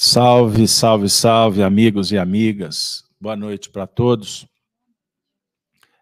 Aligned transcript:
Salve, 0.00 0.68
salve, 0.68 1.08
salve, 1.08 1.60
amigos 1.60 2.12
e 2.12 2.18
amigas. 2.18 3.04
Boa 3.20 3.34
noite 3.34 3.68
para 3.68 3.84
todos. 3.84 4.46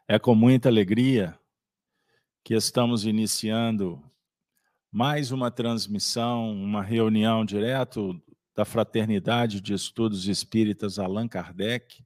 É 0.07 0.19
com 0.19 0.34
muita 0.34 0.69
alegria 0.69 1.34
que 2.45 2.53
estamos 2.53 3.06
iniciando 3.06 3.98
mais 4.93 5.32
uma 5.32 5.51
transmissão, 5.51 6.53
uma 6.53 6.82
reunião 6.82 7.43
direto 7.43 8.22
da 8.54 8.67
Fraternidade 8.67 9.62
de 9.62 9.73
Estudos 9.73 10.29
Espíritas 10.29 10.99
Allan 10.99 11.27
Kardec, 11.27 12.05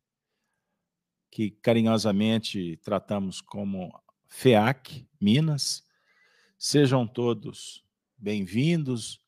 que 1.28 1.50
carinhosamente 1.50 2.76
tratamos 2.84 3.40
como 3.40 3.92
FEAC, 4.28 5.08
Minas. 5.20 5.84
Sejam 6.56 7.04
todos 7.04 7.84
bem-vindos 8.16 9.20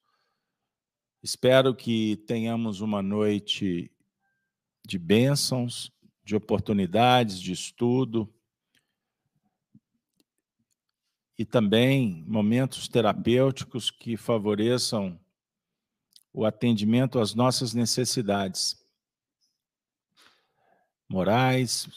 Espero 1.23 1.73
que 1.73 2.17
tenhamos 2.27 2.81
uma 2.81 3.01
noite 3.01 3.93
de 4.85 4.99
bênçãos, 4.99 5.93
de 6.25 6.35
oportunidades 6.35 7.41
de 7.41 7.53
estudo 7.53 8.29
e 11.39 11.45
também 11.45 12.25
momentos 12.27 12.89
terapêuticos 12.89 13.89
que 13.89 14.17
favoreçam 14.17 15.17
o 16.33 16.45
atendimento 16.45 17.21
às 17.21 17.37
nossas 17.37 17.73
necessidades 17.73 18.85
morais, 21.09 21.89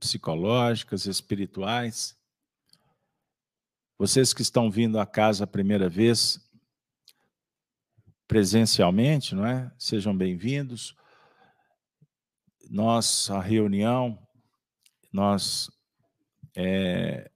psicológicas, 0.00 1.04
espirituais. 1.04 2.16
Vocês 3.98 4.32
que 4.32 4.40
estão 4.40 4.70
vindo 4.70 4.98
à 4.98 5.04
casa 5.04 5.44
a 5.44 5.46
primeira 5.46 5.90
vez, 5.90 6.40
presencialmente, 8.32 9.34
não 9.34 9.44
é? 9.44 9.70
Sejam 9.76 10.16
bem-vindos. 10.16 10.96
Nossa 12.70 13.38
reunião, 13.38 14.18
nós 15.12 15.70
é, 16.56 17.30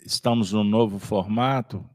estamos 0.00 0.52
num 0.52 0.64
novo 0.64 0.98
formato, 0.98 1.86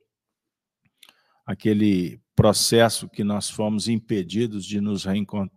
aquele 1.47 2.21
processo 2.35 3.09
que 3.09 3.23
nós 3.23 3.49
fomos 3.49 3.87
impedidos 3.87 4.65
de 4.65 4.81
nos, 4.81 5.05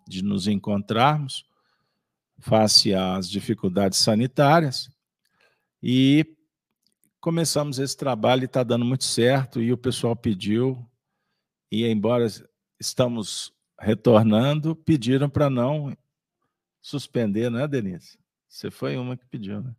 de 0.07 0.23
nos 0.23 0.47
encontrarmos 0.47 1.43
face 2.37 2.93
às 2.93 3.27
dificuldades 3.27 3.97
sanitárias 3.97 4.91
e 5.81 6.23
começamos 7.19 7.79
esse 7.79 7.97
trabalho 7.97 8.43
e 8.43 8.45
está 8.45 8.61
dando 8.61 8.85
muito 8.85 9.05
certo 9.05 9.63
e 9.63 9.73
o 9.73 9.77
pessoal 9.79 10.15
pediu 10.15 10.87
e 11.71 11.83
embora 11.87 12.27
estamos 12.79 13.51
retornando 13.79 14.75
pediram 14.75 15.31
para 15.31 15.49
não 15.49 15.97
suspender, 16.79 17.49
não 17.49 17.61
é, 17.61 17.67
Denise? 17.67 18.19
Você 18.47 18.69
foi 18.69 18.95
uma 18.97 19.17
que 19.17 19.25
pediu, 19.25 19.63
né? 19.63 19.75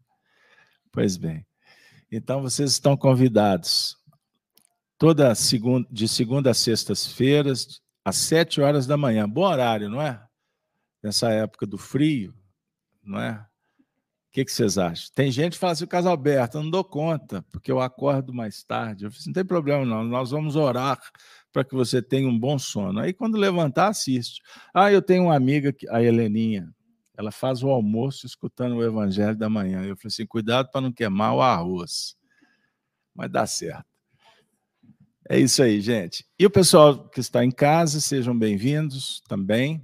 Pois 0.96 1.18
bem. 1.18 1.44
Então 2.10 2.40
vocês 2.40 2.72
estão 2.72 2.96
convidados 2.96 3.98
toda 4.96 5.34
segunda, 5.34 5.86
de 5.90 6.08
segunda 6.08 6.52
a 6.52 6.54
sextas-feiras, 6.54 7.82
às 8.02 8.16
sete 8.16 8.62
horas 8.62 8.86
da 8.86 8.96
manhã. 8.96 9.28
Bom 9.28 9.42
horário, 9.42 9.90
não 9.90 10.00
é? 10.00 10.26
Nessa 11.02 11.30
época 11.30 11.66
do 11.66 11.76
frio, 11.76 12.34
não 13.04 13.20
é? 13.20 13.32
O 13.32 14.32
que, 14.32 14.46
que 14.46 14.50
vocês 14.50 14.78
acham? 14.78 15.10
Tem 15.14 15.30
gente 15.30 15.52
que 15.52 15.58
fala 15.58 15.74
assim, 15.74 15.84
o 15.84 16.08
Alberto, 16.08 16.56
eu 16.56 16.62
não 16.62 16.70
dou 16.70 16.82
conta, 16.82 17.44
porque 17.50 17.70
eu 17.70 17.78
acordo 17.78 18.32
mais 18.32 18.62
tarde. 18.62 19.04
Eu 19.04 19.08
assim, 19.10 19.26
não 19.26 19.34
tem 19.34 19.44
problema, 19.44 19.84
não. 19.84 20.02
Nós 20.02 20.30
vamos 20.30 20.56
orar 20.56 20.98
para 21.52 21.62
que 21.62 21.74
você 21.74 22.00
tenha 22.00 22.26
um 22.26 22.38
bom 22.38 22.58
sono. 22.58 23.00
Aí, 23.00 23.12
quando 23.12 23.36
levantar, 23.36 23.88
assiste. 23.88 24.40
Ah, 24.72 24.90
eu 24.90 25.02
tenho 25.02 25.24
uma 25.24 25.36
amiga, 25.36 25.76
a 25.90 26.02
Heleninha, 26.02 26.74
ela 27.16 27.32
faz 27.32 27.62
o 27.62 27.70
almoço 27.70 28.26
escutando 28.26 28.76
o 28.76 28.84
evangelho 28.84 29.36
da 29.36 29.48
manhã. 29.48 29.78
Eu 29.82 29.96
falei 29.96 30.08
assim: 30.08 30.26
cuidado 30.26 30.70
para 30.70 30.82
não 30.82 30.92
queimar 30.92 31.34
o 31.34 31.40
arroz. 31.40 32.14
Mas 33.14 33.30
dá 33.30 33.46
certo. 33.46 33.86
É 35.28 35.38
isso 35.38 35.62
aí, 35.62 35.80
gente. 35.80 36.24
E 36.38 36.44
o 36.44 36.50
pessoal 36.50 37.08
que 37.08 37.18
está 37.18 37.44
em 37.44 37.50
casa, 37.50 38.00
sejam 38.00 38.38
bem-vindos 38.38 39.22
também. 39.26 39.82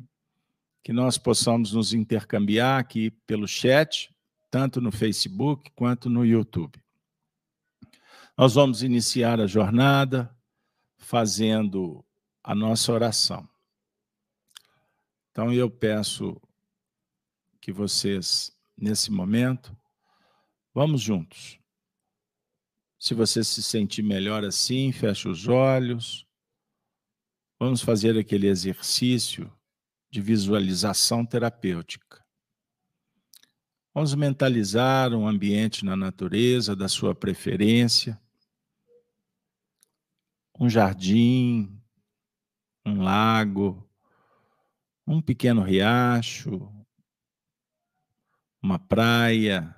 Que 0.85 0.93
nós 0.93 1.17
possamos 1.17 1.73
nos 1.73 1.95
intercambiar 1.95 2.79
aqui 2.79 3.11
pelo 3.27 3.49
chat, 3.49 4.15
tanto 4.51 4.81
no 4.81 4.93
Facebook 4.93 5.71
quanto 5.75 6.11
no 6.11 6.27
YouTube. 6.27 6.83
Nós 8.37 8.55
vamos 8.55 8.83
iniciar 8.83 9.41
a 9.41 9.47
jornada 9.47 10.35
fazendo 10.99 12.05
a 12.43 12.55
nossa 12.55 12.93
oração. 12.93 13.49
Então 15.31 15.53
eu 15.53 15.71
peço 15.71 16.41
que 17.63 17.71
vocês, 17.71 18.51
nesse 18.77 19.13
momento, 19.13 19.75
vamos 20.75 21.01
juntos. 21.01 21.61
Se 22.99 23.15
você 23.15 23.45
se 23.45 23.63
sentir 23.63 24.03
melhor 24.03 24.45
assim, 24.45 24.91
feche 24.91 25.29
os 25.29 25.47
olhos. 25.47 26.27
Vamos 27.61 27.81
fazer 27.81 28.19
aquele 28.19 28.49
exercício 28.49 29.51
de 30.11 30.21
visualização 30.21 31.25
terapêutica. 31.25 32.25
Vamos 33.95 34.13
mentalizar 34.17 35.15
um 35.15 35.29
ambiente 35.29 35.85
na 35.85 35.95
natureza 35.95 36.75
da 36.75 36.89
sua 36.89 37.15
preferência, 37.15 38.21
um 40.59 40.69
jardim, 40.69 41.81
um 42.85 43.03
lago, 43.03 43.89
um 45.07 45.23
pequeno 45.23 45.63
riacho, 45.63 46.82
uma 48.63 48.79
praia, 48.79 49.75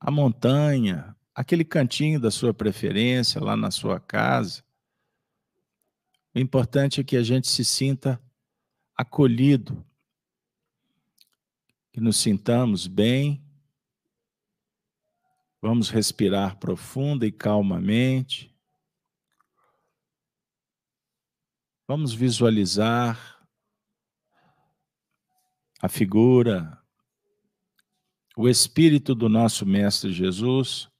a 0.00 0.10
montanha, 0.10 1.16
aquele 1.32 1.64
cantinho 1.64 2.18
da 2.18 2.30
sua 2.30 2.52
preferência 2.52 3.40
lá 3.40 3.56
na 3.56 3.70
sua 3.70 4.00
casa. 4.00 4.64
O 6.34 6.38
importante 6.38 7.00
é 7.00 7.04
que 7.04 7.16
a 7.16 7.22
gente 7.22 7.46
se 7.46 7.64
sinta 7.64 8.20
acolhido, 8.96 9.86
que 11.92 12.00
nos 12.00 12.16
sintamos 12.16 12.86
bem. 12.86 13.42
Vamos 15.62 15.88
respirar 15.88 16.58
profunda 16.58 17.26
e 17.26 17.32
calmamente. 17.32 18.54
Vamos 21.88 22.12
visualizar 22.12 23.48
a 25.80 25.88
figura 25.88 26.85
o 28.38 28.46
Espírito 28.46 29.14
do 29.14 29.30
nosso 29.30 29.64
Mestre 29.64 30.12
Jesus, 30.12 30.90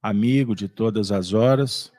amigo 0.00 0.54
de 0.54 0.68
todas 0.68 1.10
as 1.10 1.32
horas, 1.32 1.92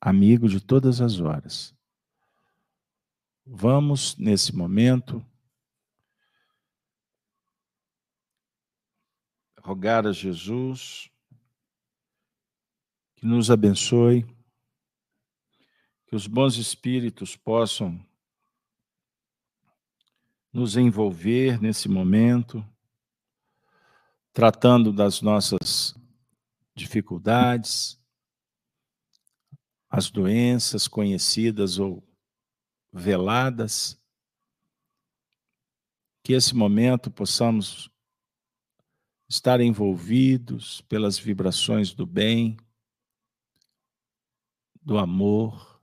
amigo 0.00 0.48
de 0.48 0.58
todas 0.58 1.02
as 1.02 1.20
horas. 1.20 1.76
Vamos, 3.44 4.16
nesse 4.16 4.56
momento, 4.56 5.22
rogar 9.60 10.06
a 10.06 10.12
Jesus 10.12 11.10
que 13.16 13.26
nos 13.26 13.50
abençoe, 13.50 14.24
que 16.06 16.16
os 16.16 16.26
bons 16.26 16.56
espíritos 16.56 17.36
possam 17.36 18.02
nos 20.54 20.76
envolver 20.76 21.60
nesse 21.60 21.88
momento, 21.88 22.64
tratando 24.32 24.92
das 24.92 25.20
nossas 25.20 25.96
dificuldades, 26.76 28.00
as 29.90 30.08
doenças 30.10 30.86
conhecidas 30.86 31.80
ou 31.80 32.06
veladas, 32.92 34.00
que 36.22 36.32
esse 36.32 36.54
momento 36.54 37.10
possamos 37.10 37.90
estar 39.28 39.60
envolvidos 39.60 40.82
pelas 40.82 41.18
vibrações 41.18 41.92
do 41.92 42.06
bem, 42.06 42.56
do 44.80 44.98
amor, 44.98 45.73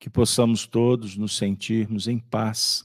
que 0.00 0.10
possamos 0.10 0.66
todos 0.66 1.16
nos 1.16 1.36
sentirmos 1.36 2.08
em 2.08 2.18
paz. 2.18 2.84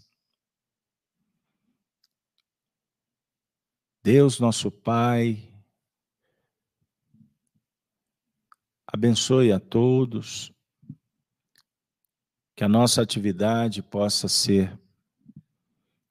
Deus, 4.03 4.39
nosso 4.39 4.69
Pai, 4.69 5.51
abençoe 8.85 9.51
a 9.51 9.59
todos, 9.59 10.53
que 12.55 12.63
a 12.63 12.69
nossa 12.69 13.01
atividade 13.01 13.81
possa 13.81 14.27
ser 14.27 14.79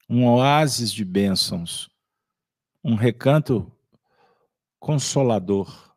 um 0.09 0.27
oásis 0.27 0.91
de 0.91 1.05
bênçãos 1.05 1.89
um 2.87 2.93
recanto 2.93 3.75
consolador, 4.77 5.95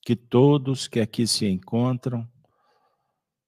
que 0.00 0.16
todos 0.16 0.88
que 0.88 0.98
aqui 0.98 1.26
se 1.26 1.44
encontram 1.44 2.26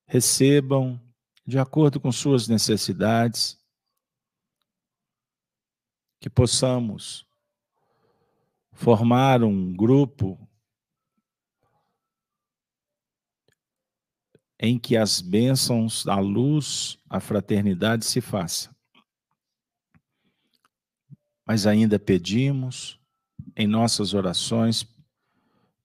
recebam 0.09 0.99
de 1.47 1.59
acordo 1.59 2.01
com 2.01 2.11
suas 2.11 2.49
necessidades, 2.49 3.59
que 6.19 6.29
possamos 6.29 7.27
formar 8.73 9.45
um 9.45 9.73
grupo 9.73 10.39
em 14.59 14.79
que 14.79 14.97
as 14.97 15.21
bênçãos, 15.21 16.07
a 16.09 16.19
luz, 16.19 16.99
a 17.09 17.21
fraternidade 17.21 18.05
se 18.05 18.21
faça. 18.21 18.75
Mas 21.47 21.67
ainda 21.67 21.99
pedimos 21.99 22.99
em 23.55 23.67
nossas 23.67 24.15
orações 24.15 24.87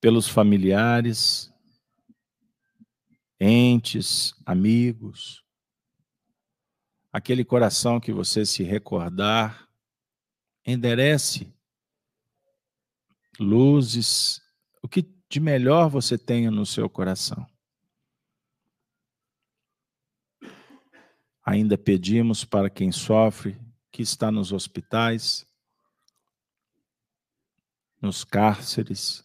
pelos 0.01 0.27
familiares, 0.27 1.52
entes, 3.43 4.33
amigos, 4.45 5.43
aquele 7.11 7.43
coração 7.43 7.99
que 7.99 8.13
você 8.13 8.45
se 8.45 8.63
recordar, 8.63 9.69
enderece 10.65 11.53
luzes, 13.37 14.41
o 14.81 14.87
que 14.87 15.01
de 15.29 15.41
melhor 15.41 15.89
você 15.89 16.17
tenha 16.17 16.49
no 16.49 16.65
seu 16.65 16.89
coração. 16.89 17.45
Ainda 21.45 21.77
pedimos 21.77 22.45
para 22.45 22.69
quem 22.69 22.93
sofre, 22.93 23.59
que 23.91 24.01
está 24.01 24.31
nos 24.31 24.53
hospitais, 24.53 25.45
nos 28.01 28.23
cárceres, 28.23 29.21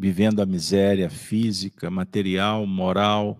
vivendo 0.00 0.40
a 0.40 0.46
miséria 0.46 1.10
física, 1.10 1.90
material, 1.90 2.66
moral. 2.66 3.38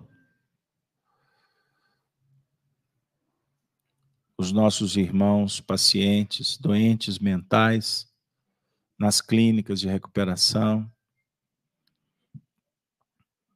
Os 4.37 4.53
nossos 4.53 4.95
irmãos 4.95 5.59
pacientes, 5.59 6.59
doentes 6.59 7.19
mentais, 7.19 8.07
nas 8.99 9.23
clínicas 9.23 9.81
de 9.81 9.89
recuperação. 9.89 10.91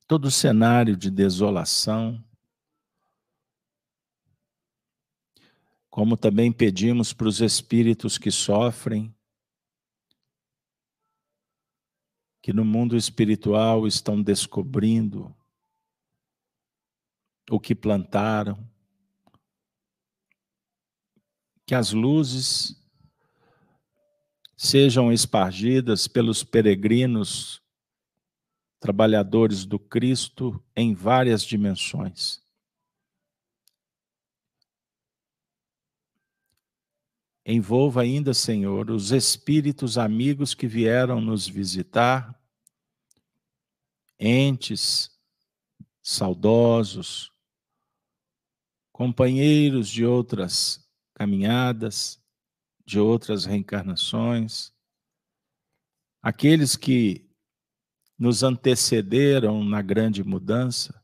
Todo 0.09 0.25
o 0.25 0.31
cenário 0.31 0.97
de 0.97 1.11
desolação, 1.11 2.25
como 5.91 6.17
também 6.17 6.51
pedimos 6.51 7.13
para 7.13 7.29
os 7.29 7.43
espíritos 7.43 8.17
que 8.17 8.31
sofrem, 8.31 9.15
que 12.45 12.53
no 12.53 12.63
mundo 12.63 12.95
espiritual 12.95 13.87
estão 13.87 14.21
descobrindo 14.21 15.35
o 17.51 17.59
que 17.59 17.75
plantaram, 17.75 18.71
que 21.65 21.75
as 21.75 21.91
luzes 21.93 22.79
sejam 24.55 25.11
espargidas 25.11 26.07
pelos 26.07 26.45
peregrinos, 26.45 27.63
trabalhadores 28.79 29.65
do 29.65 29.79
Cristo 29.79 30.63
em 30.77 30.93
várias 30.93 31.43
dimensões. 31.43 32.44
Envolva 37.47 38.03
ainda, 38.03 38.33
Senhor, 38.33 38.91
os 38.91 39.13
espíritos 39.13 39.99
amigos 39.99 40.55
que 40.55 40.67
vieram 40.67 41.21
nos 41.21 41.47
visitar, 41.47 42.41
entes 44.19 45.11
saudosos, 46.03 47.31
companheiros 48.93 49.89
de 49.89 50.07
outras 50.07 50.89
caminhadas, 51.13 52.19
de 52.87 52.99
outras 52.99 53.45
reencarnações, 53.45 54.73
aqueles 56.23 56.77
que 56.77 57.29
nos 58.19 58.43
antecederam 58.43 59.63
na 59.63 59.83
grande 59.83 60.25
mudança. 60.25 61.03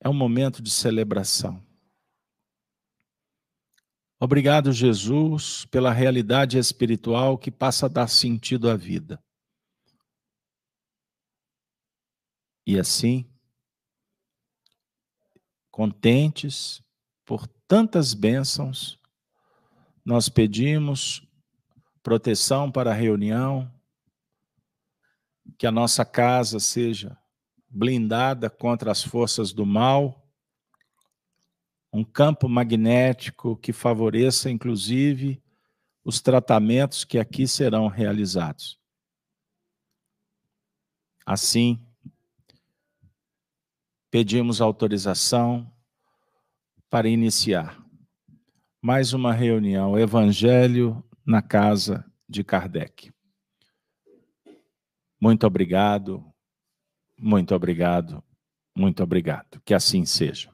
É 0.00 0.08
um 0.08 0.14
momento 0.14 0.60
de 0.60 0.70
celebração. 0.70 1.64
Obrigado, 4.24 4.72
Jesus, 4.72 5.66
pela 5.66 5.92
realidade 5.92 6.56
espiritual 6.56 7.36
que 7.36 7.50
passa 7.50 7.84
a 7.84 7.88
dar 7.90 8.08
sentido 8.08 8.70
à 8.70 8.74
vida. 8.74 9.22
E 12.66 12.78
assim, 12.80 13.30
contentes 15.70 16.82
por 17.22 17.46
tantas 17.68 18.14
bênçãos, 18.14 18.98
nós 20.02 20.30
pedimos 20.30 21.22
proteção 22.02 22.72
para 22.72 22.92
a 22.92 22.94
reunião, 22.94 23.70
que 25.58 25.66
a 25.66 25.70
nossa 25.70 26.02
casa 26.02 26.58
seja 26.58 27.14
blindada 27.68 28.48
contra 28.48 28.90
as 28.90 29.02
forças 29.02 29.52
do 29.52 29.66
mal 29.66 30.23
um 31.94 32.02
campo 32.02 32.48
magnético 32.48 33.56
que 33.56 33.72
favoreça, 33.72 34.50
inclusive, 34.50 35.40
os 36.04 36.20
tratamentos 36.20 37.04
que 37.04 37.20
aqui 37.20 37.46
serão 37.46 37.86
realizados. 37.86 38.80
Assim, 41.24 41.80
pedimos 44.10 44.60
autorização 44.60 45.72
para 46.90 47.08
iniciar 47.08 47.80
mais 48.82 49.12
uma 49.12 49.32
reunião 49.32 49.96
Evangelho 49.96 51.02
na 51.24 51.40
casa 51.40 52.04
de 52.28 52.42
Kardec. 52.42 53.12
Muito 55.20 55.46
obrigado, 55.46 56.24
muito 57.16 57.54
obrigado, 57.54 58.22
muito 58.76 59.00
obrigado. 59.00 59.62
Que 59.64 59.72
assim 59.72 60.04
seja. 60.04 60.53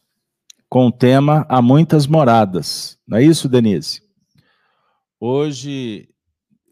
com 0.71 0.87
o 0.87 0.91
tema 0.91 1.45
Há 1.49 1.61
muitas 1.61 2.07
moradas. 2.07 2.97
Não 3.05 3.17
é 3.17 3.23
isso, 3.23 3.49
Denise? 3.49 4.01
Hoje 5.19 6.07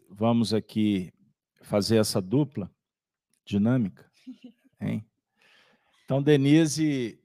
vamos 0.08 0.54
aqui 0.54 1.12
fazer 1.60 1.98
essa 1.98 2.18
dupla 2.18 2.70
dinâmica. 3.44 4.10
Hein? 4.80 5.04
Então, 6.02 6.22
Denise 6.22 7.20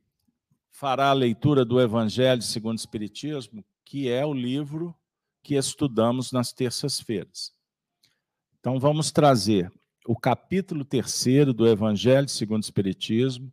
fará 0.69 1.11
a 1.11 1.13
leitura 1.13 1.63
do 1.63 1.79
Evangelho 1.79 2.41
segundo 2.41 2.77
o 2.77 2.81
Espiritismo, 2.81 3.63
que 3.85 4.09
é 4.09 4.25
o 4.25 4.33
livro 4.33 4.93
que 5.41 5.55
estudamos 5.55 6.33
nas 6.33 6.51
terças-feiras. 6.51 7.53
Então, 8.59 8.77
vamos 8.77 9.13
trazer 9.13 9.71
o 10.05 10.19
capítulo 10.19 10.83
terceiro 10.83 11.53
do 11.53 11.65
Evangelho 11.65 12.27
segundo 12.27 12.63
o 12.63 12.65
Espiritismo. 12.65 13.49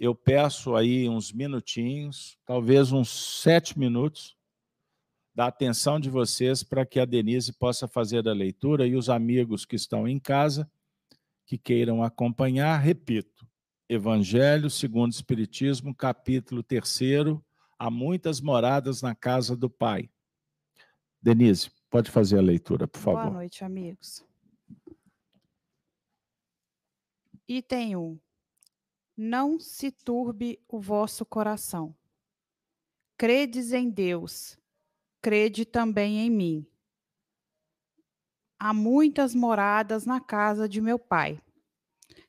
Eu 0.00 0.14
peço 0.14 0.74
aí 0.74 1.06
uns 1.10 1.30
minutinhos, 1.30 2.38
talvez 2.46 2.90
uns 2.90 3.10
sete 3.42 3.78
minutos, 3.78 4.34
da 5.34 5.46
atenção 5.46 6.00
de 6.00 6.08
vocês 6.08 6.62
para 6.62 6.86
que 6.86 6.98
a 6.98 7.04
Denise 7.04 7.52
possa 7.52 7.86
fazer 7.86 8.26
a 8.26 8.32
leitura 8.32 8.86
e 8.86 8.96
os 8.96 9.10
amigos 9.10 9.66
que 9.66 9.76
estão 9.76 10.08
em 10.08 10.18
casa, 10.18 10.72
que 11.44 11.58
queiram 11.58 12.02
acompanhar, 12.02 12.78
repito, 12.78 13.46
Evangelho 13.90 14.70
segundo 14.70 15.12
o 15.12 15.14
Espiritismo, 15.14 15.94
capítulo 15.94 16.62
terceiro, 16.62 17.44
há 17.78 17.90
muitas 17.90 18.40
moradas 18.40 19.02
na 19.02 19.14
casa 19.14 19.54
do 19.54 19.68
Pai. 19.68 20.08
Denise, 21.20 21.70
pode 21.90 22.10
fazer 22.10 22.38
a 22.38 22.42
leitura, 22.42 22.88
por 22.88 23.00
favor. 23.00 23.24
Boa 23.24 23.34
noite, 23.34 23.62
amigos. 23.62 24.24
Item 27.46 27.96
1. 27.96 28.29
Não 29.22 29.60
se 29.60 29.90
turbe 29.90 30.58
o 30.66 30.80
vosso 30.80 31.26
coração. 31.26 31.94
Credes 33.18 33.70
em 33.70 33.90
Deus, 33.90 34.58
crede 35.20 35.66
também 35.66 36.20
em 36.20 36.30
mim. 36.30 36.66
Há 38.58 38.72
muitas 38.72 39.34
moradas 39.34 40.06
na 40.06 40.22
casa 40.22 40.66
de 40.66 40.80
meu 40.80 40.98
pai. 40.98 41.38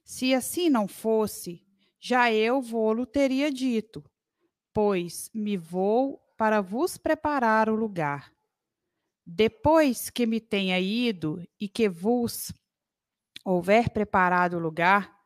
Se 0.03 0.33
assim 0.33 0.69
não 0.69 0.86
fosse, 0.86 1.65
já 1.98 2.29
eu 2.29 2.62
vou-lo 2.62 3.05
teria 3.05 3.50
dito, 3.50 4.03
pois 4.74 5.31
me 5.33 5.55
vou 5.55 6.17
para 6.36 6.60
vos 6.60 6.98
preparar 6.98 7.69
o 7.69 7.75
lugar. 7.75 8.33
Depois 9.25 10.10
que 10.10 10.25
me 10.25 10.41
tenha 10.41 10.77
ido 10.77 11.41
e 11.57 11.69
que 11.69 11.88
vos 11.88 12.51
houver 13.45 13.91
preparado 13.91 14.57
o 14.57 14.60
lugar, 14.60 15.21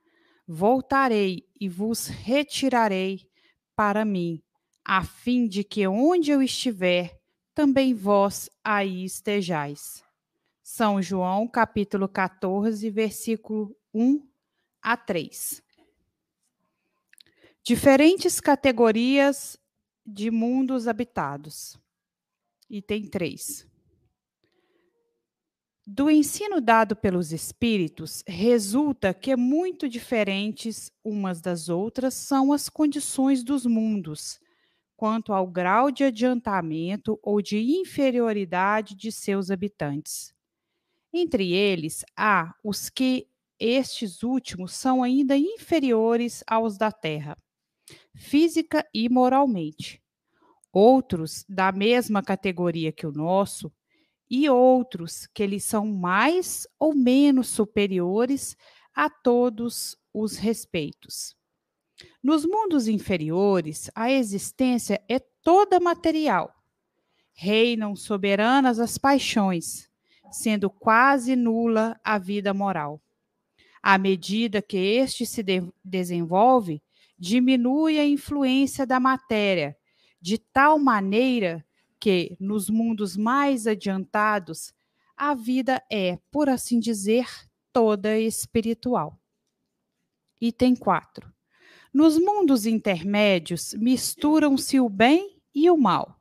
voltarei 0.48 1.48
e 1.60 1.68
vos 1.68 2.08
retirarei 2.08 3.28
para 3.76 4.06
mim, 4.06 4.42
a 4.84 5.04
fim 5.04 5.48
de 5.48 5.64
que 5.64 5.88
onde 5.88 6.32
eu 6.32 6.42
estiver, 6.42 7.20
também 7.54 7.94
vós 7.94 8.50
aí 8.64 9.06
estejais. 9.06 10.04
São 10.62 11.02
João, 11.02 11.48
capítulo 11.48 12.08
14, 12.08 12.90
versículo 12.90 13.76
1 13.94 14.28
a 14.82 14.98
3. 14.98 15.64
Diferentes 17.64 18.40
categorias 18.40 19.58
de 20.06 20.30
mundos 20.30 20.88
habitados. 20.88 21.80
Item 22.70 23.08
3. 23.08 23.68
Do 25.88 26.10
ensino 26.10 26.60
dado 26.60 26.96
pelos 26.96 27.32
espíritos, 27.32 28.24
resulta 28.28 29.14
que 29.14 29.36
muito 29.36 29.88
diferentes 29.88 30.92
umas 31.04 31.40
das 31.42 31.70
outras 31.70 32.16
são 32.16 32.52
as 32.52 32.68
condições 32.70 33.44
dos 33.44 33.68
mundos, 33.68 34.40
quanto 34.98 35.32
ao 35.32 35.46
grau 35.46 35.92
de 35.92 36.04
adiantamento 36.04 37.20
ou 37.22 37.40
de 37.40 37.60
inferioridade 37.60 38.96
de 38.96 39.12
seus 39.12 39.52
habitantes. 39.52 40.34
Entre 41.14 41.54
eles, 41.54 42.04
há 42.18 42.56
os 42.64 42.90
que 42.90 43.28
estes 43.60 44.24
últimos 44.24 44.74
são 44.74 45.04
ainda 45.04 45.38
inferiores 45.38 46.44
aos 46.48 46.78
da 46.78 46.92
Terra, 46.92 47.38
física 48.16 48.86
e 48.94 49.10
moralmente. 49.10 50.02
Outros, 50.74 51.46
da 51.48 51.72
mesma 51.72 52.24
categoria 52.24 52.92
que 52.92 53.08
o 53.08 53.12
nosso, 53.12 53.72
e 54.30 54.50
outros 54.50 55.28
que 55.28 55.46
lhes 55.46 55.64
são 55.64 55.88
mais 55.88 56.68
ou 56.80 56.94
menos 56.94 57.48
superiores 57.48 58.58
a 58.94 59.10
todos 59.10 59.98
os 60.14 60.38
respeitos. 60.38 61.36
Nos 62.24 62.46
mundos 62.46 62.88
inferiores, 62.88 63.90
a 63.94 64.12
existência 64.12 65.02
é 65.08 65.20
toda 65.20 65.80
material. 65.80 66.54
Reinam 67.34 67.96
soberanas 67.96 68.80
as 68.80 68.98
paixões, 68.98 69.90
sendo 70.32 70.70
quase 70.70 71.36
nula 71.36 72.00
a 72.04 72.18
vida 72.18 72.54
moral. 72.54 73.02
À 73.82 73.98
medida 73.98 74.62
que 74.62 74.78
este 74.78 75.26
se 75.26 75.44
de 75.44 75.62
desenvolve, 75.84 76.82
diminui 77.18 78.00
a 78.00 78.06
influência 78.06 78.86
da 78.86 79.00
matéria, 79.00 79.78
de 80.20 80.38
tal 80.38 80.80
maneira 80.80 81.64
que, 82.00 82.36
nos 82.40 82.70
mundos 82.70 83.16
mais 83.18 83.68
adiantados, 83.68 84.74
a 85.16 85.34
vida 85.34 85.82
é, 85.92 86.20
por 86.32 86.50
assim 86.50 86.80
dizer, 86.80 87.28
toda 87.72 88.18
espiritual. 88.18 89.20
Item 90.40 90.76
4. 90.76 91.34
Nos 91.94 92.18
mundos 92.18 92.66
intermédios, 92.66 93.74
misturam-se 93.74 94.80
o 94.80 94.90
bem 94.90 95.42
e 95.54 95.70
o 95.70 95.78
mal, 95.78 96.20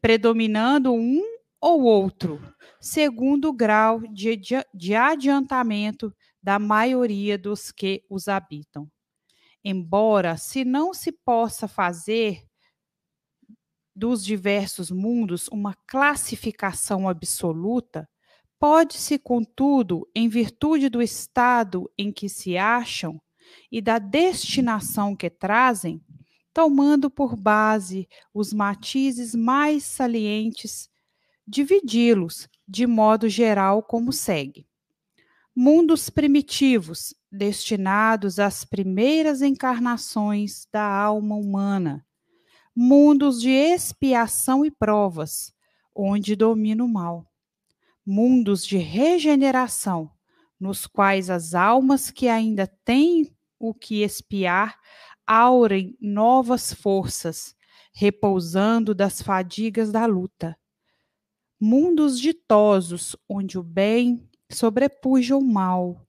predominando 0.00 0.92
um 0.92 1.22
ou 1.60 1.82
outro, 1.82 2.42
segundo 2.80 3.50
o 3.50 3.52
grau 3.52 4.00
de, 4.00 4.40
de 4.74 4.94
adiantamento 4.96 6.12
da 6.42 6.58
maioria 6.58 7.38
dos 7.38 7.70
que 7.70 8.04
os 8.10 8.26
habitam. 8.26 8.90
Embora, 9.64 10.36
se 10.36 10.64
não 10.64 10.92
se 10.92 11.12
possa 11.12 11.68
fazer 11.68 12.44
dos 13.94 14.24
diversos 14.24 14.90
mundos 14.90 15.48
uma 15.48 15.74
classificação 15.86 17.08
absoluta, 17.08 18.08
pode-se, 18.58 19.18
contudo, 19.18 20.08
em 20.14 20.28
virtude 20.28 20.88
do 20.88 21.02
estado 21.02 21.90
em 21.98 22.12
que 22.12 22.28
se 22.28 22.56
acham 22.56 23.20
e 23.70 23.80
da 23.82 23.98
destinação 23.98 25.14
que 25.14 25.28
trazem, 25.28 26.00
tomando 26.54 27.10
por 27.10 27.36
base 27.36 28.08
os 28.32 28.52
matizes 28.52 29.34
mais 29.34 29.84
salientes, 29.84 30.88
dividi-los 31.46 32.48
de 32.66 32.86
modo 32.86 33.28
geral 33.28 33.82
como 33.82 34.12
segue: 34.12 34.66
mundos 35.54 36.08
primitivos, 36.08 37.14
destinados 37.30 38.38
às 38.38 38.64
primeiras 38.64 39.42
encarnações 39.42 40.66
da 40.72 40.86
alma 40.86 41.34
humana 41.34 42.06
mundos 42.74 43.40
de 43.40 43.50
expiação 43.50 44.64
e 44.64 44.70
provas, 44.70 45.52
onde 45.94 46.34
domina 46.34 46.82
o 46.82 46.88
mal, 46.88 47.26
mundos 48.04 48.66
de 48.66 48.78
regeneração, 48.78 50.10
nos 50.58 50.86
quais 50.86 51.28
as 51.28 51.54
almas 51.54 52.10
que 52.10 52.28
ainda 52.28 52.66
têm 52.84 53.34
o 53.58 53.74
que 53.74 54.02
expiar 54.02 54.78
aurem 55.26 55.96
novas 56.00 56.72
forças, 56.72 57.54
repousando 57.92 58.94
das 58.94 59.20
fadigas 59.20 59.92
da 59.92 60.06
luta. 60.06 60.56
Mundos 61.60 62.18
ditosos, 62.18 63.14
onde 63.28 63.58
o 63.58 63.62
bem 63.62 64.28
sobrepuja 64.50 65.36
o 65.36 65.42
mal, 65.42 66.06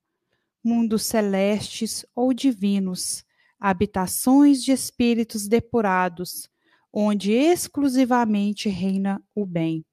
mundos 0.64 1.04
celestes 1.04 2.06
ou 2.16 2.34
divinos, 2.34 3.24
habitações 3.60 4.64
de 4.64 4.72
espíritos 4.72 5.48
depurados, 5.48 6.50
onde 6.94 7.32
exclusivamente 7.32 8.70
reina 8.70 9.20
o 9.34 9.46
bem. 9.46 9.84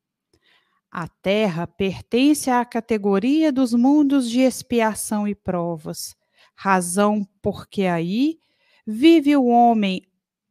A 0.90 1.08
Terra 1.08 1.66
pertence 1.66 2.50
à 2.50 2.64
categoria 2.64 3.50
dos 3.50 3.72
mundos 3.72 4.28
de 4.28 4.40
expiação 4.40 5.26
e 5.26 5.34
provas, 5.34 6.14
razão 6.54 7.26
porque 7.40 7.84
aí 7.84 8.38
vive 8.86 9.34
o 9.36 9.46
homem 9.46 10.02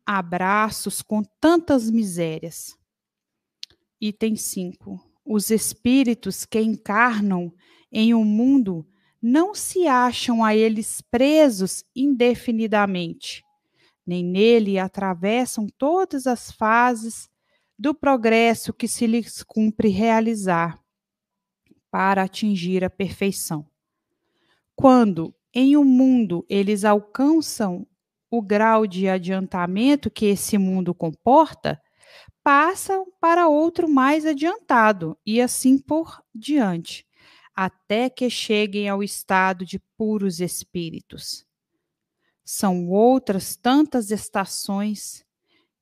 a 0.06 0.22
braços 0.22 1.01
com 1.03 1.22
tantas 1.39 1.91
misérias. 1.91 2.75
Item 4.01 4.36
5. 4.36 5.00
Os 5.25 5.51
espíritos 5.51 6.46
que 6.46 6.60
encarnam 6.60 7.53
em 7.91 8.13
um 8.13 8.24
mundo 8.24 8.88
não 9.22 9.53
se 9.53 9.86
acham 9.88 10.44
a 10.44 10.56
eles 10.56 11.01
presos 11.01 11.84
indefinidamente, 11.96 13.44
nem 14.10 14.25
nele 14.25 14.80
atravessam 14.80 15.68
todas 15.78 16.25
as 16.25 16.51
fases 16.51 17.30
do 17.78 17.94
progresso 17.94 18.74
que 18.74 18.88
se 18.88 19.06
lhes 19.06 19.44
cumpre 19.44 19.89
realizar 19.89 20.80
para 21.92 22.24
atingir 22.24 22.84
a 22.84 22.89
perfeição. 22.89 23.68
Quando, 24.75 25.34
em 25.54 25.78
um 25.78 25.86
mundo 25.86 26.44
eles 26.50 26.84
alcançam 26.84 27.86
o 28.32 28.42
grau 28.42 28.88
de 28.88 29.08
adiantamento 29.08 30.10
que 30.10 30.25
esse 30.25 30.58
mundo 30.58 30.94
comporta, 30.94 31.80
passam 32.44 33.06
para 33.22 33.48
outro 33.48 33.88
mais 33.88 34.25
adiantado 34.25 35.16
e 35.24 35.39
assim 35.39 35.78
por 35.78 36.24
diante, 36.34 37.06
até 37.56 38.10
que 38.10 38.28
cheguem 38.28 38.89
ao 38.89 39.04
estado 39.04 39.66
de 39.66 39.80
puros 39.96 40.39
espíritos. 40.39 41.49
São 42.51 42.89
outras 42.89 43.56
tantas 43.56 44.10
estações, 44.10 45.24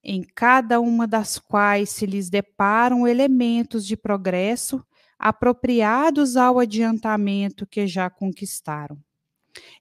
em 0.03 0.21
cada 0.21 0.81
uma 0.81 1.07
das 1.07 1.39
quais 1.39 1.91
se 1.91 2.05
lhes 2.05 2.29
deparam 2.29 3.07
elementos 3.07 3.86
de 3.86 3.95
progresso 3.95 4.86
apropriados 5.17 6.36
ao 6.36 6.59
adiantamento 6.59 7.65
que 7.65 7.88
já 7.88 8.09
conquistaram. 8.09 9.01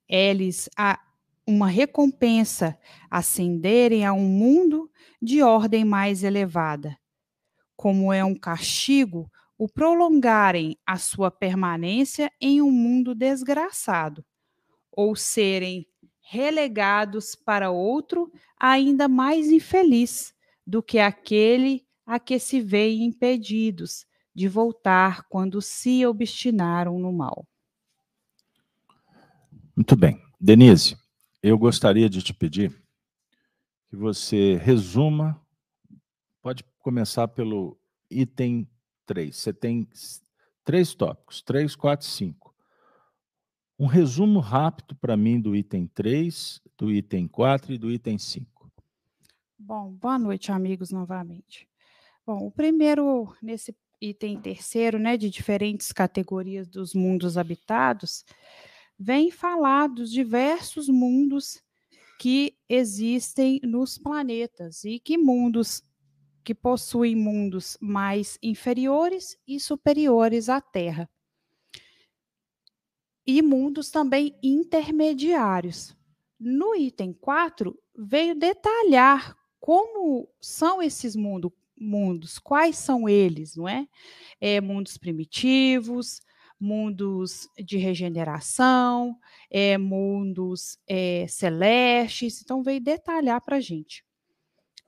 É-lhes 0.08 0.70
a 0.78 1.00
uma 1.44 1.66
recompensa 1.66 2.78
ascenderem 3.10 4.06
a 4.06 4.12
um 4.12 4.28
mundo 4.28 4.88
de 5.20 5.42
ordem 5.42 5.84
mais 5.84 6.22
elevada, 6.22 6.96
como 7.74 8.12
é 8.12 8.24
um 8.24 8.36
castigo 8.36 9.28
o 9.58 9.68
prolongarem 9.68 10.78
a 10.86 10.98
sua 10.98 11.32
permanência 11.32 12.30
em 12.40 12.62
um 12.62 12.70
mundo 12.70 13.12
desgraçado, 13.12 14.24
ou 14.92 15.16
serem 15.16 15.84
relegados 16.28 17.36
para 17.36 17.70
outro 17.70 18.32
ainda 18.58 19.06
mais 19.06 19.46
infeliz 19.48 20.34
do 20.66 20.82
que 20.82 20.98
aquele 20.98 21.86
a 22.04 22.18
que 22.18 22.38
se 22.38 22.60
veem 22.60 23.04
impedidos 23.04 24.04
de 24.34 24.48
voltar 24.48 25.22
quando 25.28 25.62
se 25.62 26.04
obstinaram 26.04 26.98
no 26.98 27.12
mal. 27.12 27.46
Muito 29.74 29.94
bem. 29.94 30.20
Denise, 30.40 30.96
eu 31.42 31.56
gostaria 31.56 32.08
de 32.10 32.20
te 32.20 32.34
pedir 32.34 32.70
que 33.88 33.96
você 33.96 34.56
resuma, 34.56 35.40
pode 36.42 36.64
começar 36.80 37.28
pelo 37.28 37.78
item 38.10 38.68
3. 39.06 39.34
Você 39.34 39.52
tem 39.52 39.88
três 40.64 40.92
tópicos, 40.92 41.40
3, 41.42 41.76
4, 41.76 42.06
5. 42.06 42.45
Um 43.78 43.86
resumo 43.86 44.40
rápido 44.40 44.96
para 44.96 45.18
mim 45.18 45.38
do 45.38 45.54
item 45.54 45.86
3, 45.86 46.62
do 46.78 46.90
item 46.90 47.28
4 47.28 47.74
e 47.74 47.78
do 47.78 47.90
item 47.90 48.16
5. 48.16 48.72
Bom, 49.58 49.92
boa 49.92 50.18
noite, 50.18 50.50
amigos, 50.50 50.90
novamente. 50.90 51.68
Bom, 52.24 52.46
o 52.46 52.50
primeiro, 52.50 53.34
nesse 53.42 53.76
item 54.00 54.40
terceiro, 54.40 54.98
né, 54.98 55.18
de 55.18 55.28
diferentes 55.28 55.92
categorias 55.92 56.66
dos 56.66 56.94
mundos 56.94 57.36
habitados, 57.36 58.24
vem 58.98 59.30
falar 59.30 59.88
dos 59.88 60.10
diversos 60.10 60.88
mundos 60.88 61.62
que 62.18 62.56
existem 62.70 63.60
nos 63.62 63.98
planetas 63.98 64.84
e 64.84 64.98
que 64.98 65.18
mundos 65.18 65.82
que 66.42 66.54
possuem 66.54 67.14
mundos 67.14 67.76
mais 67.78 68.38
inferiores 68.42 69.36
e 69.46 69.60
superiores 69.60 70.48
à 70.48 70.62
Terra. 70.62 71.10
E 73.26 73.42
mundos 73.42 73.90
também 73.90 74.38
intermediários. 74.42 75.96
No 76.38 76.74
item 76.74 77.12
4, 77.12 77.76
veio 77.96 78.34
detalhar 78.34 79.36
como 79.58 80.28
são 80.40 80.80
esses 80.82 81.16
mundo, 81.16 81.52
mundos, 81.76 82.38
quais 82.38 82.76
são 82.76 83.08
eles, 83.08 83.56
não 83.56 83.68
é? 83.68 83.88
é 84.40 84.60
mundos 84.60 84.96
primitivos, 84.96 86.20
mundos 86.58 87.48
de 87.58 87.76
regeneração, 87.76 89.18
é, 89.50 89.76
mundos 89.76 90.78
é, 90.86 91.26
celestes. 91.28 92.40
Então, 92.42 92.62
veio 92.62 92.80
detalhar 92.80 93.40
para 93.40 93.56
a 93.56 93.60
gente. 93.60 94.04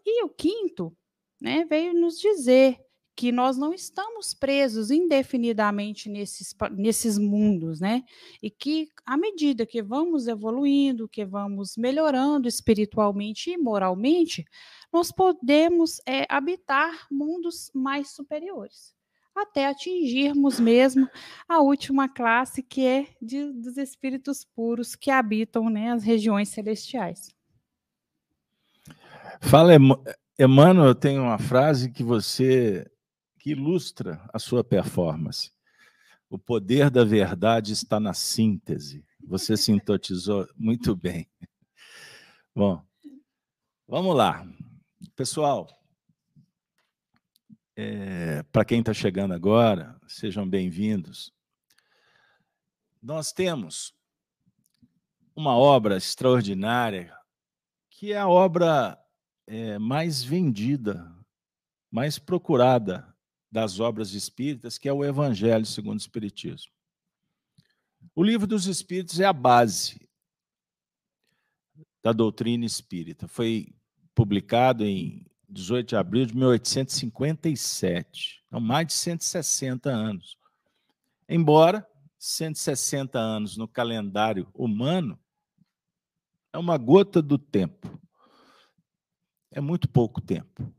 E 0.04 0.22
o 0.24 0.28
quinto 0.28 0.96
né, 1.40 1.64
veio 1.64 1.92
nos 1.92 2.20
dizer 2.20 2.78
que 3.18 3.32
nós 3.32 3.58
não 3.58 3.74
estamos 3.74 4.32
presos 4.32 4.92
indefinidamente 4.92 6.08
nesses, 6.08 6.54
nesses 6.70 7.18
mundos, 7.18 7.80
né? 7.80 8.04
E 8.40 8.48
que, 8.48 8.88
à 9.04 9.16
medida 9.16 9.66
que 9.66 9.82
vamos 9.82 10.28
evoluindo, 10.28 11.08
que 11.08 11.24
vamos 11.24 11.76
melhorando 11.76 12.46
espiritualmente 12.46 13.50
e 13.50 13.58
moralmente, 13.58 14.44
nós 14.92 15.10
podemos 15.10 16.00
é, 16.06 16.26
habitar 16.28 17.08
mundos 17.10 17.72
mais 17.74 18.10
superiores 18.14 18.96
até 19.34 19.66
atingirmos 19.66 20.58
mesmo 20.58 21.08
a 21.48 21.60
última 21.60 22.08
classe, 22.08 22.60
que 22.60 22.84
é 22.84 23.06
de, 23.22 23.52
dos 23.52 23.76
espíritos 23.76 24.44
puros 24.44 24.96
que 24.96 25.12
habitam 25.12 25.68
né, 25.70 25.92
as 25.92 26.02
regiões 26.02 26.48
celestiais. 26.48 27.32
Fala, 29.40 29.72
Emmanuel, 30.36 30.88
eu 30.88 30.94
tenho 30.94 31.22
uma 31.22 31.38
frase 31.38 31.92
que 31.92 32.02
você 32.02 32.84
que 33.48 33.52
ilustra 33.52 34.28
a 34.30 34.38
sua 34.38 34.62
performance. 34.62 35.50
O 36.28 36.38
poder 36.38 36.90
da 36.90 37.02
verdade 37.02 37.72
está 37.72 37.98
na 37.98 38.12
síntese. 38.12 39.06
Você 39.26 39.56
sintetizou 39.56 40.46
muito 40.54 40.94
bem. 40.94 41.26
Bom, 42.54 42.84
vamos 43.86 44.14
lá. 44.14 44.46
Pessoal, 45.16 45.66
é, 47.74 48.42
Para 48.52 48.66
quem 48.66 48.80
está 48.80 48.92
chegando 48.92 49.32
agora, 49.32 49.98
sejam 50.06 50.46
bem-vindos. 50.46 51.32
Nós 53.02 53.32
temos 53.32 53.94
uma 55.34 55.56
obra 55.56 55.96
extraordinária, 55.96 57.16
que 57.88 58.12
é 58.12 58.18
a 58.18 58.28
obra 58.28 59.02
é, 59.46 59.78
mais 59.78 60.22
vendida, 60.22 61.10
mais 61.90 62.18
procurada 62.18 63.08
das 63.50 63.80
obras 63.80 64.12
espíritas, 64.12 64.78
que 64.78 64.88
é 64.88 64.92
o 64.92 65.04
Evangelho 65.04 65.64
segundo 65.64 65.98
o 65.98 66.00
Espiritismo. 66.00 66.72
O 68.14 68.22
livro 68.22 68.46
dos 68.46 68.66
Espíritos 68.66 69.18
é 69.20 69.24
a 69.24 69.32
base 69.32 70.08
da 72.02 72.12
doutrina 72.12 72.64
espírita. 72.64 73.26
Foi 73.26 73.74
publicado 74.14 74.84
em 74.84 75.26
18 75.48 75.88
de 75.88 75.96
abril 75.96 76.26
de 76.26 76.36
1857. 76.36 78.44
Então, 78.46 78.60
mais 78.60 78.88
de 78.88 78.92
160 78.94 79.90
anos. 79.90 80.36
Embora 81.28 81.86
160 82.18 83.18
anos 83.18 83.56
no 83.56 83.68
calendário 83.68 84.48
humano 84.54 85.18
é 86.52 86.58
uma 86.58 86.76
gota 86.76 87.22
do 87.22 87.38
tempo. 87.38 87.98
É 89.50 89.60
muito 89.60 89.88
pouco 89.88 90.20
tempo. 90.20 90.72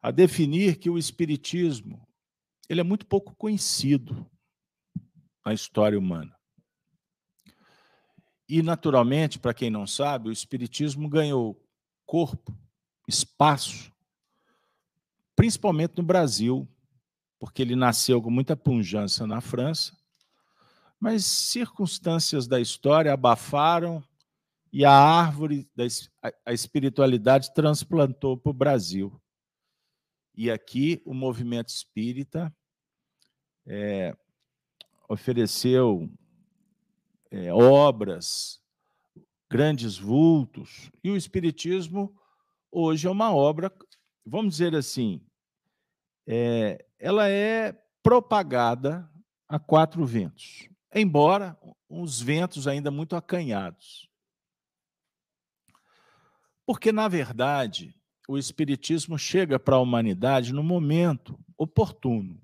A 0.00 0.10
definir 0.10 0.76
que 0.76 0.88
o 0.88 0.98
espiritismo 0.98 2.08
ele 2.68 2.80
é 2.80 2.84
muito 2.84 3.06
pouco 3.06 3.34
conhecido 3.34 4.30
na 5.44 5.54
história 5.54 5.98
humana. 5.98 6.36
E 8.48 8.62
naturalmente, 8.62 9.38
para 9.38 9.54
quem 9.54 9.70
não 9.70 9.86
sabe, 9.86 10.28
o 10.28 10.32
espiritismo 10.32 11.08
ganhou 11.08 11.62
corpo 12.06 12.56
espaço, 13.06 13.90
principalmente 15.34 15.94
no 15.96 16.02
Brasil, 16.02 16.68
porque 17.38 17.62
ele 17.62 17.76
nasceu 17.76 18.20
com 18.20 18.30
muita 18.30 18.56
punjância 18.56 19.26
na 19.26 19.40
França, 19.40 19.96
mas 21.00 21.24
circunstâncias 21.24 22.46
da 22.46 22.60
história 22.60 23.12
abafaram 23.12 24.02
e 24.72 24.84
a 24.84 24.92
árvore 24.92 25.66
da 25.74 25.84
a 26.44 26.52
espiritualidade 26.52 27.54
transplantou 27.54 28.36
para 28.36 28.50
o 28.50 28.54
Brasil. 28.54 29.18
E 30.40 30.52
aqui 30.52 31.02
o 31.04 31.12
movimento 31.12 31.70
espírita 31.70 32.54
é, 33.66 34.16
ofereceu 35.08 36.08
é, 37.28 37.52
obras, 37.52 38.62
grandes 39.50 39.98
vultos, 39.98 40.92
e 41.02 41.10
o 41.10 41.16
Espiritismo 41.16 42.16
hoje 42.70 43.08
é 43.08 43.10
uma 43.10 43.34
obra, 43.34 43.76
vamos 44.24 44.52
dizer 44.52 44.76
assim, 44.76 45.26
é, 46.24 46.86
ela 47.00 47.28
é 47.28 47.72
propagada 48.00 49.10
a 49.48 49.58
quatro 49.58 50.06
ventos, 50.06 50.68
embora 50.94 51.58
uns 51.90 52.20
ventos 52.20 52.68
ainda 52.68 52.92
muito 52.92 53.16
acanhados. 53.16 54.08
Porque, 56.64 56.92
na 56.92 57.08
verdade, 57.08 57.97
o 58.28 58.36
Espiritismo 58.36 59.18
chega 59.18 59.58
para 59.58 59.76
a 59.76 59.80
humanidade 59.80 60.52
no 60.52 60.62
momento 60.62 61.36
oportuno. 61.56 62.40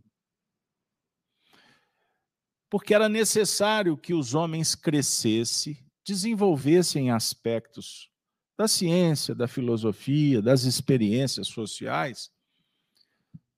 Porque 2.70 2.94
era 2.94 3.09
necessário 3.09 3.97
que 3.97 4.14
os 4.14 4.35
homens 4.35 4.75
crescessem, 4.75 5.79
desenvolvessem 6.05 7.11
aspectos 7.11 8.11
da 8.59 8.66
ciência, 8.66 9.35
da 9.35 9.47
filosofia, 9.47 10.40
das 10.40 10.64
experiências 10.64 11.49
sociais, 11.49 12.33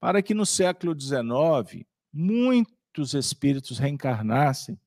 para 0.00 0.20
que 0.20 0.34
no 0.34 0.44
século 0.44 0.98
XIX 0.98 1.86
muitos 2.12 3.14
espíritos 3.14 3.78
reencarnassem 3.78 4.78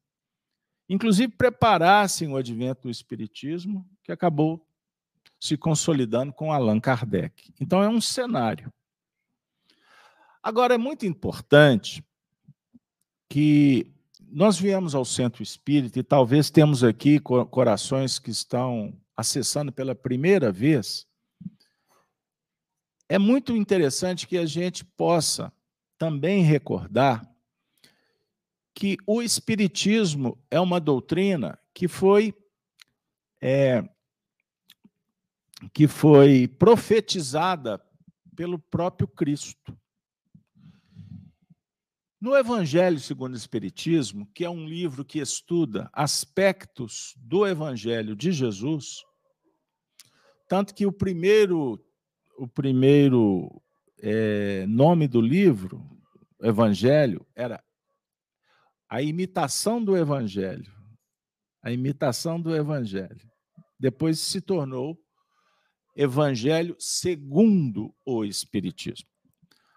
inclusive 0.89 1.32
preparassem 1.32 2.28
o 2.30 2.36
advento 2.36 2.84
do 2.84 2.89
Espiritismo, 2.89 3.88
que 4.04 4.12
acabou 4.12 4.67
se 5.39 5.56
consolidando 5.58 6.34
com 6.34 6.52
Allan 6.52 6.80
Kardec. 6.80 7.54
Então, 7.60 7.82
é 7.82 7.89
um 7.89 8.02
cenário. 8.02 8.71
Agora, 10.43 10.75
é 10.75 10.78
muito 10.78 11.06
importante 11.06 12.04
que 13.30 13.91
nós 14.32 14.60
viemos 14.60 14.93
ao 14.93 15.06
centro 15.06 15.41
espírita 15.41 15.99
e 15.99 16.04
talvez 16.04 16.49
temos 16.49 16.84
aqui 16.84 17.19
corações 17.19 18.19
que 18.19 18.30
estão 18.30 18.93
acessando 19.15 19.71
pela 19.71 19.95
primeira 19.95 20.52
vez. 20.52 21.08
É 23.08 23.17
muito 23.17 23.56
interessante 23.56 24.28
que 24.28 24.38
a 24.38 24.45
gente 24.45 24.86
possa 24.86 25.52
também 25.97 26.43
recordar 26.43 27.30
que 28.73 28.97
o 29.06 29.21
Espiritismo 29.21 30.41
é 30.49 30.60
uma 30.60 30.80
doutrina 30.80 31.60
que 31.73 31.88
foi 31.88 32.34
é, 33.41 33.84
que 35.73 35.87
foi 35.87 36.47
profetizada 36.47 37.81
pelo 38.35 38.57
próprio 38.57 39.07
Cristo. 39.07 39.77
No 42.21 42.35
Evangelho 42.35 42.99
segundo 42.99 43.33
o 43.33 43.37
Espiritismo, 43.37 44.29
que 44.33 44.43
é 44.43 44.49
um 44.49 44.67
livro 44.67 45.05
que 45.05 45.19
estuda 45.19 45.89
aspectos 45.93 47.13
do 47.17 47.47
Evangelho 47.47 48.15
de 48.15 48.31
Jesus, 48.31 49.03
tanto 50.47 50.73
que 50.73 50.85
o 50.85 50.91
primeiro, 50.91 51.79
o 52.37 52.47
primeiro 52.47 53.61
é, 54.01 54.65
nome 54.67 55.07
do 55.07 55.21
livro, 55.21 55.85
Evangelho, 56.41 57.25
era 57.35 57.63
a 58.89 59.01
imitação 59.01 59.83
do 59.83 59.95
Evangelho. 59.95 60.73
A 61.61 61.71
imitação 61.71 62.41
do 62.41 62.55
Evangelho. 62.55 63.29
Depois 63.79 64.19
se 64.19 64.41
tornou 64.41 64.99
Evangelho 66.01 66.77
segundo 66.79 67.93
o 68.05 68.23
Espiritismo. 68.23 69.09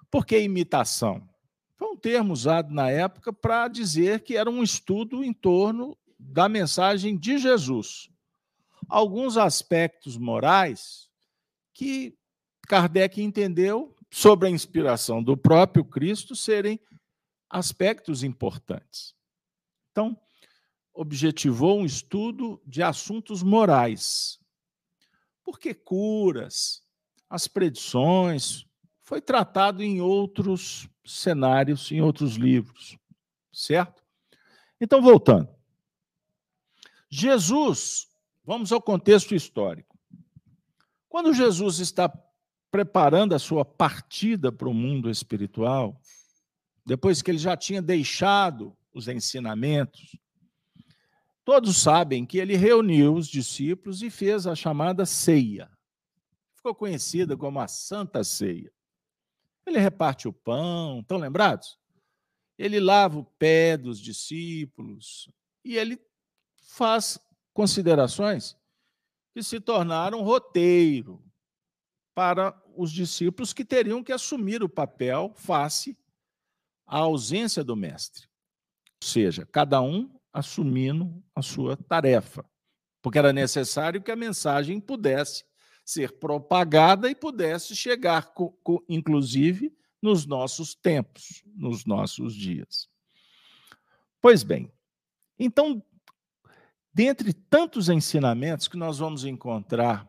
Por 0.09 0.25
que 0.25 0.39
imitação? 0.39 1.29
Foi 1.77 1.89
um 1.89 1.97
termo 1.97 2.33
usado 2.33 2.73
na 2.73 2.89
época 2.89 3.33
para 3.33 3.67
dizer 3.67 4.21
que 4.23 4.37
era 4.37 4.49
um 4.49 4.63
estudo 4.63 5.25
em 5.25 5.33
torno 5.33 5.99
da 6.17 6.49
mensagem 6.49 7.19
de 7.19 7.39
Jesus. 7.39 8.09
Alguns 8.89 9.37
aspectos 9.37 10.17
morais 10.17 11.11
que 11.75 12.17
Kardec 12.69 13.21
entendeu, 13.21 13.97
sobre 14.09 14.47
a 14.47 14.51
inspiração 14.51 15.23
do 15.23 15.37
próprio 15.37 15.85
Cristo, 15.85 16.37
serem 16.37 16.79
aspectos 17.51 18.23
importantes. 18.23 19.13
Então, 19.91 20.17
objetivou 20.95 21.81
um 21.81 21.85
estudo 21.85 22.63
de 22.65 22.81
assuntos 22.81 23.43
morais. 23.43 24.39
Porque 25.45 25.75
curas, 25.75 26.83
as 27.29 27.47
predições, 27.49 28.67
foi 29.01 29.21
tratado 29.21 29.83
em 29.83 30.01
outros 30.01 30.89
cenários, 31.05 31.91
em 31.91 32.01
outros 32.01 32.37
livros, 32.37 32.97
certo? 33.53 34.03
Então, 34.81 35.03
voltando. 35.03 35.49
Jesus, 37.09 38.09
vamos 38.45 38.73
ao 38.73 38.81
contexto 38.81 39.35
histórico. 39.35 39.99
Quando 41.09 41.35
Jesus 41.35 41.79
está 41.79 42.11
preparando 42.71 43.35
a 43.35 43.39
sua 43.39 43.67
partida 43.67 44.51
para 44.51 44.69
o 44.69 44.73
mundo 44.73 45.11
espiritual, 45.11 46.01
depois 46.87 47.21
que 47.21 47.31
ele 47.31 47.39
já 47.39 47.57
tinha 47.57 47.83
deixado 47.83 48.75
os 48.95 49.09
ensinamentos, 49.09 50.17
todos 51.45 51.77
sabem 51.77 52.25
que 52.25 52.39
ele 52.39 52.57
reuniu 52.57 53.15
os 53.15 53.27
discípulos 53.27 54.03
e 54.03 54.11
fez 54.11 54.47
a 54.47 54.55
chamada 54.55 55.05
ceia. 55.05 55.71
Ficou 56.55 56.75
conhecida 56.75 57.37
como 57.37 57.59
a 57.59 57.67
Santa 57.67 58.23
Ceia. 58.23 58.73
Ele 59.67 59.79
reparte 59.79 60.29
o 60.29 60.33
pão, 60.33 61.01
estão 61.01 61.19
lembrados? 61.19 61.79
Ele 62.59 62.79
lava 62.79 63.19
o 63.19 63.25
pé 63.25 63.77
dos 63.77 63.99
discípulos 63.99 65.29
e 65.65 65.77
ele 65.77 66.01
faz 66.57 67.19
considerações 67.53 68.57
que 69.35 69.43
se 69.43 69.61
tornaram 69.61 70.23
roteiro 70.23 71.23
para 72.15 72.61
os 72.77 72.93
discípulos 72.93 73.53
que 73.53 73.65
teriam 73.65 74.03
que 74.03 74.13
assumir 74.13 74.63
o 74.63 74.69
papel 74.69 75.33
face 75.35 75.97
à 76.87 76.99
ausência 76.99 77.65
do 77.65 77.75
mestre. 77.75 78.29
Ou 79.03 79.09
seja, 79.09 79.47
cada 79.47 79.81
um 79.81 80.15
assumindo 80.33 81.23
a 81.35 81.43
sua 81.43 81.77
tarefa, 81.77 82.45
porque 83.03 83.19
era 83.19 83.33
necessário 83.33 84.03
que 84.03 84.11
a 84.11 84.17
mensagem 84.17 84.81
pudesse 84.81 85.45
ser 85.85 86.19
propagada 86.19 87.11
e 87.11 87.15
pudesse 87.15 87.75
chegar, 87.75 88.33
inclusive, 88.89 89.77
nos 90.01 90.27
nossos 90.27 90.75
tempos, 90.75 91.43
nos 91.55 91.85
nossos 91.85 92.35
dias. 92.35 92.89
Pois 94.21 94.43
bem, 94.43 94.73
então, 95.39 95.83
dentre 96.95 97.33
tantos 97.33 97.89
ensinamentos 97.89 98.69
que 98.69 98.77
nós 98.77 98.99
vamos 98.99 99.25
encontrar, 99.25 100.09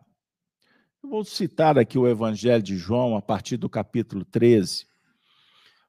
eu 1.04 1.10
vou 1.10 1.26
citar 1.26 1.78
aqui 1.78 1.98
o 1.98 2.08
Evangelho 2.08 2.64
de 2.64 2.78
João, 2.78 3.18
a 3.18 3.22
partir 3.22 3.58
do 3.58 3.70
capítulo 3.70 4.24
13. 4.24 4.88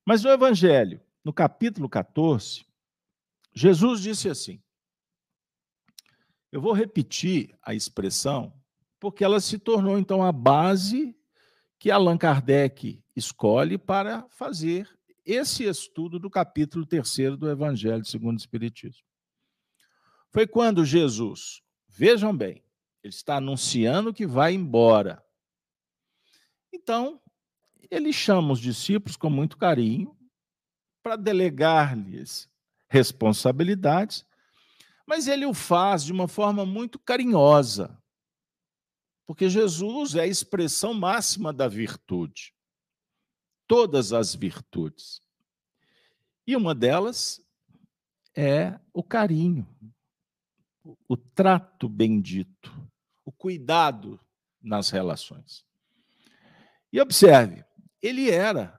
Mas 0.04 0.22
no 0.22 0.30
Evangelho, 0.30 1.00
no 1.22 1.32
capítulo 1.32 1.88
14, 1.88 2.64
Jesus 3.54 4.00
disse 4.00 4.28
assim: 4.28 4.60
Eu 6.50 6.60
vou 6.60 6.72
repetir 6.72 7.56
a 7.62 7.74
expressão 7.74 8.52
porque 8.98 9.22
ela 9.22 9.38
se 9.38 9.58
tornou, 9.58 9.98
então, 9.98 10.22
a 10.22 10.32
base 10.32 11.14
que 11.78 11.90
Allan 11.90 12.16
Kardec 12.16 13.04
escolhe 13.14 13.76
para 13.76 14.26
fazer 14.30 14.88
esse 15.26 15.64
estudo 15.64 16.18
do 16.18 16.30
capítulo 16.30 16.86
terceiro 16.86 17.36
do 17.36 17.50
Evangelho 17.50 18.04
segundo 18.04 18.36
o 18.36 18.40
Espiritismo. 18.40 19.04
Foi 20.30 20.46
quando 20.46 20.84
Jesus, 20.84 21.62
vejam 21.86 22.34
bem, 22.34 22.64
ele 23.02 23.12
está 23.12 23.36
anunciando 23.36 24.14
que 24.14 24.26
vai 24.26 24.54
embora. 24.54 25.22
Então, 26.72 27.20
ele 27.90 28.10
chama 28.10 28.54
os 28.54 28.60
discípulos 28.60 29.16
com 29.16 29.28
muito 29.28 29.58
carinho 29.58 30.16
para 31.02 31.16
delegar-lhes 31.16 32.48
responsabilidades, 32.94 34.24
mas 35.04 35.26
ele 35.26 35.44
o 35.44 35.52
faz 35.52 36.04
de 36.04 36.12
uma 36.12 36.28
forma 36.28 36.64
muito 36.64 36.96
carinhosa. 36.96 38.00
Porque 39.26 39.50
Jesus 39.50 40.14
é 40.14 40.20
a 40.20 40.26
expressão 40.26 40.94
máxima 40.94 41.52
da 41.52 41.66
virtude. 41.66 42.54
Todas 43.66 44.12
as 44.12 44.34
virtudes. 44.34 45.20
E 46.46 46.54
uma 46.54 46.72
delas 46.72 47.42
é 48.36 48.78
o 48.92 49.02
carinho, 49.02 49.66
o 51.08 51.16
trato 51.16 51.88
bendito, 51.88 52.70
o 53.24 53.32
cuidado 53.32 54.20
nas 54.62 54.90
relações. 54.90 55.64
E 56.92 57.00
observe, 57.00 57.64
ele 58.00 58.30
era 58.30 58.78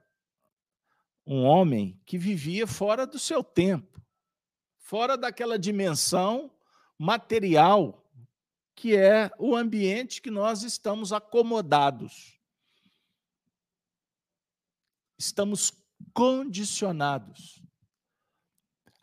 um 1.26 1.42
homem 1.42 2.00
que 2.06 2.16
vivia 2.16 2.66
fora 2.66 3.06
do 3.06 3.18
seu 3.18 3.42
tempo, 3.42 4.00
fora 4.86 5.18
daquela 5.18 5.58
dimensão 5.58 6.48
material 6.96 8.08
que 8.76 8.94
é 8.94 9.32
o 9.36 9.56
ambiente 9.56 10.22
que 10.22 10.30
nós 10.30 10.62
estamos 10.62 11.12
acomodados. 11.12 12.38
Estamos 15.18 15.72
condicionados 16.14 17.60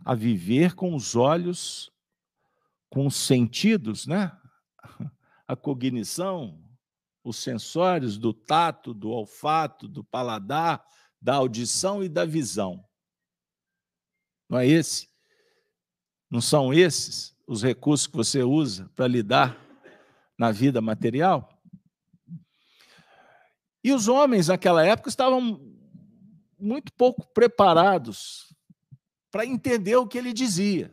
a 0.05 0.15
viver 0.15 0.73
com 0.73 0.95
os 0.95 1.17
olhos, 1.17 1.91
com 2.89 3.05
os 3.05 3.15
sentidos, 3.15 4.07
né? 4.07 4.31
A 5.45 5.55
cognição, 5.55 6.63
os 7.25 7.35
sensórios 7.35 8.17
do 8.17 8.33
tato, 8.33 8.93
do 8.93 9.09
olfato, 9.09 9.87
do 9.89 10.01
paladar, 10.01 10.85
da 11.21 11.35
audição 11.35 12.01
e 12.01 12.07
da 12.07 12.23
visão. 12.23 12.87
Não 14.47 14.59
é 14.59 14.65
esse? 14.65 15.12
Não 16.33 16.41
são 16.41 16.73
esses 16.73 17.37
os 17.45 17.61
recursos 17.61 18.07
que 18.07 18.17
você 18.17 18.41
usa 18.41 18.89
para 18.95 19.07
lidar 19.07 19.55
na 20.35 20.51
vida 20.51 20.81
material. 20.81 21.47
E 23.83 23.93
os 23.93 24.07
homens 24.07 24.47
naquela 24.47 24.83
época 24.83 25.09
estavam 25.09 25.61
muito 26.57 26.91
pouco 26.93 27.23
preparados 27.35 28.51
para 29.29 29.45
entender 29.45 29.95
o 29.95 30.07
que 30.07 30.17
ele 30.17 30.33
dizia. 30.33 30.91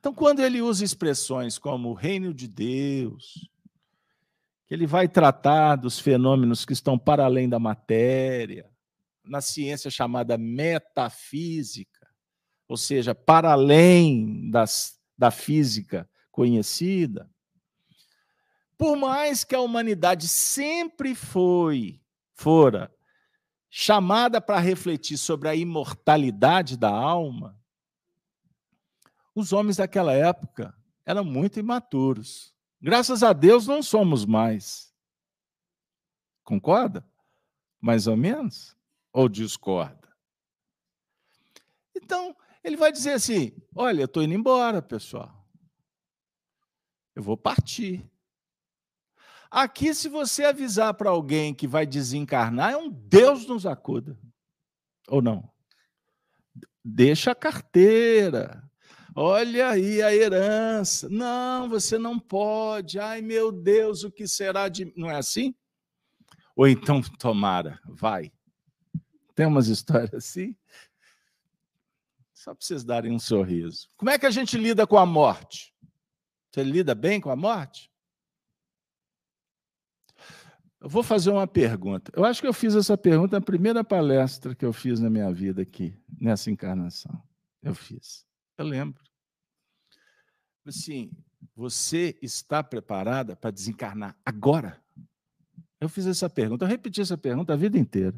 Então, 0.00 0.12
quando 0.12 0.40
ele 0.40 0.60
usa 0.60 0.84
expressões 0.84 1.56
como 1.56 1.90
o 1.90 1.94
reino 1.94 2.34
de 2.34 2.48
Deus, 2.48 3.48
que 4.66 4.74
ele 4.74 4.88
vai 4.88 5.06
tratar 5.06 5.76
dos 5.76 6.00
fenômenos 6.00 6.64
que 6.64 6.72
estão 6.72 6.98
para 6.98 7.24
além 7.24 7.48
da 7.48 7.60
matéria, 7.60 8.68
na 9.24 9.40
ciência 9.40 9.92
chamada 9.92 10.36
metafísica, 10.36 11.95
ou 12.68 12.76
seja, 12.76 13.14
para 13.14 13.52
além 13.52 14.50
das, 14.50 14.98
da 15.16 15.30
física 15.30 16.08
conhecida. 16.30 17.30
Por 18.76 18.96
mais 18.96 19.44
que 19.44 19.54
a 19.54 19.60
humanidade 19.60 20.28
sempre 20.28 21.14
foi, 21.14 22.00
fora, 22.34 22.94
chamada 23.70 24.40
para 24.40 24.58
refletir 24.58 25.16
sobre 25.16 25.48
a 25.48 25.54
imortalidade 25.54 26.76
da 26.76 26.90
alma, 26.90 27.58
os 29.34 29.52
homens 29.52 29.76
daquela 29.76 30.12
época 30.12 30.74
eram 31.04 31.24
muito 31.24 31.58
imaturos. 31.60 32.54
Graças 32.80 33.22
a 33.22 33.32
Deus 33.32 33.66
não 33.66 33.82
somos 33.82 34.24
mais. 34.24 34.94
Concorda? 36.42 37.06
Mais 37.80 38.06
ou 38.06 38.16
menos? 38.16 38.76
Ou 39.12 39.28
discorda? 39.28 40.08
Então, 41.94 42.36
ele 42.66 42.76
vai 42.76 42.90
dizer 42.90 43.12
assim: 43.12 43.52
olha, 43.74 44.02
eu 44.02 44.06
estou 44.06 44.22
indo 44.22 44.34
embora, 44.34 44.82
pessoal. 44.82 45.46
Eu 47.14 47.22
vou 47.22 47.36
partir. 47.36 48.04
Aqui, 49.48 49.94
se 49.94 50.08
você 50.08 50.44
avisar 50.44 50.92
para 50.94 51.08
alguém 51.08 51.54
que 51.54 51.68
vai 51.68 51.86
desencarnar, 51.86 52.72
é 52.72 52.76
um 52.76 52.90
Deus 52.90 53.46
nos 53.46 53.64
acuda. 53.64 54.18
Ou 55.08 55.22
não? 55.22 55.48
Deixa 56.84 57.30
a 57.30 57.34
carteira. 57.34 58.62
Olha 59.14 59.68
aí 59.70 60.02
a 60.02 60.14
herança. 60.14 61.08
Não, 61.08 61.68
você 61.68 61.96
não 61.96 62.18
pode. 62.18 62.98
Ai, 62.98 63.22
meu 63.22 63.52
Deus, 63.52 64.02
o 64.02 64.10
que 64.10 64.26
será 64.26 64.68
de. 64.68 64.92
Não 64.96 65.08
é 65.08 65.16
assim? 65.16 65.54
Ou 66.56 66.66
então, 66.66 67.00
tomara, 67.00 67.80
vai. 67.86 68.32
Tem 69.36 69.46
umas 69.46 69.68
histórias 69.68 70.12
assim. 70.12 70.56
Só 72.46 72.54
para 72.54 72.64
vocês 72.64 72.84
darem 72.84 73.10
um 73.10 73.18
sorriso. 73.18 73.88
Como 73.96 74.08
é 74.08 74.16
que 74.16 74.24
a 74.24 74.30
gente 74.30 74.56
lida 74.56 74.86
com 74.86 74.96
a 74.96 75.04
morte? 75.04 75.74
Você 76.48 76.62
lida 76.62 76.94
bem 76.94 77.20
com 77.20 77.28
a 77.28 77.34
morte? 77.34 77.90
Eu 80.80 80.88
vou 80.88 81.02
fazer 81.02 81.30
uma 81.30 81.48
pergunta. 81.48 82.12
Eu 82.14 82.24
acho 82.24 82.40
que 82.40 82.46
eu 82.46 82.52
fiz 82.52 82.76
essa 82.76 82.96
pergunta 82.96 83.40
na 83.40 83.44
primeira 83.44 83.82
palestra 83.82 84.54
que 84.54 84.64
eu 84.64 84.72
fiz 84.72 85.00
na 85.00 85.10
minha 85.10 85.32
vida 85.32 85.62
aqui, 85.62 85.98
nessa 86.20 86.48
encarnação. 86.48 87.20
Eu 87.60 87.74
fiz. 87.74 88.24
Eu 88.56 88.64
lembro. 88.64 89.02
Assim, 90.64 91.10
você 91.52 92.16
está 92.22 92.62
preparada 92.62 93.34
para 93.34 93.50
desencarnar 93.50 94.16
agora? 94.24 94.80
Eu 95.80 95.88
fiz 95.88 96.06
essa 96.06 96.30
pergunta, 96.30 96.64
eu 96.64 96.68
repeti 96.68 97.00
essa 97.00 97.18
pergunta 97.18 97.54
a 97.54 97.56
vida 97.56 97.76
inteira. 97.76 98.14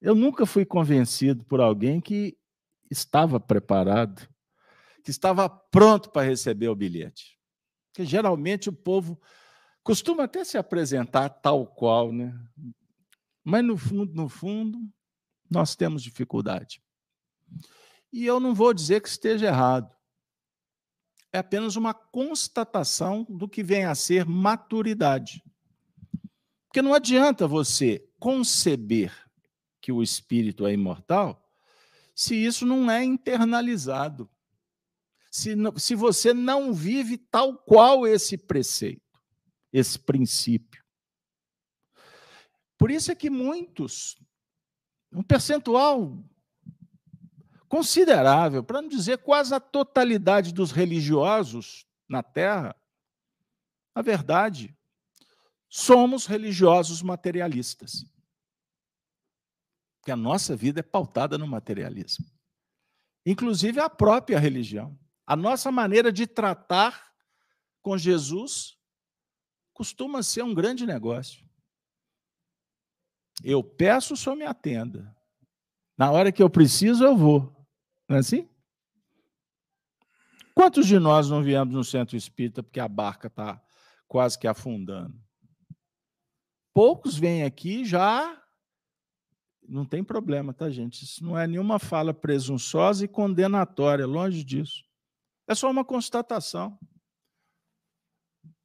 Eu 0.00 0.14
nunca 0.14 0.46
fui 0.46 0.64
convencido 0.64 1.42
por 1.44 1.60
alguém 1.60 2.00
que 2.00 2.38
estava 2.90 3.38
preparado, 3.38 4.28
que 5.04 5.10
estava 5.10 5.48
pronto 5.48 6.10
para 6.10 6.26
receber 6.26 6.68
o 6.68 6.74
bilhete. 6.74 7.38
Porque 7.92 8.04
geralmente 8.04 8.68
o 8.68 8.72
povo 8.72 9.20
costuma 9.82 10.24
até 10.24 10.44
se 10.44 10.58
apresentar 10.58 11.28
tal 11.28 11.66
qual, 11.66 12.12
né? 12.12 12.34
Mas 13.44 13.64
no 13.64 13.76
fundo, 13.76 14.12
no 14.14 14.28
fundo, 14.28 14.78
nós 15.50 15.74
temos 15.74 16.02
dificuldade. 16.02 16.82
E 18.12 18.26
eu 18.26 18.38
não 18.40 18.54
vou 18.54 18.74
dizer 18.74 19.00
que 19.00 19.08
esteja 19.08 19.46
errado. 19.46 19.94
É 21.32 21.38
apenas 21.38 21.76
uma 21.76 21.94
constatação 21.94 23.24
do 23.28 23.48
que 23.48 23.62
vem 23.62 23.84
a 23.84 23.94
ser 23.94 24.24
maturidade. 24.26 25.42
Porque 26.66 26.82
não 26.82 26.92
adianta 26.92 27.46
você 27.46 28.04
conceber 28.18 29.12
que 29.80 29.90
o 29.90 30.02
espírito 30.02 30.66
é 30.66 30.72
imortal 30.72 31.49
se 32.20 32.34
isso 32.34 32.66
não 32.66 32.90
é 32.90 33.02
internalizado. 33.02 34.30
Se, 35.30 35.54
se 35.78 35.94
você 35.94 36.34
não 36.34 36.70
vive 36.70 37.16
tal 37.16 37.56
qual 37.56 38.06
esse 38.06 38.36
preceito, 38.36 39.18
esse 39.72 39.98
princípio. 39.98 40.84
Por 42.76 42.90
isso 42.90 43.10
é 43.10 43.14
que 43.14 43.30
muitos, 43.30 44.20
um 45.10 45.22
percentual 45.22 46.22
considerável, 47.66 48.62
para 48.62 48.82
não 48.82 48.88
dizer 48.90 49.16
quase 49.22 49.54
a 49.54 49.60
totalidade 49.60 50.52
dos 50.52 50.72
religiosos 50.72 51.86
na 52.06 52.22
Terra, 52.22 52.76
na 53.96 54.02
verdade, 54.02 54.76
somos 55.70 56.26
religiosos 56.26 57.00
materialistas. 57.00 58.04
Porque 60.00 60.10
a 60.10 60.16
nossa 60.16 60.56
vida 60.56 60.80
é 60.80 60.82
pautada 60.82 61.36
no 61.36 61.46
materialismo. 61.46 62.24
Inclusive 63.24 63.78
a 63.80 63.90
própria 63.90 64.38
religião. 64.38 64.98
A 65.26 65.36
nossa 65.36 65.70
maneira 65.70 66.10
de 66.10 66.26
tratar 66.26 67.12
com 67.82 67.96
Jesus 67.96 68.78
costuma 69.72 70.22
ser 70.22 70.42
um 70.42 70.54
grande 70.54 70.86
negócio. 70.86 71.48
Eu 73.42 73.62
peço, 73.62 74.16
senhor 74.16 74.36
me 74.36 74.44
atenda. 74.44 75.14
Na 75.96 76.10
hora 76.10 76.32
que 76.32 76.42
eu 76.42 76.50
preciso, 76.50 77.04
eu 77.04 77.16
vou. 77.16 77.54
Não 78.08 78.16
é 78.16 78.20
assim? 78.20 78.48
Quantos 80.54 80.86
de 80.86 80.98
nós 80.98 81.30
não 81.30 81.42
viemos 81.42 81.74
no 81.74 81.84
centro 81.84 82.16
espírita 82.16 82.62
porque 82.62 82.80
a 82.80 82.88
barca 82.88 83.28
está 83.28 83.62
quase 84.08 84.38
que 84.38 84.46
afundando? 84.46 85.18
Poucos 86.72 87.16
vêm 87.16 87.44
aqui 87.44 87.84
já. 87.84 88.39
Não 89.70 89.84
tem 89.84 90.02
problema, 90.02 90.52
tá, 90.52 90.68
gente? 90.68 91.04
Isso 91.04 91.22
não 91.24 91.38
é 91.38 91.46
nenhuma 91.46 91.78
fala 91.78 92.12
presunçosa 92.12 93.04
e 93.04 93.08
condenatória, 93.08 94.04
longe 94.04 94.42
disso. 94.42 94.84
É 95.46 95.54
só 95.54 95.70
uma 95.70 95.84
constatação. 95.84 96.76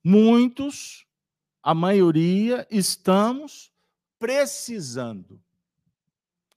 Muitos, 0.03 1.05
a 1.61 1.75
maioria, 1.75 2.67
estamos 2.71 3.71
precisando, 4.17 5.39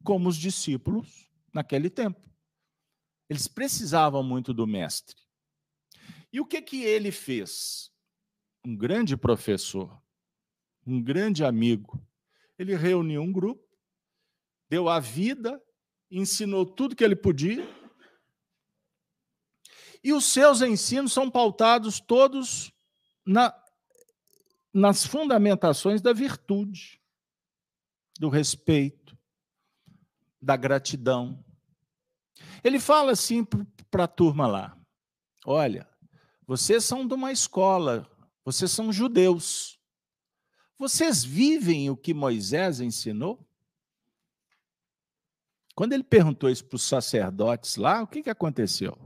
como 0.02 0.30
os 0.30 0.36
discípulos 0.38 1.28
naquele 1.52 1.90
tempo. 1.90 2.26
Eles 3.28 3.46
precisavam 3.46 4.22
muito 4.22 4.54
do 4.54 4.66
mestre. 4.66 5.16
E 6.32 6.40
o 6.40 6.46
que 6.46 6.62
que 6.62 6.84
ele 6.84 7.12
fez? 7.12 7.92
Um 8.64 8.74
grande 8.74 9.14
professor, 9.14 10.02
um 10.86 11.02
grande 11.02 11.44
amigo. 11.44 12.02
Ele 12.58 12.74
reuniu 12.74 13.20
um 13.20 13.30
grupo, 13.30 13.67
deu 14.68 14.88
a 14.88 15.00
vida, 15.00 15.62
ensinou 16.10 16.64
tudo 16.64 16.96
que 16.96 17.04
ele 17.04 17.16
podia. 17.16 17.66
E 20.02 20.12
os 20.12 20.24
seus 20.24 20.62
ensinos 20.62 21.12
são 21.12 21.30
pautados 21.30 22.00
todos 22.00 22.72
na, 23.26 23.54
nas 24.72 25.04
fundamentações 25.04 26.00
da 26.00 26.12
virtude, 26.12 27.00
do 28.18 28.28
respeito, 28.28 29.16
da 30.40 30.56
gratidão, 30.56 31.44
ele 32.62 32.78
fala 32.78 33.12
assim 33.12 33.44
para 33.90 34.04
a 34.04 34.08
turma 34.08 34.46
lá: 34.46 34.76
olha, 35.44 35.88
vocês 36.46 36.84
são 36.84 37.06
de 37.06 37.14
uma 37.14 37.32
escola, 37.32 38.08
vocês 38.44 38.70
são 38.70 38.92
judeus. 38.92 39.78
Vocês 40.78 41.24
vivem 41.24 41.90
o 41.90 41.96
que 41.96 42.14
Moisés 42.14 42.80
ensinou? 42.80 43.47
Quando 45.78 45.92
ele 45.92 46.02
perguntou 46.02 46.50
isso 46.50 46.64
para 46.64 46.74
os 46.74 46.82
sacerdotes 46.82 47.76
lá, 47.76 48.02
o 48.02 48.06
que, 48.08 48.20
que 48.20 48.30
aconteceu? 48.30 48.98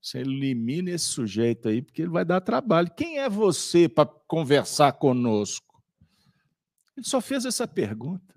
Você 0.00 0.18
elimina 0.18 0.90
esse 0.90 1.06
sujeito 1.06 1.68
aí, 1.68 1.82
porque 1.82 2.02
ele 2.02 2.10
vai 2.12 2.24
dar 2.24 2.40
trabalho. 2.40 2.94
Quem 2.94 3.18
é 3.18 3.28
você 3.28 3.88
para 3.88 4.08
conversar 4.28 4.92
conosco? 4.92 5.82
Ele 6.96 7.04
só 7.04 7.20
fez 7.20 7.44
essa 7.44 7.66
pergunta. 7.66 8.32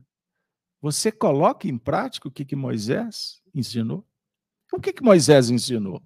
Você 0.82 1.12
coloca 1.12 1.68
em 1.68 1.78
prática 1.78 2.28
o 2.28 2.32
que, 2.32 2.44
que 2.44 2.56
Moisés 2.56 3.44
ensinou? 3.54 4.04
O 4.74 4.82
que, 4.82 4.92
que 4.92 5.04
Moisés 5.04 5.52
ensinou? 5.52 6.02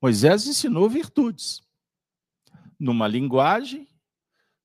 Moisés 0.00 0.46
ensinou 0.46 0.88
virtudes. 0.88 1.60
Numa 2.78 3.06
linguagem, 3.06 3.86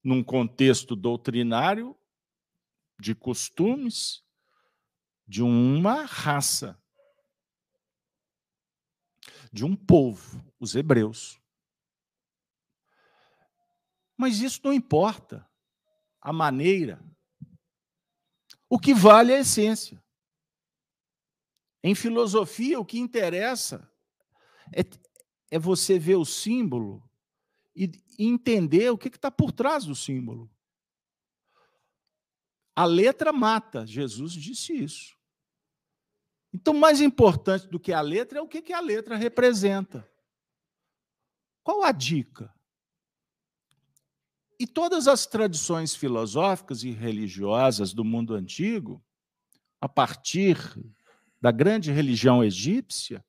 num 0.01 0.23
contexto 0.23 0.95
doutrinário, 0.95 1.93
de 2.97 3.13
costumes, 3.13 4.23
de 5.27 5.41
uma 5.41 6.05
raça, 6.05 6.79
de 9.51 9.65
um 9.65 9.75
povo, 9.75 10.43
os 10.59 10.75
hebreus. 10.75 11.39
Mas 14.17 14.39
isso 14.39 14.61
não 14.63 14.73
importa. 14.73 15.47
A 16.21 16.33
maneira. 16.33 17.03
O 18.67 18.79
que 18.79 18.93
vale 18.93 19.31
é 19.31 19.37
a 19.37 19.41
essência. 19.41 20.03
Em 21.83 21.93
filosofia, 21.93 22.79
o 22.79 22.85
que 22.85 22.97
interessa 22.97 23.87
é, 24.73 24.81
é 25.51 25.59
você 25.59 25.99
ver 25.99 26.15
o 26.15 26.25
símbolo 26.25 27.07
e 27.75 27.91
entender 28.17 28.89
o 28.89 28.97
que 28.97 29.07
está 29.07 29.29
por 29.29 29.51
trás 29.51 29.85
do 29.85 29.95
símbolo. 29.95 30.49
A 32.75 32.85
letra 32.85 33.31
mata, 33.31 33.85
Jesus 33.85 34.33
disse 34.33 34.73
isso. 34.73 35.14
Então, 36.55 36.73
mais 36.73 37.01
importante 37.01 37.67
do 37.67 37.77
que 37.77 37.91
a 37.91 37.99
letra 37.99 38.39
é 38.39 38.41
o 38.41 38.47
que 38.47 38.71
a 38.71 38.79
letra 38.79 39.17
representa. 39.17 40.09
Qual 41.61 41.83
a 41.83 41.91
dica? 41.91 42.49
E 44.57 44.65
todas 44.65 45.05
as 45.05 45.25
tradições 45.25 45.93
filosóficas 45.93 46.81
e 46.83 46.91
religiosas 46.91 47.93
do 47.93 48.05
mundo 48.05 48.33
antigo, 48.33 49.03
a 49.81 49.89
partir 49.89 50.57
da 51.41 51.51
grande 51.51 51.91
religião 51.91 52.41
egípcia, 52.41 53.21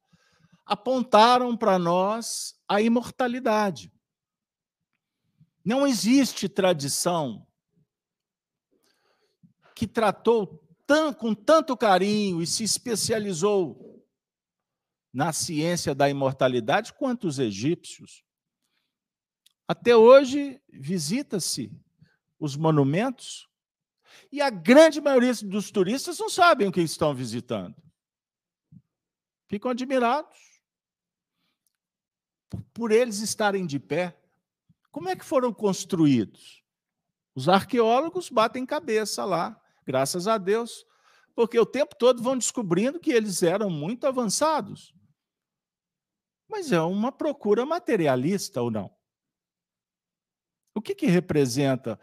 apontaram 0.64 1.56
para 1.56 1.80
nós 1.80 2.54
a 2.68 2.80
imortalidade. 2.80 3.92
Não 5.64 5.84
existe 5.84 6.48
tradição 6.48 7.44
que 9.74 9.84
tratou 9.84 10.64
com 11.18 11.34
tanto 11.34 11.76
carinho 11.76 12.40
e 12.40 12.46
se 12.46 12.62
especializou 12.62 14.06
na 15.12 15.32
ciência 15.32 15.94
da 15.94 16.08
imortalidade 16.08 16.92
quanto 16.92 17.26
os 17.26 17.38
egípcios. 17.38 18.22
Até 19.66 19.96
hoje, 19.96 20.60
visita-se 20.68 21.72
os 22.38 22.54
monumentos 22.54 23.48
e 24.30 24.40
a 24.40 24.50
grande 24.50 25.00
maioria 25.00 25.34
dos 25.34 25.70
turistas 25.70 26.18
não 26.18 26.28
sabem 26.28 26.68
o 26.68 26.72
que 26.72 26.80
estão 26.80 27.14
visitando. 27.14 27.74
Ficam 29.48 29.70
admirados 29.70 30.38
por 32.72 32.92
eles 32.92 33.20
estarem 33.20 33.66
de 33.66 33.78
pé. 33.78 34.16
Como 34.90 35.08
é 35.08 35.16
que 35.16 35.24
foram 35.24 35.52
construídos? 35.52 36.62
Os 37.34 37.48
arqueólogos 37.48 38.30
batem 38.30 38.64
cabeça 38.64 39.24
lá, 39.24 39.60
graças 39.86 40.26
a 40.26 40.36
Deus, 40.36 40.84
porque 41.34 41.58
o 41.58 41.66
tempo 41.66 41.94
todo 41.94 42.22
vão 42.22 42.36
descobrindo 42.36 42.98
que 42.98 43.12
eles 43.12 43.42
eram 43.42 43.70
muito 43.70 44.06
avançados. 44.06 44.94
Mas 46.48 46.72
é 46.72 46.80
uma 46.80 47.12
procura 47.12 47.64
materialista 47.64 48.60
ou 48.62 48.70
não? 48.70 48.90
O 50.74 50.80
que, 50.80 50.94
que 50.94 51.06
representa 51.06 51.98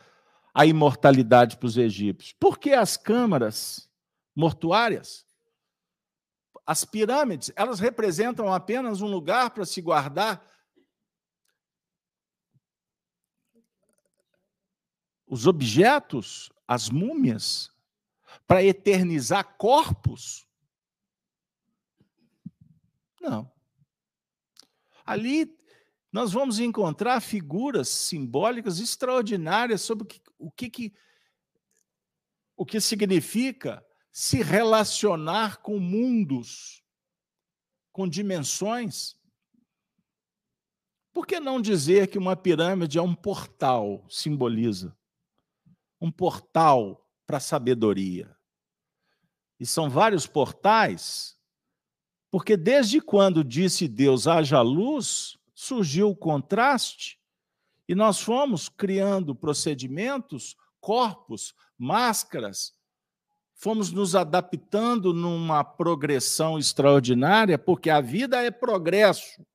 a 0.54 0.66
imortalidade 0.66 1.58
para 1.58 1.68
os 1.68 1.78
egípcios? 1.78 2.36
Por 2.40 2.58
que 2.58 2.72
as 2.72 2.96
câmaras 2.96 3.90
mortuárias? 4.36 5.26
As 6.66 6.86
pirâmides, 6.86 7.52
elas 7.56 7.80
representam 7.80 8.54
apenas 8.54 9.02
um 9.02 9.08
lugar 9.08 9.52
para 9.52 9.66
se 9.66 9.82
guardar 9.82 10.46
os 15.34 15.48
objetos, 15.48 16.52
as 16.68 16.92
múmias, 16.92 17.72
para 18.46 18.64
eternizar 18.64 19.58
corpos? 19.58 20.48
Não. 23.20 23.52
Ali 25.04 25.58
nós 26.12 26.32
vamos 26.32 26.60
encontrar 26.60 27.20
figuras 27.20 27.90
simbólicas 27.90 28.80
extraordinárias 28.80 29.82
sobre 29.82 30.04
o 30.04 30.08
que, 30.08 30.22
o 30.38 30.52
que, 30.52 30.70
que, 30.70 30.94
o 32.56 32.64
que 32.64 32.80
significa 32.80 33.84
se 34.12 34.44
relacionar 34.44 35.64
com 35.64 35.80
mundos, 35.80 36.84
com 37.92 38.08
dimensões. 38.08 39.18
Por 41.12 41.26
que 41.26 41.40
não 41.40 41.60
dizer 41.60 42.08
que 42.08 42.20
uma 42.20 42.36
pirâmide 42.36 43.00
é 43.00 43.02
um 43.02 43.16
portal, 43.16 44.06
simboliza? 44.08 44.96
Um 46.04 46.12
portal 46.12 47.10
para 47.26 47.38
a 47.38 47.40
sabedoria. 47.40 48.36
E 49.60 49.66
são 49.66 49.90
vários 49.90 50.28
portais, 50.28 51.36
porque 52.30 52.56
desde 52.56 53.00
quando 53.00 53.44
disse 53.44 53.88
Deus 53.88 54.28
haja 54.28 54.62
luz, 54.62 55.38
surgiu 55.56 56.10
o 56.10 56.16
contraste 56.16 57.18
e 57.88 57.96
nós 57.96 58.20
fomos 58.20 58.68
criando 58.70 59.34
procedimentos, 59.34 60.56
corpos, 60.80 61.54
máscaras, 61.78 62.74
fomos 63.56 63.92
nos 63.92 64.16
adaptando 64.16 65.14
numa 65.14 65.64
progressão 65.64 66.60
extraordinária, 66.60 67.58
porque 67.58 67.90
a 67.90 68.02
vida 68.02 68.42
é 68.42 68.52
progresso. 68.52 69.46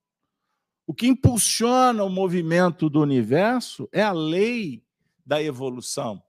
O 0.87 0.95
que 0.95 1.07
impulsiona 1.07 2.03
o 2.03 2.09
movimento 2.09 2.89
do 2.89 3.01
universo 3.01 3.87
é 3.93 4.03
a 4.03 4.13
lei 4.13 4.83
da 5.27 5.43
evolução, 5.43 6.23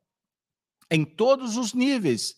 em 0.89 1.05
todos 1.05 1.57
os 1.57 1.73
níveis, 1.73 2.35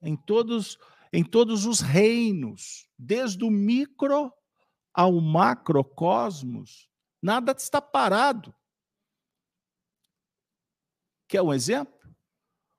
em 0.00 0.16
todos, 0.16 0.78
em 1.12 1.24
todos 1.24 1.66
os 1.66 1.80
reinos, 1.80 2.88
desde 2.98 3.44
o 3.44 3.50
micro 3.50 4.32
ao 4.92 5.20
macrocosmos, 5.20 6.88
nada 7.20 7.52
está 7.52 7.80
parado. 7.80 8.54
Quer 11.26 11.42
um 11.42 11.52
exemplo? 11.52 11.92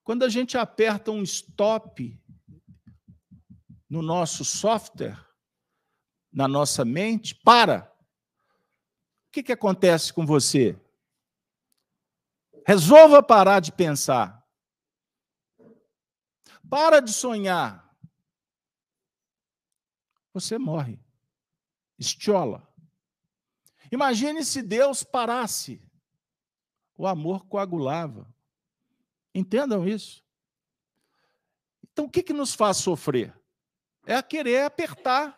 Quando 0.03 0.23
a 0.23 0.29
gente 0.29 0.57
aperta 0.57 1.11
um 1.11 1.23
stop 1.23 2.17
no 3.89 4.01
nosso 4.01 4.45
software, 4.45 5.19
na 6.31 6.47
nossa 6.47 6.85
mente, 6.85 7.33
para. 7.33 7.91
O 9.27 9.31
que, 9.31 9.43
que 9.43 9.51
acontece 9.51 10.13
com 10.13 10.25
você? 10.25 10.79
Resolva 12.65 13.23
parar 13.23 13.59
de 13.59 13.71
pensar. 13.71 14.44
Para 16.69 16.99
de 16.99 17.13
sonhar. 17.13 17.83
Você 20.33 20.57
morre 20.57 20.99
estiola. 21.97 22.67
Imagine 23.91 24.43
se 24.43 24.61
Deus 24.61 25.03
parasse. 25.03 25.81
O 26.97 27.07
amor 27.07 27.45
coagulava. 27.45 28.33
Entendam 29.33 29.87
isso. 29.87 30.23
Então, 31.83 32.05
o 32.05 32.09
que, 32.09 32.23
que 32.23 32.33
nos 32.33 32.53
faz 32.53 32.77
sofrer? 32.77 33.33
É 34.05 34.15
a 34.15 34.23
querer 34.23 34.63
apertar 34.63 35.37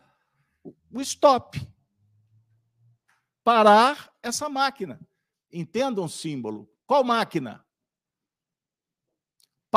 o 0.64 1.02
stop. 1.02 1.60
Parar 3.44 4.14
essa 4.22 4.50
máquina. 4.50 5.00
Entendam 5.52 6.06
o 6.06 6.10
símbolo. 6.10 6.70
Qual 6.86 7.04
máquina? 7.04 7.66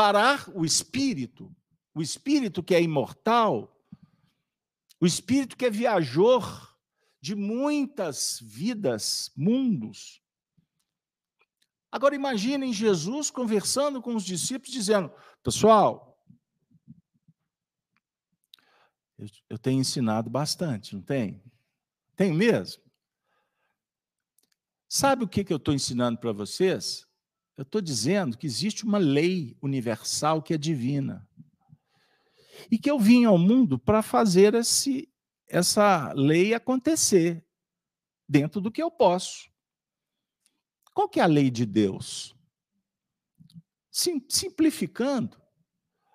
Parar 0.00 0.48
o 0.54 0.64
espírito. 0.64 1.54
O 1.94 2.00
espírito 2.00 2.62
que 2.62 2.74
é 2.74 2.80
imortal. 2.80 3.78
O 4.98 5.04
espírito 5.04 5.58
que 5.58 5.66
é 5.66 5.70
viajor 5.70 6.74
de 7.20 7.34
muitas 7.34 8.40
vidas, 8.40 9.30
mundos. 9.36 10.22
Agora 11.92 12.14
imaginem 12.14 12.72
Jesus 12.72 13.30
conversando 13.30 14.00
com 14.00 14.16
os 14.16 14.24
discípulos, 14.24 14.72
dizendo: 14.72 15.12
Pessoal, 15.42 16.18
eu, 19.50 19.58
tenho 19.58 19.80
ensinado 19.80 20.30
bastante, 20.30 20.94
não 20.94 21.02
tem? 21.02 21.42
Tem 22.16 22.32
mesmo? 22.32 22.82
Sabe 24.88 25.24
o 25.24 25.28
que, 25.28 25.44
que 25.44 25.52
eu 25.52 25.58
estou 25.58 25.74
ensinando 25.74 26.18
para 26.18 26.32
vocês? 26.32 27.06
Eu 27.60 27.62
estou 27.62 27.82
dizendo 27.82 28.38
que 28.38 28.46
existe 28.46 28.84
uma 28.84 28.96
lei 28.96 29.54
universal 29.60 30.40
que 30.40 30.54
é 30.54 30.56
divina. 30.56 31.28
E 32.70 32.78
que 32.78 32.90
eu 32.90 32.98
vim 32.98 33.26
ao 33.26 33.36
mundo 33.36 33.78
para 33.78 34.00
fazer 34.00 34.54
esse, 34.54 35.12
essa 35.46 36.10
lei 36.14 36.54
acontecer 36.54 37.46
dentro 38.26 38.62
do 38.62 38.70
que 38.70 38.82
eu 38.82 38.90
posso. 38.90 39.50
Qual 40.94 41.06
que 41.06 41.20
é 41.20 41.22
a 41.22 41.26
lei 41.26 41.50
de 41.50 41.66
Deus? 41.66 42.34
Sim, 43.90 44.24
simplificando, 44.26 45.38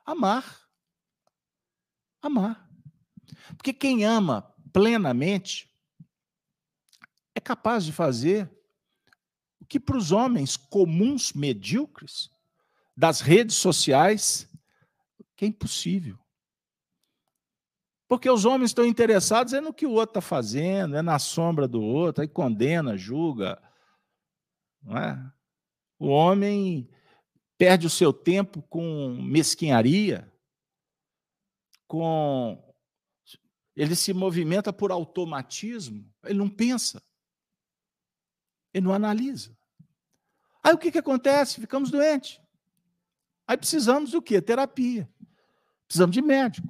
amar. 0.04 0.68
Amar. 2.24 2.68
Porque 3.56 3.72
quem 3.72 4.04
ama 4.04 4.52
plenamente 4.74 5.72
é 7.36 7.40
capaz 7.40 7.86
de 7.86 7.92
fazer 7.94 8.55
o 9.66 9.68
que 9.68 9.80
para 9.80 9.98
os 9.98 10.12
homens 10.12 10.56
comuns, 10.56 11.34
medíocres, 11.34 12.30
das 12.96 13.20
redes 13.20 13.56
sociais, 13.56 14.48
que 15.36 15.44
é 15.44 15.48
impossível. 15.48 16.20
Porque 18.08 18.30
os 18.30 18.46
homens 18.46 18.70
estão 18.70 18.86
interessados 18.86 19.54
é 19.54 19.60
no 19.60 19.74
que 19.74 19.88
o 19.88 19.92
outro 19.92 20.12
está 20.12 20.22
fazendo, 20.22 20.96
é 20.96 21.02
na 21.02 21.18
sombra 21.18 21.68
do 21.68 21.82
outro, 21.82 22.22
aí 22.22 22.28
condena, 22.28 22.96
julga. 22.96 23.60
Não 24.84 24.96
é? 24.96 25.34
O 25.98 26.10
homem 26.10 26.88
perde 27.58 27.88
o 27.88 27.90
seu 27.90 28.14
tempo 28.14 28.62
com 28.70 29.20
mesquinharia, 29.20 30.32
com 31.88 32.64
ele 33.76 33.96
se 33.96 34.14
movimenta 34.14 34.72
por 34.72 34.92
automatismo, 34.92 36.08
ele 36.24 36.38
não 36.38 36.50
pensa, 36.50 37.02
ele 38.72 38.86
não 38.86 38.94
analisa. 38.94 39.55
Aí 40.66 40.74
o 40.74 40.80
que, 40.80 40.92
que 40.92 40.98
acontece? 40.98 41.62
Ficamos 41.62 41.92
doentes. 41.92 42.42
Aí 43.46 43.56
precisamos 43.56 44.10
do 44.10 44.20
quê? 44.20 44.42
Terapia. 44.42 45.08
Precisamos 45.86 46.16
de 46.16 46.24
médico. 46.24 46.68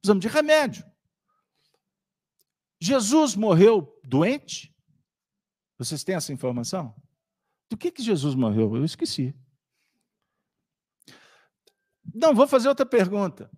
Precisamos 0.00 0.22
de 0.22 0.28
remédio. 0.28 0.82
Jesus 2.80 3.36
morreu 3.36 4.00
doente? 4.02 4.74
Vocês 5.76 6.02
têm 6.02 6.14
essa 6.14 6.32
informação? 6.32 6.94
Do 7.68 7.76
que, 7.76 7.90
que 7.90 8.02
Jesus 8.02 8.34
morreu? 8.34 8.74
Eu 8.74 8.86
esqueci. 8.86 9.34
Não, 12.14 12.34
vou 12.34 12.48
fazer 12.48 12.68
outra 12.68 12.86
pergunta. 12.86 13.50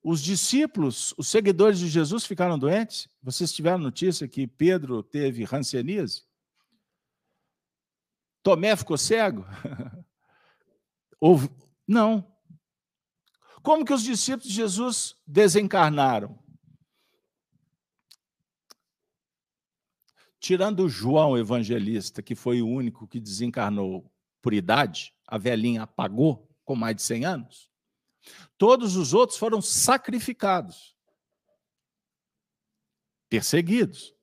Os 0.00 0.20
discípulos, 0.22 1.12
os 1.18 1.26
seguidores 1.26 1.80
de 1.80 1.88
Jesus 1.88 2.24
ficaram 2.24 2.56
doentes? 2.56 3.08
Vocês 3.20 3.52
tiveram 3.52 3.78
notícia 3.78 4.28
que 4.28 4.46
Pedro 4.46 5.02
teve 5.02 5.42
rancianise? 5.42 6.27
Tomé 8.42 8.76
ficou 8.76 8.96
cego? 8.96 9.44
Ou 11.20 11.38
não. 11.86 12.30
Como 13.62 13.84
que 13.84 13.92
os 13.92 14.02
discípulos 14.02 14.48
de 14.48 14.54
Jesus 14.54 15.16
desencarnaram? 15.26 16.38
Tirando 20.40 20.88
João 20.88 21.36
Evangelista, 21.36 22.22
que 22.22 22.34
foi 22.34 22.62
o 22.62 22.68
único 22.68 23.06
que 23.08 23.18
desencarnou 23.18 24.10
por 24.40 24.54
idade, 24.54 25.12
a 25.26 25.36
velhinha 25.36 25.82
apagou 25.82 26.48
com 26.64 26.76
mais 26.76 26.94
de 26.96 27.02
100 27.02 27.24
anos, 27.24 27.70
todos 28.56 28.96
os 28.96 29.12
outros 29.12 29.38
foram 29.38 29.60
sacrificados, 29.60 30.96
perseguidos. 33.28 34.14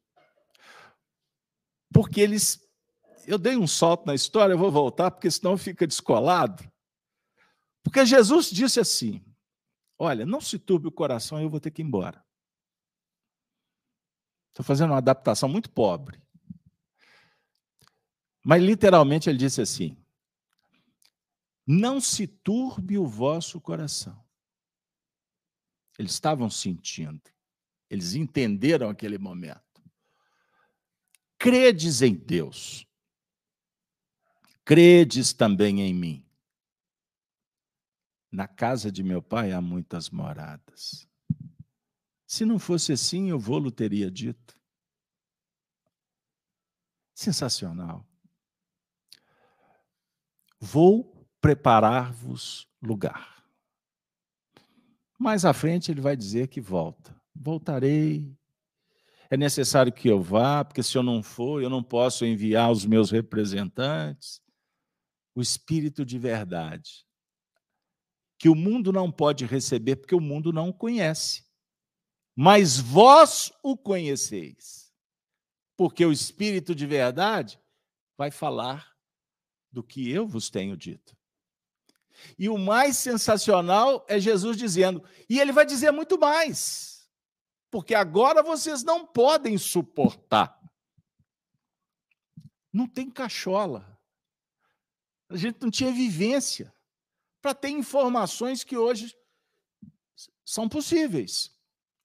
Porque 1.94 2.20
eles. 2.20 2.65
Eu 3.28 3.38
dei 3.38 3.58
um 3.58 3.68
salto 3.68 4.06
na 4.06 4.14
história, 4.14 4.54
eu 4.54 4.58
vou 4.58 4.72
voltar, 4.72 5.12
porque 5.12 5.30
senão 5.30 5.58
fica 5.58 5.88
descolado. 5.88 6.64
Porque 7.84 8.06
Jesus 8.06 8.50
disse 8.50 8.80
assim: 8.80 9.24
Olha, 9.98 10.26
não 10.26 10.42
se 10.42 10.60
turbe 10.60 10.88
o 10.88 10.92
coração, 10.92 11.42
eu 11.42 11.50
vou 11.50 11.60
ter 11.60 11.72
que 11.72 11.82
ir 11.82 11.86
embora. 11.86 12.24
Estou 14.50 14.64
fazendo 14.64 14.92
uma 14.92 14.98
adaptação 14.98 15.50
muito 15.50 15.70
pobre. 15.70 16.22
Mas 18.44 18.62
literalmente 18.62 19.30
ele 19.30 19.38
disse 19.38 19.62
assim: 19.62 19.98
Não 21.66 22.00
se 22.00 22.28
turbe 22.28 22.98
o 22.98 23.06
vosso 23.06 23.60
coração. 23.60 24.24
Eles 25.98 26.12
estavam 26.12 26.50
sentindo, 26.50 27.22
eles 27.90 28.16
entenderam 28.16 28.90
aquele 28.90 29.18
momento. 29.18 29.62
Credes 31.38 32.02
em 32.02 32.14
Deus, 32.14 32.86
credes 34.66 35.32
também 35.32 35.82
em 35.82 35.94
mim. 35.94 36.26
Na 38.32 38.48
casa 38.48 38.92
de 38.92 39.04
meu 39.04 39.22
pai 39.22 39.52
há 39.52 39.62
muitas 39.62 40.10
moradas. 40.10 41.08
Se 42.26 42.44
não 42.44 42.58
fosse 42.58 42.92
assim, 42.92 43.30
eu 43.30 43.40
vou-lo 43.40 43.72
teria 43.72 44.10
dito. 44.10 44.60
Sensacional. 47.14 48.06
Vou 50.60 51.26
preparar-vos 51.40 52.68
lugar. 52.82 53.46
Mais 55.18 55.46
à 55.46 55.54
frente 55.54 55.92
ele 55.92 56.02
vai 56.02 56.18
dizer 56.18 56.48
que 56.48 56.60
volta. 56.60 57.16
Voltarei. 57.34 58.36
É 59.30 59.38
necessário 59.38 59.94
que 59.94 60.08
eu 60.08 60.22
vá, 60.22 60.66
porque 60.66 60.84
se 60.84 60.98
eu 60.98 61.04
não 61.04 61.22
for, 61.22 61.62
eu 61.62 61.70
não 61.70 61.84
posso 61.84 62.26
enviar 62.26 62.72
os 62.72 62.86
meus 62.86 63.12
representantes. 63.12 64.42
O 65.36 65.42
Espírito 65.42 66.06
de 66.06 66.18
verdade, 66.18 67.06
que 68.40 68.50
o 68.50 68.56
mundo 68.56 68.92
não 68.92 69.12
pode 69.12 69.46
receber, 69.46 69.98
porque 69.98 70.16
o 70.16 70.22
mundo 70.22 70.54
não 70.54 70.70
o 70.70 70.74
conhece 70.74 71.46
mas 72.36 72.78
vós 72.78 73.54
o 73.64 73.78
conheceis, 73.78 74.94
porque 75.78 76.06
o 76.06 76.12
Espírito 76.12 76.76
de 76.76 76.86
verdade 76.86 77.60
vai 78.18 78.30
falar 78.30 78.94
do 79.72 79.82
que 79.82 80.12
eu 80.12 80.28
vos 80.28 80.50
tenho 80.50 80.76
dito. 80.76 81.16
E 82.38 82.50
o 82.50 82.58
mais 82.58 82.98
sensacional 82.98 84.06
é 84.10 84.20
Jesus 84.20 84.58
dizendo, 84.58 85.04
e 85.30 85.40
ele 85.40 85.54
vai 85.54 85.66
dizer 85.66 85.92
muito 85.92 86.20
mais, 86.20 87.10
porque 87.72 87.96
agora 87.96 88.44
vocês 88.44 88.84
não 88.84 89.06
podem 89.06 89.58
suportar. 89.58 90.60
Não 92.72 92.88
tem 92.88 93.10
cachola. 93.10 93.95
A 95.30 95.38
gente 95.38 95.62
não 95.62 95.72
tinha 95.72 95.92
vivência 95.92 96.74
para 97.42 97.54
ter 97.54 97.70
informações 97.70 98.64
que 98.64 98.78
hoje 98.78 99.16
são 100.44 100.70
possíveis. 100.70 101.56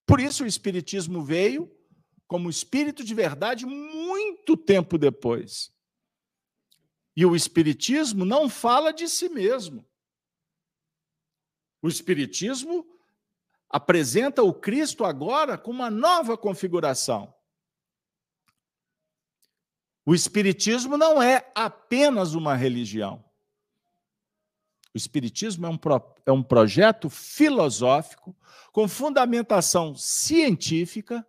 Por 0.07 0.21
isso 0.21 0.45
o 0.45 0.47
Espiritismo 0.47 1.23
veio 1.23 1.71
como 2.27 2.49
espírito 2.49 3.03
de 3.03 3.15
verdade 3.15 3.67
muito 3.67 4.57
tempo 4.57 4.97
depois. 4.97 5.73
E 7.17 7.27
o 7.27 7.35
Espiritismo 7.35 8.25
não 8.25 8.49
fala 8.49 8.93
de 8.93 9.09
si 9.09 9.29
mesmo. 9.29 9.85
O 11.83 11.89
Espiritismo 11.89 12.87
apresenta 13.69 14.43
o 14.43 14.53
Cristo 14.53 15.05
agora 15.05 15.59
com 15.59 15.71
uma 15.71 15.91
nova 15.91 16.37
configuração. 16.37 17.35
O 20.05 20.15
Espiritismo 20.15 20.97
não 20.97 21.23
é 21.23 21.51
apenas 21.55 22.35
uma 22.35 22.55
religião. 22.55 23.25
O 24.95 24.97
Espiritismo 24.97 25.67
é 25.67 25.69
um, 25.69 25.77
pro, 25.77 26.15
é 26.27 26.33
um 26.33 26.43
projeto 26.43 27.09
filosófico 27.09 28.37
com 28.73 28.89
fundamentação 28.89 29.95
científica 29.95 31.27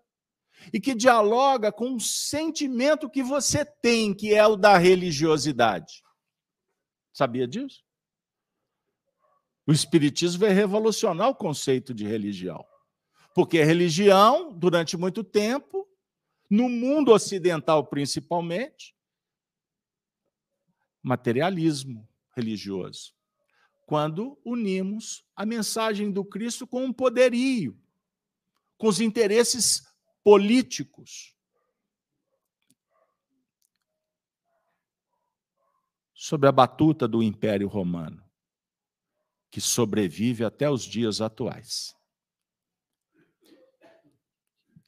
e 0.73 0.79
que 0.79 0.95
dialoga 0.95 1.71
com 1.71 1.89
um 1.89 1.99
sentimento 1.99 3.09
que 3.09 3.21
você 3.21 3.65
tem, 3.65 4.13
que 4.13 4.33
é 4.33 4.45
o 4.45 4.55
da 4.55 4.77
religiosidade. 4.77 6.03
Sabia 7.13 7.47
disso? 7.47 7.83
O 9.67 9.71
Espiritismo 9.71 10.41
vai 10.41 10.51
revolucionar 10.51 11.29
o 11.29 11.35
conceito 11.35 11.93
de 11.93 12.05
religião. 12.05 12.65
Porque 13.33 13.63
religião, 13.63 14.51
durante 14.51 14.97
muito 14.97 15.23
tempo, 15.23 15.87
no 16.51 16.67
mundo 16.67 17.13
ocidental 17.13 17.87
principalmente, 17.87 18.93
materialismo 21.01 22.07
religioso 22.35 23.15
quando 23.91 24.39
unimos 24.45 25.25
a 25.35 25.45
mensagem 25.45 26.09
do 26.09 26.23
Cristo 26.23 26.65
com 26.65 26.85
um 26.85 26.93
poderio, 26.93 27.77
com 28.77 28.87
os 28.87 29.01
interesses 29.01 29.85
políticos. 30.23 31.35
Sobre 36.13 36.47
a 36.47 36.53
batuta 36.53 37.05
do 37.05 37.21
Império 37.21 37.67
Romano, 37.67 38.23
que 39.49 39.59
sobrevive 39.59 40.45
até 40.45 40.69
os 40.69 40.83
dias 40.83 41.19
atuais. 41.19 41.93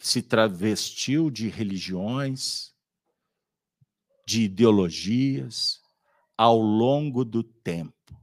Se 0.03 0.21
travestiu 0.21 1.31
de 1.31 1.47
religiões, 1.47 2.73
de 4.27 4.41
ideologias, 4.41 5.79
ao 6.37 6.59
longo 6.59 7.23
do 7.23 7.41
tempo. 7.41 8.21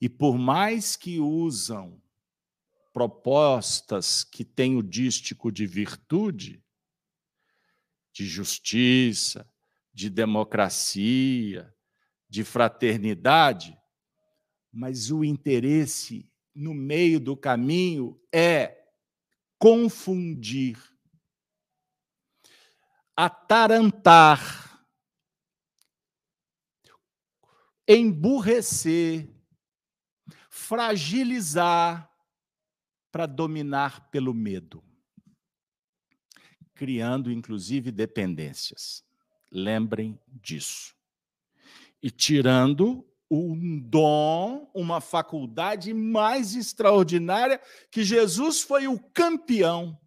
E 0.00 0.08
por 0.08 0.38
mais 0.38 0.94
que 0.94 1.18
usam 1.18 2.00
propostas 2.92 4.22
que 4.22 4.44
têm 4.44 4.76
o 4.76 4.82
dístico 4.82 5.50
de 5.50 5.66
virtude, 5.66 6.64
de 8.12 8.24
justiça, 8.24 9.44
de 9.92 10.08
democracia, 10.08 11.74
de 12.28 12.44
fraternidade, 12.44 13.76
mas 14.72 15.10
o 15.10 15.24
interesse 15.24 16.30
no 16.54 16.74
meio 16.74 17.18
do 17.18 17.36
caminho 17.36 18.16
é 18.32 18.77
confundir, 19.58 20.78
atarantar, 23.16 24.86
emburrecer, 27.86 29.28
fragilizar 30.50 32.08
para 33.10 33.26
dominar 33.26 34.10
pelo 34.10 34.34
medo, 34.34 34.84
criando 36.74 37.32
inclusive 37.32 37.90
dependências. 37.90 39.02
Lembrem 39.50 40.20
disso. 40.26 40.94
E 42.02 42.10
tirando 42.10 43.07
um 43.30 43.78
dom, 43.78 44.70
uma 44.74 45.00
faculdade 45.00 45.92
mais 45.92 46.54
extraordinária 46.54 47.60
que 47.90 48.02
Jesus 48.02 48.62
foi 48.62 48.88
o 48.88 48.98
campeão. 48.98 49.98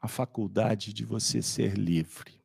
A 0.00 0.06
faculdade 0.06 0.92
de 0.92 1.04
você 1.04 1.42
ser 1.42 1.76
livre. 1.76 2.40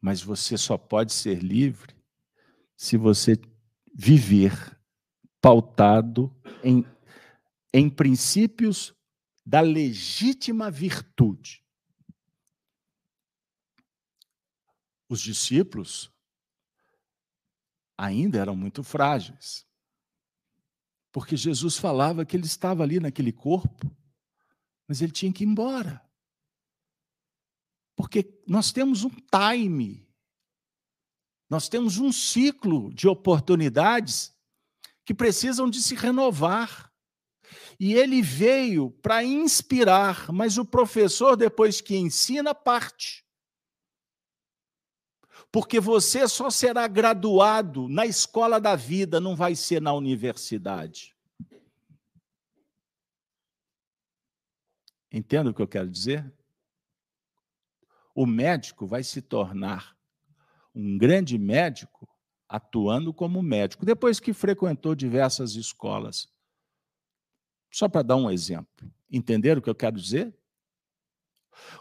Mas 0.00 0.22
você 0.22 0.56
só 0.56 0.78
pode 0.78 1.12
ser 1.12 1.42
livre 1.42 1.96
se 2.76 2.96
você 2.96 3.36
viver 3.92 4.78
pautado 5.40 6.32
em, 6.62 6.84
em 7.72 7.90
princípios 7.90 8.94
da 9.44 9.60
legítima 9.60 10.70
virtude. 10.70 11.64
Os 15.08 15.20
discípulos 15.20 16.12
ainda 17.96 18.38
eram 18.38 18.54
muito 18.54 18.82
frágeis, 18.82 19.66
porque 21.10 21.36
Jesus 21.36 21.76
falava 21.76 22.24
que 22.24 22.36
ele 22.36 22.46
estava 22.46 22.82
ali 22.82 23.00
naquele 23.00 23.32
corpo, 23.32 23.90
mas 24.86 25.00
ele 25.02 25.12
tinha 25.12 25.32
que 25.32 25.42
ir 25.42 25.46
embora. 25.46 26.00
Porque 27.96 28.40
nós 28.46 28.70
temos 28.70 29.02
um 29.02 29.10
time, 29.10 30.08
nós 31.50 31.68
temos 31.68 31.98
um 31.98 32.12
ciclo 32.12 32.92
de 32.94 33.08
oportunidades 33.08 34.32
que 35.04 35.14
precisam 35.14 35.68
de 35.68 35.82
se 35.82 35.94
renovar. 35.94 36.92
E 37.80 37.94
ele 37.94 38.20
veio 38.20 38.90
para 38.90 39.24
inspirar, 39.24 40.30
mas 40.30 40.58
o 40.58 40.64
professor, 40.64 41.36
depois 41.36 41.80
que 41.80 41.96
ensina, 41.96 42.54
parte. 42.54 43.24
Porque 45.50 45.80
você 45.80 46.28
só 46.28 46.50
será 46.50 46.86
graduado 46.86 47.88
na 47.88 48.04
escola 48.04 48.60
da 48.60 48.76
vida, 48.76 49.18
não 49.18 49.34
vai 49.34 49.54
ser 49.54 49.80
na 49.80 49.92
universidade. 49.92 51.16
Entenda 55.10 55.50
o 55.50 55.54
que 55.54 55.62
eu 55.62 55.68
quero 55.68 55.88
dizer? 55.88 56.30
O 58.14 58.26
médico 58.26 58.86
vai 58.86 59.02
se 59.02 59.22
tornar 59.22 59.96
um 60.74 60.98
grande 60.98 61.38
médico 61.38 62.08
atuando 62.48 63.12
como 63.12 63.42
médico, 63.42 63.86
depois 63.86 64.20
que 64.20 64.32
frequentou 64.32 64.94
diversas 64.94 65.54
escolas. 65.54 66.28
Só 67.70 67.88
para 67.88 68.02
dar 68.02 68.16
um 68.16 68.30
exemplo. 68.30 68.90
Entenderam 69.10 69.60
o 69.60 69.62
que 69.62 69.70
eu 69.70 69.74
quero 69.74 69.96
dizer? 69.96 70.34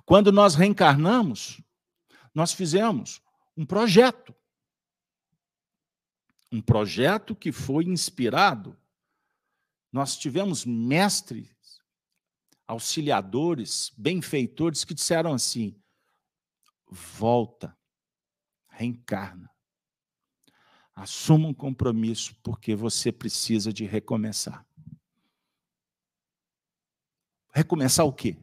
Quando 0.06 0.32
nós 0.32 0.56
reencarnamos, 0.56 1.62
nós 2.34 2.54
fizemos 2.54 3.22
um 3.58 3.66
projeto. 3.66 4.36
Um 6.52 6.62
projeto 6.62 7.36
que 7.36 7.52
foi 7.52 7.86
inspirado. 7.86 8.78
Nós 9.92 10.16
tivemos 10.16 10.64
mestres, 10.64 11.82
auxiliadores, 12.68 13.92
benfeitores 13.98 14.86
que 14.86 14.94
disseram 14.94 15.34
assim: 15.34 15.76
volta, 16.88 17.76
reencarna. 18.70 19.52
Assuma 20.94 21.48
um 21.48 21.54
compromisso, 21.54 22.36
porque 22.42 22.76
você 22.76 23.12
precisa 23.12 23.74
de 23.74 23.86
recomeçar. 23.86 24.66
Recomeçar 27.54 28.06
o 28.06 28.14
quê? 28.14 28.38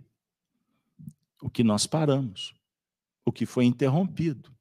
O 1.41 1.51
que 1.51 1.65
nós 1.65 1.87
paramos, 1.87 2.55
o 3.25 3.33
que 3.33 3.45
foi 3.45 3.65
interrompido 3.65 4.53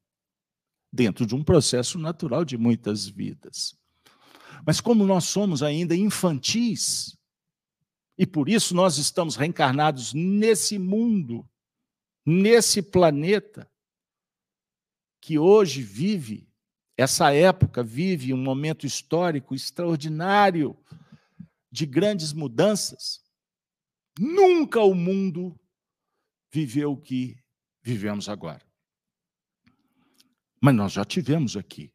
dentro 0.93 1.25
de 1.25 1.33
um 1.33 1.43
processo 1.43 1.97
natural 1.97 2.45
de 2.45 2.55
muitas 2.55 3.07
vidas. 3.07 3.75
Mas 4.63 4.79
como 4.79 5.03
nós 5.03 5.23
somos 5.23 5.63
ainda 5.63 5.95
infantis, 5.95 7.17
e 8.15 8.27
por 8.27 8.47
isso 8.47 8.75
nós 8.75 8.99
estamos 8.99 9.35
reencarnados 9.35 10.13
nesse 10.13 10.77
mundo, 10.77 11.49
nesse 12.23 12.79
planeta, 12.79 13.67
que 15.19 15.39
hoje 15.39 15.81
vive, 15.81 16.47
essa 16.95 17.33
época 17.33 17.81
vive 17.81 18.31
um 18.31 18.37
momento 18.37 18.85
histórico 18.85 19.55
extraordinário 19.55 20.77
de 21.71 21.87
grandes 21.87 22.33
mudanças. 22.33 23.19
Nunca 24.19 24.79
o 24.81 24.93
mundo 24.93 25.59
viveu 26.51 26.91
o 26.91 27.01
que 27.01 27.35
vivemos 27.81 28.29
agora. 28.29 28.72
Mas 30.64 30.76
nós 30.76 30.93
já 30.93 31.03
tivemos 31.03 31.57
aqui. 31.57 31.91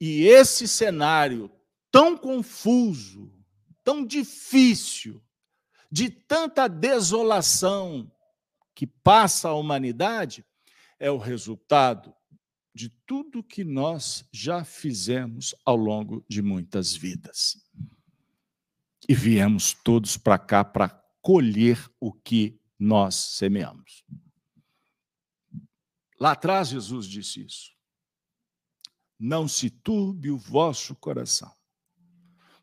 E 0.00 0.26
esse 0.26 0.68
cenário 0.68 1.50
tão 1.90 2.16
confuso, 2.16 3.32
tão 3.82 4.06
difícil, 4.06 5.20
de 5.90 6.08
tanta 6.08 6.68
desolação 6.68 8.08
que 8.76 8.86
passa 8.86 9.48
a 9.48 9.54
humanidade, 9.56 10.44
é 11.00 11.10
o 11.10 11.18
resultado 11.18 12.14
de 12.72 12.90
tudo 13.04 13.42
que 13.42 13.64
nós 13.64 14.24
já 14.32 14.62
fizemos 14.62 15.52
ao 15.64 15.74
longo 15.74 16.24
de 16.28 16.42
muitas 16.42 16.94
vidas. 16.94 17.56
E 19.08 19.14
viemos 19.16 19.72
todos 19.72 20.16
para 20.16 20.38
cá 20.38 20.64
para 20.64 20.90
colher 21.20 21.90
o 21.98 22.12
que 22.12 22.60
nós 22.78 23.16
semeamos. 23.16 24.04
Lá 26.18 26.32
atrás, 26.32 26.68
Jesus 26.68 27.06
disse 27.06 27.44
isso. 27.44 27.72
Não 29.18 29.46
se 29.46 29.70
turbe 29.70 30.30
o 30.30 30.38
vosso 30.38 30.94
coração. 30.94 31.54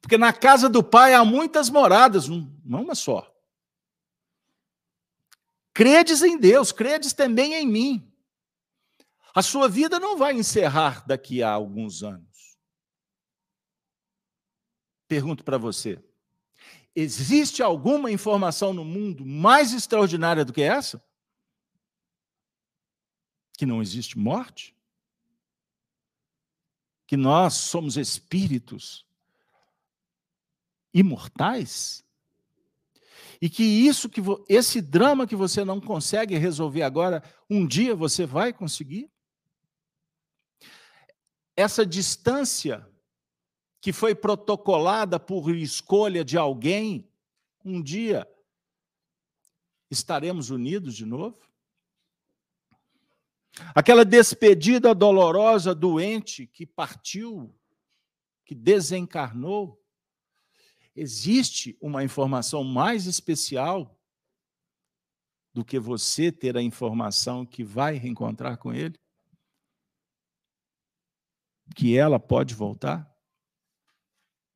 Porque 0.01 0.18
na 0.18 0.34
casa 0.34 0.68
do 0.68 0.84
Pai 0.84 1.14
há 1.14 1.24
muitas 1.24 1.70
moradas, 1.70 2.28
não 2.28 2.84
uma 2.84 2.95
só. 2.95 3.34
Credes 5.74 6.22
em 6.22 6.38
Deus, 6.38 6.72
credes 6.72 7.14
também 7.14 7.54
em 7.54 7.66
mim. 7.66 8.14
A 9.34 9.41
sua 9.41 9.68
vida 9.68 9.99
não 9.99 10.18
vai 10.18 10.34
encerrar 10.34 11.06
daqui 11.08 11.41
a 11.41 11.49
alguns 11.49 12.04
anos. 12.04 12.58
Pergunto 15.08 15.43
para 15.43 15.58
você: 15.58 16.04
existe 16.95 17.64
alguma 17.64 18.12
informação 18.12 18.74
no 18.74 18.86
mundo 18.86 19.26
mais 19.26 19.74
extraordinária 19.74 20.45
do 20.45 20.54
que 20.54 20.62
essa? 20.62 21.04
Que 23.58 23.66
não 23.66 23.82
existe 23.82 24.18
morte? 24.18 24.76
Que 27.08 27.18
nós 27.18 27.54
somos 27.54 27.97
espíritos 27.97 29.06
imortais? 30.93 32.04
E 33.41 33.49
que 33.49 33.64
isso 33.64 34.10
que 34.10 34.22
esse 34.47 34.82
drama 34.82 35.28
que 35.28 35.36
você 35.36 35.66
não 35.66 35.82
consegue 35.82 36.38
resolver 36.38 36.82
agora, 36.82 37.22
um 37.49 37.68
dia 37.68 37.95
você 37.95 38.26
vai 38.26 38.54
conseguir? 38.54 39.12
Essa 41.56 41.86
distância 41.86 42.88
que 43.82 43.91
foi 43.91 44.16
protocolada 44.16 45.20
por 45.20 45.54
escolha 45.54 46.24
de 46.24 46.38
alguém, 46.38 47.12
um 47.66 47.82
dia 47.82 48.26
estaremos 49.91 50.49
unidos 50.49 50.95
de 50.95 51.06
novo? 51.06 51.38
Aquela 53.76 54.04
despedida 54.04 54.95
dolorosa, 54.95 55.76
doente, 55.76 56.47
que 56.47 56.66
partiu, 56.66 57.56
que 58.45 58.56
desencarnou. 58.56 59.80
Existe 60.95 61.78
uma 61.80 62.04
informação 62.04 62.64
mais 62.64 63.06
especial 63.06 63.99
do 65.54 65.64
que 65.64 65.80
você 65.80 66.32
ter 66.32 66.58
a 66.58 66.62
informação 66.62 67.45
que 67.45 67.64
vai 67.64 67.95
reencontrar 67.95 68.58
com 68.58 68.74
ele? 68.74 68.99
Que 71.76 71.95
ela 71.95 72.20
pode 72.20 72.56
voltar? 72.56 73.12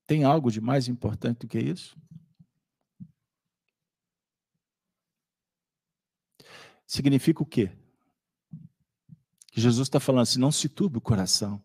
Tem 0.07 0.23
algo 0.23 0.51
de 0.51 0.59
mais 0.59 0.87
importante 0.87 1.39
do 1.39 1.47
que 1.47 1.59
isso? 1.59 1.95
Significa 6.85 7.43
o 7.43 7.45
quê? 7.45 7.71
Jesus 9.59 9.87
está 9.87 9.99
falando 9.99 10.21
assim: 10.21 10.39
não 10.39 10.51
se 10.51 10.69
turbe 10.69 10.97
o 10.97 11.01
coração. 11.01 11.63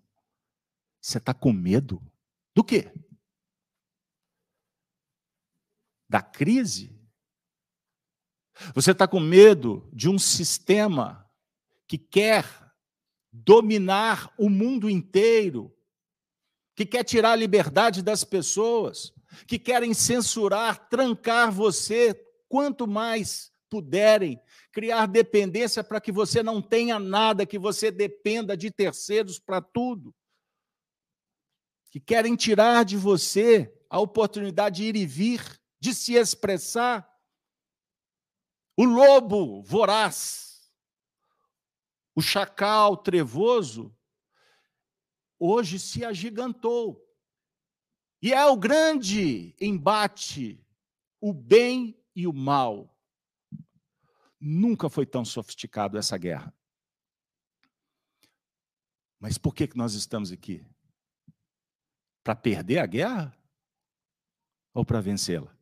Você 1.01 1.19
está 1.19 1.35
com 1.35 1.53
medo 1.53 2.01
do 2.55 2.65
quê? 2.65 2.93
Da 6.09 6.23
crise? 6.23 6.99
Você 8.75 8.93
está 8.93 9.09
com 9.09 9.19
medo 9.19 9.89
de 9.93 10.09
um 10.09 10.19
sistema 10.19 11.29
que 11.87 11.99
quer 11.99 12.47
dominar 13.33 14.33
o 14.39 14.49
mundo 14.49 14.89
inteiro, 14.89 15.75
que 16.75 16.87
quer 16.87 17.03
tirar 17.03 17.33
a 17.33 17.37
liberdade 17.37 18.03
das 18.03 18.25
pessoas, 18.25 19.13
que 19.47 19.59
querem 19.59 19.95
censurar, 19.95 20.89
trancar 20.89 21.51
você 21.51 22.15
quanto 22.49 22.87
mais 22.87 23.53
puderem, 23.71 24.39
criar 24.73 25.07
dependência 25.07 25.85
para 25.85 26.01
que 26.01 26.11
você 26.11 26.43
não 26.43 26.63
tenha 26.63 26.99
nada, 26.99 27.47
que 27.47 27.59
você 27.59 27.91
dependa 27.91 28.57
de 28.57 28.71
terceiros 28.71 29.39
para 29.39 29.61
tudo. 29.61 30.15
Que 31.91 32.01
querem 32.01 32.35
tirar 32.35 32.85
de 32.85 32.97
você 32.97 33.73
a 33.91 34.01
oportunidade 34.01 34.77
de 34.77 34.85
ir 34.85 34.97
e 34.97 35.05
vir, 35.05 35.61
de 35.79 35.95
se 35.95 36.15
expressar. 36.15 37.07
O 38.75 38.85
lobo 38.85 39.63
voraz, 39.63 40.73
o 42.15 42.23
chacal 42.23 42.97
trevoso, 42.97 43.95
hoje 45.39 45.79
se 45.79 46.03
agigantou. 46.03 47.07
E 48.23 48.33
é 48.33 48.47
o 48.47 48.57
grande 48.57 49.55
embate, 49.61 50.65
o 51.21 51.35
bem 51.35 52.03
e 52.17 52.27
o 52.27 52.33
mal. 52.33 52.92
Nunca 54.45 54.91
foi 54.91 55.07
tão 55.07 55.25
sofisticado 55.25 55.97
essa 55.97 56.19
guerra. 56.19 56.53
Mas 59.21 59.39
por 59.39 59.55
que, 59.55 59.69
que 59.69 59.77
nós 59.77 59.95
estamos 59.95 60.33
aqui? 60.33 60.67
Para 62.25 62.35
perder 62.35 62.79
a 62.79 62.87
guerra? 62.87 63.33
Ou 64.75 64.85
para 64.85 65.01
vencê-la? 65.01 65.57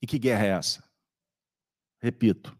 E 0.00 0.06
que 0.06 0.18
guerra 0.18 0.46
é 0.46 0.48
essa? 0.52 0.82
Repito, 1.98 2.58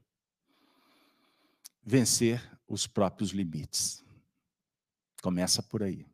vencer 1.82 2.46
os 2.68 2.86
próprios 2.86 3.30
limites. 3.30 4.04
Começa 5.22 5.62
por 5.62 5.82
aí. 5.82 6.06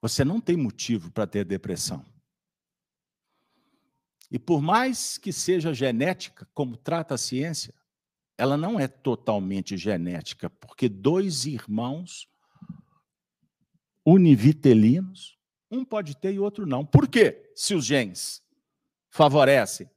Você 0.00 0.24
não 0.24 0.40
tem 0.40 0.56
motivo 0.56 1.12
para 1.12 1.28
ter 1.28 1.44
depressão. 1.44 2.04
E 4.36 4.38
por 4.38 4.60
mais 4.60 5.16
que 5.16 5.32
seja 5.32 5.72
genética, 5.72 6.46
como 6.52 6.76
trata 6.76 7.14
a 7.14 7.18
ciência, 7.18 7.72
ela 8.36 8.54
não 8.54 8.78
é 8.78 8.86
totalmente 8.86 9.78
genética, 9.78 10.50
porque 10.50 10.90
dois 10.90 11.46
irmãos 11.46 12.28
univitelinos, 14.04 15.38
um 15.70 15.82
pode 15.82 16.14
ter 16.14 16.34
e 16.34 16.38
outro 16.38 16.66
não. 16.66 16.84
Por 16.84 17.08
quê? 17.08 17.50
Se 17.56 17.74
os 17.74 17.86
genes 17.86 18.42
favorecem. 19.08 19.88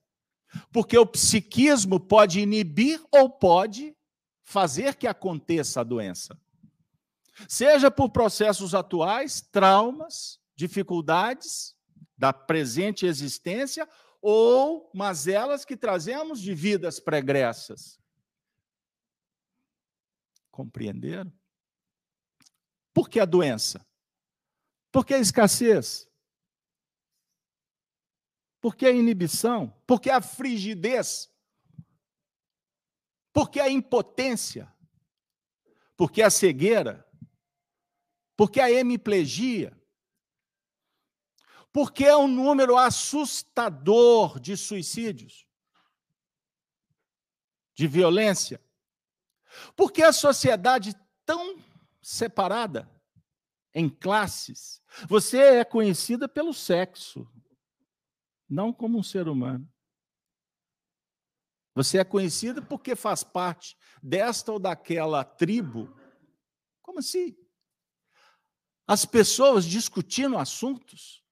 Porque 0.71 0.97
o 0.97 1.05
psiquismo 1.05 1.99
pode 1.99 2.39
inibir 2.39 3.03
ou 3.11 3.29
pode 3.29 3.93
fazer 4.41 4.95
que 4.95 5.05
aconteça 5.05 5.81
a 5.81 5.83
doença. 5.83 6.39
Seja 7.45 7.91
por 7.91 8.09
processos 8.09 8.73
atuais, 8.73 9.41
traumas, 9.41 10.39
dificuldades 10.55 11.75
da 12.17 12.31
presente 12.31 13.05
existência, 13.05 13.85
ou 14.21 14.89
mazelas 14.93 15.63
que 15.63 15.77
trazemos 15.77 16.41
de 16.41 16.53
vidas 16.53 16.99
pregressas. 16.99 17.99
Compreenderam? 20.51 21.31
Por 22.93 23.09
que 23.09 23.19
a 23.19 23.25
doença? 23.25 23.85
Por 24.91 25.05
que 25.05 25.13
a 25.13 25.19
escassez? 25.19 26.09
Por 28.59 28.75
que 28.75 28.85
a 28.85 28.91
inibição? 28.91 29.69
Por 29.87 30.01
que 30.01 30.09
a 30.09 30.21
frigidez? 30.21 31.31
Por 33.31 33.49
que 33.49 33.59
a 33.59 33.69
impotência? 33.69 34.73
Por 35.95 36.11
que 36.11 36.21
a 36.21 36.29
cegueira? 36.29 37.05
Por 38.35 38.51
que 38.51 38.59
a 38.59 38.69
hemiplegia? 38.69 39.78
Porque 41.71 42.05
é 42.05 42.15
um 42.15 42.27
número 42.27 42.77
assustador 42.77 44.39
de 44.39 44.57
suicídios, 44.57 45.45
de 47.75 47.87
violência. 47.87 48.61
Porque 49.75 50.01
a 50.01 50.11
sociedade 50.11 50.95
tão 51.25 51.57
separada 52.01 52.89
em 53.73 53.87
classes. 53.87 54.81
Você 55.07 55.37
é 55.37 55.63
conhecida 55.63 56.27
pelo 56.27 56.53
sexo, 56.53 57.29
não 58.49 58.73
como 58.73 58.97
um 58.97 59.03
ser 59.03 59.27
humano. 59.27 59.71
Você 61.75 61.99
é 61.99 62.03
conhecida 62.03 62.61
porque 62.61 62.95
faz 62.95 63.23
parte 63.23 63.77
desta 64.01 64.51
ou 64.51 64.59
daquela 64.59 65.23
tribo. 65.23 65.95
Como 66.81 66.99
assim? 66.99 67.37
As 68.87 69.05
pessoas 69.05 69.65
discutindo 69.65 70.37
assuntos 70.37 71.23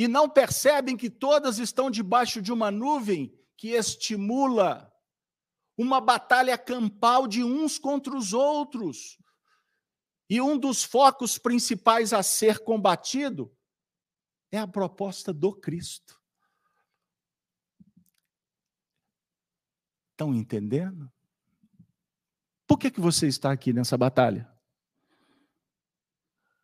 e 0.00 0.08
não 0.08 0.30
percebem 0.30 0.96
que 0.96 1.10
todas 1.10 1.58
estão 1.58 1.90
debaixo 1.90 2.40
de 2.40 2.50
uma 2.50 2.70
nuvem 2.70 3.38
que 3.54 3.72
estimula 3.72 4.90
uma 5.76 6.00
batalha 6.00 6.56
campal 6.56 7.28
de 7.28 7.44
uns 7.44 7.78
contra 7.78 8.16
os 8.16 8.32
outros. 8.32 9.18
E 10.26 10.40
um 10.40 10.58
dos 10.58 10.82
focos 10.82 11.36
principais 11.36 12.14
a 12.14 12.22
ser 12.22 12.60
combatido 12.60 13.54
é 14.50 14.56
a 14.56 14.66
proposta 14.66 15.34
do 15.34 15.52
Cristo. 15.52 16.18
Estão 20.12 20.34
entendendo? 20.34 21.12
Por 22.66 22.78
que, 22.78 22.90
que 22.90 23.02
você 23.02 23.26
está 23.26 23.52
aqui 23.52 23.70
nessa 23.74 23.98
batalha? 23.98 24.50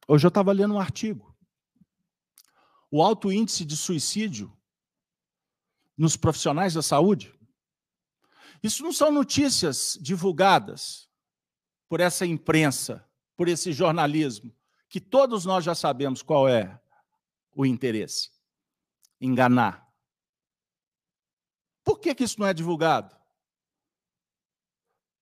Hoje 0.09 0.25
eu 0.25 0.29
estava 0.29 0.53
lendo 0.53 0.73
um 0.73 0.81
artigo 0.81 1.36
o 2.91 3.03
alto 3.03 3.33
índice 3.33 3.65
de 3.65 3.77
suicídio 3.77 4.53
nos 5.97 6.17
profissionais 6.17 6.75
da 6.75 6.83
saúde. 6.83 7.35
Isso 8.63 8.83
não 8.83 8.93
são 8.93 9.11
notícias 9.11 9.99
divulgadas 10.01 11.09
por 11.89 12.01
essa 12.01 12.27
imprensa, 12.27 13.09
por 13.37 13.49
esse 13.49 13.73
jornalismo, 13.73 14.55
que 14.89 15.01
todos 15.01 15.45
nós 15.45 15.65
já 15.65 15.75
sabemos 15.75 16.23
qual 16.23 16.49
é 16.49 16.81
o 17.55 17.65
interesse: 17.65 18.31
enganar. 19.21 19.87
Por 21.85 22.01
que, 22.01 22.15
que 22.15 22.25
isso 22.25 22.41
não 22.41 22.47
é 22.47 22.55
divulgado? 22.55 23.15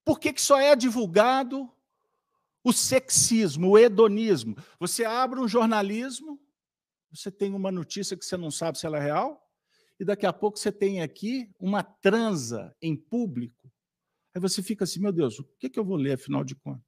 Por 0.03 0.19
que, 0.19 0.33
que 0.33 0.41
só 0.41 0.59
é 0.59 0.75
divulgado 0.75 1.71
o 2.63 2.71
sexismo, 2.71 3.69
o 3.69 3.77
hedonismo? 3.77 4.55
Você 4.79 5.03
abre 5.03 5.39
um 5.39 5.47
jornalismo 5.47 6.39
você 7.15 7.31
tem 7.31 7.53
uma 7.53 7.71
notícia 7.71 8.17
que 8.17 8.25
você 8.25 8.37
não 8.37 8.51
sabe 8.51 8.77
se 8.77 8.85
ela 8.85 8.97
é 8.97 9.01
real, 9.01 9.41
e 9.99 10.05
daqui 10.05 10.25
a 10.25 10.33
pouco 10.33 10.59
você 10.59 10.71
tem 10.71 11.01
aqui 11.01 11.49
uma 11.59 11.81
transa 11.81 12.75
em 12.81 12.95
público. 12.95 13.71
Aí 14.33 14.41
você 14.41 14.61
fica 14.61 14.83
assim, 14.83 14.99
meu 14.99 15.13
Deus, 15.13 15.39
o 15.39 15.43
que, 15.57 15.69
que 15.69 15.79
eu 15.79 15.85
vou 15.85 15.95
ler, 15.95 16.13
afinal 16.13 16.43
de 16.43 16.55
contas? 16.55 16.83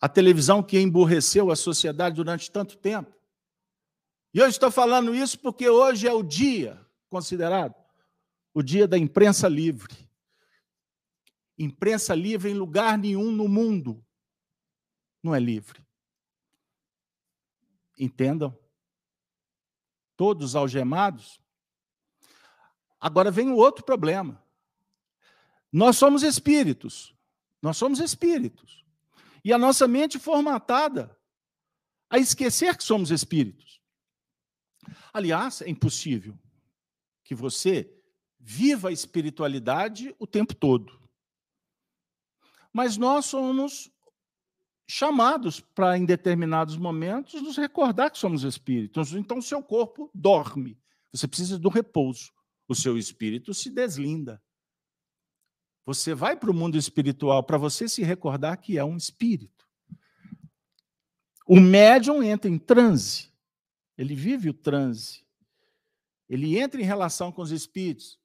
A 0.00 0.08
televisão 0.08 0.62
que 0.62 0.78
emburreceu 0.78 1.50
a 1.50 1.56
sociedade 1.56 2.16
durante 2.16 2.50
tanto 2.50 2.76
tempo. 2.76 3.14
E 4.32 4.38
eu 4.38 4.48
estou 4.48 4.70
falando 4.70 5.14
isso 5.14 5.38
porque 5.38 5.68
hoje 5.68 6.06
é 6.06 6.12
o 6.12 6.22
dia 6.22 6.84
considerado 7.08 7.84
o 8.54 8.62
dia 8.62 8.86
da 8.86 8.96
imprensa 8.96 9.48
livre. 9.48 10.08
Imprensa 11.58 12.14
livre 12.14 12.50
em 12.50 12.54
lugar 12.54 12.96
nenhum 12.96 13.32
no 13.32 13.48
mundo 13.48 14.04
não 15.22 15.34
é 15.34 15.40
livre. 15.40 15.83
Entendam? 17.98 18.56
Todos 20.16 20.54
algemados. 20.54 21.40
Agora 23.00 23.30
vem 23.30 23.48
o 23.50 23.56
outro 23.56 23.84
problema. 23.84 24.42
Nós 25.72 25.96
somos 25.96 26.22
espíritos. 26.22 27.14
Nós 27.60 27.76
somos 27.76 27.98
espíritos. 28.00 28.84
E 29.44 29.52
a 29.52 29.58
nossa 29.58 29.86
mente 29.86 30.18
formatada 30.18 31.18
a 32.08 32.18
esquecer 32.18 32.76
que 32.76 32.84
somos 32.84 33.10
espíritos. 33.10 33.80
Aliás, 35.12 35.62
é 35.62 35.68
impossível 35.68 36.38
que 37.24 37.34
você 37.34 37.90
viva 38.38 38.88
a 38.88 38.92
espiritualidade 38.92 40.14
o 40.18 40.26
tempo 40.26 40.54
todo. 40.54 41.00
Mas 42.72 42.96
nós 42.96 43.26
somos 43.26 43.90
chamados 44.86 45.60
para, 45.60 45.96
em 45.96 46.04
determinados 46.04 46.76
momentos, 46.76 47.40
nos 47.42 47.56
recordar 47.56 48.10
que 48.10 48.18
somos 48.18 48.44
espíritos. 48.44 49.12
Então, 49.14 49.40
seu 49.40 49.62
corpo 49.62 50.10
dorme. 50.14 50.78
Você 51.12 51.26
precisa 51.26 51.58
do 51.58 51.68
repouso. 51.68 52.32
O 52.66 52.74
seu 52.74 52.96
espírito 52.96 53.52
se 53.52 53.70
deslinda. 53.70 54.42
Você 55.86 56.14
vai 56.14 56.36
para 56.36 56.50
o 56.50 56.54
mundo 56.54 56.78
espiritual 56.78 57.42
para 57.42 57.58
você 57.58 57.88
se 57.88 58.02
recordar 58.02 58.56
que 58.56 58.78
é 58.78 58.84
um 58.84 58.96
espírito. 58.96 59.68
O 61.46 61.60
médium 61.60 62.22
entra 62.22 62.50
em 62.50 62.58
transe. 62.58 63.30
Ele 63.98 64.14
vive 64.14 64.48
o 64.48 64.54
transe. 64.54 65.24
Ele 66.28 66.58
entra 66.58 66.80
em 66.80 66.84
relação 66.84 67.30
com 67.30 67.42
os 67.42 67.50
espíritos 67.50 68.18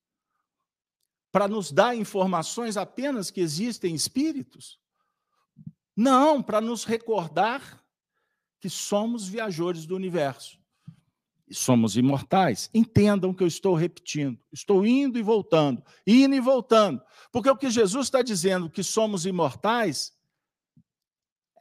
para 1.31 1.47
nos 1.47 1.71
dar 1.71 1.95
informações 1.95 2.77
apenas 2.77 3.29
que 3.29 3.41
existem 3.41 3.93
espíritos. 3.93 4.79
Não, 5.99 6.41
para 6.41 6.61
nos 6.61 6.85
recordar 6.85 7.83
que 8.61 8.69
somos 8.69 9.27
viajores 9.27 9.85
do 9.85 9.97
universo. 9.97 10.57
E 11.45 11.53
somos 11.53 11.97
imortais. 11.97 12.69
Entendam 12.73 13.33
que 13.33 13.43
eu 13.43 13.47
estou 13.47 13.75
repetindo. 13.75 14.39
Estou 14.49 14.85
indo 14.85 15.19
e 15.19 15.21
voltando, 15.21 15.83
indo 16.07 16.33
e 16.33 16.39
voltando. 16.39 17.03
Porque 17.33 17.49
o 17.49 17.57
que 17.57 17.69
Jesus 17.69 18.07
está 18.07 18.21
dizendo 18.21 18.69
que 18.69 18.81
somos 18.81 19.25
imortais 19.25 20.17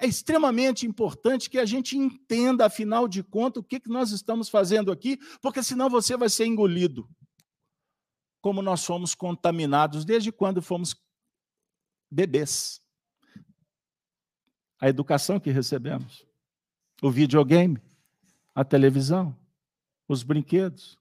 é 0.01 0.07
extremamente 0.07 0.86
importante 0.86 1.51
que 1.51 1.59
a 1.59 1.64
gente 1.64 1.99
entenda, 1.99 2.64
afinal 2.64 3.09
de 3.09 3.24
contas, 3.24 3.61
o 3.61 3.66
que, 3.66 3.80
que 3.80 3.91
nós 3.91 4.12
estamos 4.12 4.49
fazendo 4.49 4.93
aqui, 4.93 5.18
porque 5.43 5.64
senão 5.64 5.91
você 5.91 6.16
vai 6.16 6.28
ser 6.28 6.47
engolido. 6.47 7.11
Como 8.41 8.62
nós 8.62 8.82
somos 8.82 9.16
contaminados 9.16 10.05
desde 10.05 10.30
quando 10.30 10.62
fomos 10.62 10.95
bebês. 12.09 12.80
A 14.80 14.88
educação 14.88 15.40
que 15.40 15.50
recebemos, 15.50 16.26
o 17.02 17.10
videogame, 17.10 17.80
a 18.54 18.64
televisão, 18.64 19.36
os 20.06 20.22
brinquedos. 20.22 20.98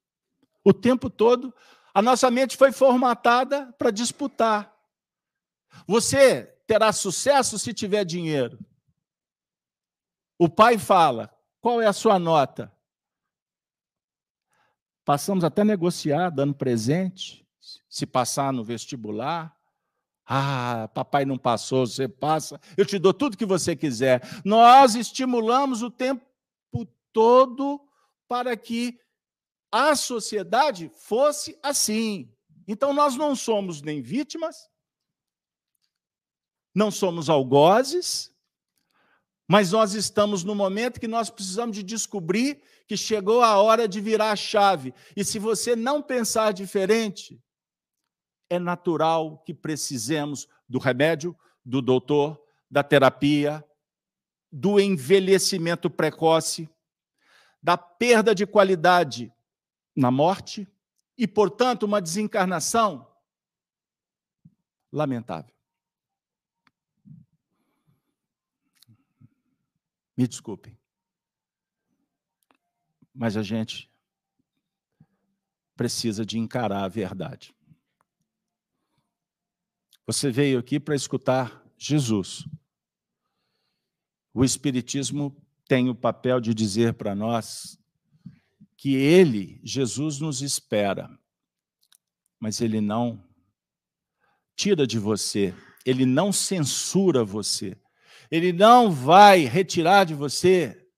O 0.64 0.74
tempo 0.74 1.10
todo, 1.10 1.54
a 1.94 2.02
nossa 2.02 2.30
mente 2.30 2.58
foi 2.58 2.72
formatada 2.72 3.72
para 3.74 3.90
disputar. 3.90 4.76
Você 5.88 6.44
terá 6.68 6.92
sucesso 6.92 7.58
se 7.58 7.74
tiver 7.74 8.04
dinheiro. 8.04 8.60
O 10.38 10.50
pai 10.50 10.78
fala: 10.78 11.34
qual 11.60 11.82
é 11.82 11.88
a 11.88 11.94
sua 11.94 12.20
nota? 12.20 12.72
Passamos 15.04 15.44
até 15.44 15.64
negociar, 15.64 16.30
dando 16.30 16.54
presente, 16.54 17.48
se 17.90 18.06
passar 18.06 18.52
no 18.52 18.64
vestibular. 18.64 19.57
Ah, 20.28 20.90
papai 20.94 21.24
não 21.24 21.38
passou, 21.38 21.88
você 21.88 22.06
passa, 22.06 22.60
eu 22.76 22.86
te 22.86 23.00
dou 23.00 23.14
tudo 23.14 23.38
que 23.38 23.46
você 23.46 23.78
quiser. 23.78 24.22
Nós 24.44 24.94
estimulamos 24.94 25.82
o 25.82 25.90
tempo 25.90 26.26
todo 27.14 27.82
para 28.28 28.58
que 28.58 29.00
a 29.72 29.96
sociedade 29.96 30.92
fosse 30.94 31.58
assim. 31.64 32.30
Então 32.68 32.94
nós 32.94 33.16
não 33.16 33.36
somos 33.36 33.82
nem 33.82 34.02
vítimas, 34.02 34.70
não 36.76 36.92
somos 36.92 37.30
algozes, 37.30 38.32
mas 39.48 39.72
nós 39.72 39.94
estamos 39.94 40.44
no 40.44 40.54
momento 40.54 41.00
que 41.00 41.08
nós 41.08 41.30
precisamos 41.30 41.76
de 41.76 41.84
descobrir 41.84 42.62
que 42.86 42.98
chegou 42.98 43.42
a 43.42 43.58
hora 43.58 43.88
de 43.88 44.02
virar 44.02 44.32
a 44.32 44.36
chave. 44.36 44.94
E 45.16 45.24
se 45.24 45.40
você 45.40 45.76
não 45.76 46.02
pensar 46.02 46.52
diferente, 46.52 47.42
é 48.50 48.60
natural 48.60 49.40
que 49.40 49.54
precisemos 49.54 50.48
do 50.68 50.80
remédio, 50.80 51.38
do 51.64 51.82
doutor, 51.82 52.42
da 52.70 52.84
terapia, 52.84 53.64
do 54.52 54.80
envelhecimento 54.80 55.90
precoce, 55.90 56.70
da 57.62 57.78
perda 57.78 58.34
de 58.34 58.46
qualidade 58.46 59.34
na 59.96 60.12
morte 60.12 60.68
e, 61.18 61.28
portanto, 61.28 61.84
uma 61.84 62.02
desencarnação 62.02 63.08
lamentável. 64.92 65.54
Me 70.16 70.28
desculpem. 70.28 70.78
Mas 73.14 73.36
a 73.36 73.44
gente 73.44 73.92
precisa 75.76 76.26
de 76.26 76.40
encarar 76.40 76.84
a 76.84 76.88
verdade. 76.88 77.57
Você 80.08 80.32
veio 80.32 80.58
aqui 80.58 80.80
para 80.80 80.96
escutar 80.96 81.62
Jesus. 81.78 82.48
O 84.34 84.46
Espiritismo 84.46 85.36
tem 85.68 85.90
o 85.90 85.96
papel 85.96 86.40
de 86.40 86.54
dizer 86.54 86.94
para 86.94 87.14
nós 87.14 87.78
que 88.78 88.96
ele, 88.96 89.60
Jesus, 89.66 90.22
nos 90.22 90.42
espera, 90.42 91.20
mas 92.40 92.62
ele 92.62 92.80
não 92.80 93.22
tira 94.56 94.88
de 94.88 94.98
você, 94.98 95.54
ele 95.86 96.06
não 96.06 96.32
censura 96.32 97.26
você, 97.26 97.78
ele 98.32 98.54
não 98.54 98.90
vai 98.90 99.44
retirar 99.44 100.06
de 100.06 100.14
você 100.14 100.90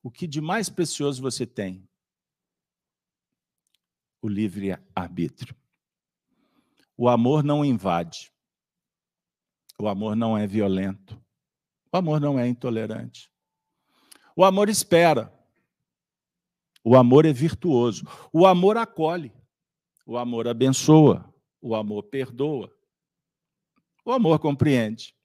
o 0.00 0.12
que 0.12 0.28
de 0.28 0.40
mais 0.40 0.68
precioso 0.68 1.20
você 1.20 1.44
tem: 1.44 1.88
o 4.22 4.28
livre-arbítrio. 4.28 5.59
O 7.00 7.08
amor 7.08 7.42
não 7.42 7.64
invade. 7.64 8.30
O 9.78 9.88
amor 9.88 10.14
não 10.14 10.36
é 10.36 10.46
violento. 10.46 11.18
O 11.90 11.96
amor 11.96 12.20
não 12.20 12.38
é 12.38 12.46
intolerante. 12.46 13.32
O 14.36 14.44
amor 14.44 14.68
espera. 14.68 15.32
O 16.84 16.94
amor 16.94 17.24
é 17.24 17.32
virtuoso. 17.32 18.04
O 18.30 18.46
amor 18.46 18.76
acolhe. 18.76 19.32
O 20.04 20.18
amor 20.18 20.46
abençoa. 20.46 21.24
O 21.58 21.74
amor 21.74 22.02
perdoa. 22.02 22.70
O 24.04 24.12
amor 24.12 24.38
compreende. 24.38 25.16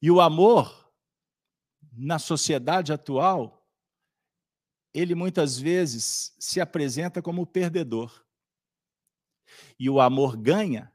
E 0.00 0.12
o 0.12 0.20
amor, 0.20 0.92
na 1.92 2.20
sociedade 2.20 2.92
atual, 2.92 3.68
ele 4.94 5.16
muitas 5.16 5.58
vezes 5.58 6.32
se 6.38 6.60
apresenta 6.60 7.20
como 7.20 7.44
perdedor. 7.44 8.24
E 9.78 9.88
o 9.88 10.00
amor 10.00 10.36
ganha 10.36 10.92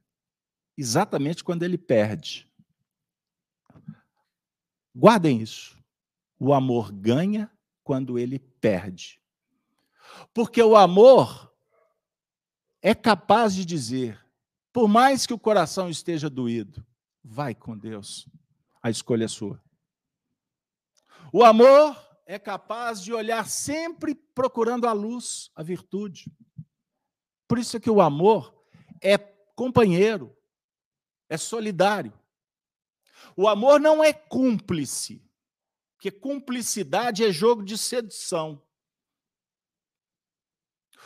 exatamente 0.78 1.44
quando 1.44 1.64
ele 1.64 1.78
perde. 1.78 2.50
Guardem 4.94 5.42
isso. 5.42 5.78
O 6.40 6.54
amor 6.54 6.92
ganha 6.92 7.52
quando 7.84 8.20
ele 8.20 8.40
perde. 8.40 9.22
Porque 10.34 10.62
o 10.62 10.76
amor 10.76 11.54
é 12.82 12.94
capaz 12.94 13.56
de 13.56 13.66
dizer, 13.66 14.24
por 14.72 14.88
mais 14.88 15.26
que 15.26 15.34
o 15.34 15.40
coração 15.40 15.90
esteja 15.90 16.30
doído, 16.30 16.86
vai 17.24 17.56
com 17.56 17.78
Deus 17.78 18.28
a 18.86 18.90
escolha 18.92 19.26
é 19.26 19.28
sua. 19.28 19.60
O 21.34 21.44
amor 21.44 22.00
é 22.28 22.38
capaz 22.38 23.02
de 23.02 23.12
olhar 23.12 23.50
sempre 23.50 24.14
procurando 24.14 24.88
a 24.88 24.94
luz, 24.94 25.50
a 25.56 25.64
virtude. 25.64 26.32
Por 27.48 27.60
isso 27.60 27.78
é 27.78 27.80
que 27.80 27.90
o 27.90 28.02
amor 28.02 28.54
é 29.02 29.18
companheiro, 29.18 30.36
é 31.30 31.38
solidário. 31.38 32.14
O 33.36 33.48
amor 33.48 33.80
não 33.80 34.04
é 34.04 34.14
cúmplice, 34.14 35.22
porque 35.94 36.12
cumplicidade 36.12 37.24
é 37.24 37.32
jogo 37.32 37.64
de 37.64 37.78
sedução. 37.78 38.62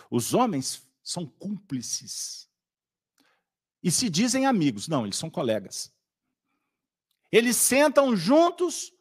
Os 0.09 0.33
homens 0.33 0.87
são 1.03 1.25
cúmplices. 1.25 2.49
E 3.81 3.91
se 3.91 4.09
dizem 4.09 4.45
amigos. 4.45 4.87
Não, 4.87 5.05
eles 5.05 5.17
são 5.17 5.29
colegas. 5.29 5.93
Eles 7.31 7.55
sentam 7.55 8.15
juntos 8.15 8.93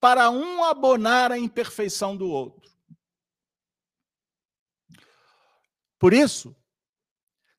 para 0.00 0.30
um 0.30 0.64
abonar 0.64 1.32
a 1.32 1.38
imperfeição 1.38 2.16
do 2.16 2.28
outro. 2.28 2.70
Por 5.98 6.12
isso, 6.12 6.54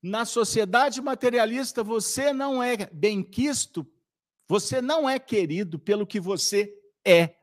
na 0.02 0.26
sociedade 0.26 1.02
materialista, 1.02 1.84
você 1.84 2.32
não 2.32 2.62
é 2.62 2.88
benquisto, 2.92 3.86
você 4.48 4.82
não 4.82 5.10
é 5.10 5.20
querido 5.20 5.80
pelo 5.80 6.06
que 6.06 6.20
você 6.20 6.74
é, 7.06 7.36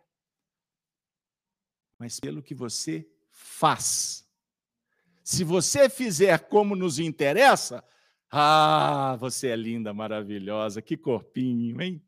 mas 1.99 2.21
pelo 2.21 2.43
que 2.43 2.55
você 2.55 3.09
faz. 3.31 4.29
Se 5.23 5.43
você 5.43 5.89
fizer 5.89 6.39
como 6.49 6.77
nos 6.77 6.99
interessa, 6.99 7.83
ah, 8.31 9.17
você 9.19 9.49
é 9.49 9.57
linda, 9.57 9.95
maravilhosa, 9.95 10.83
que 10.83 10.97
corpinho, 10.97 11.81
hein? 11.81 12.05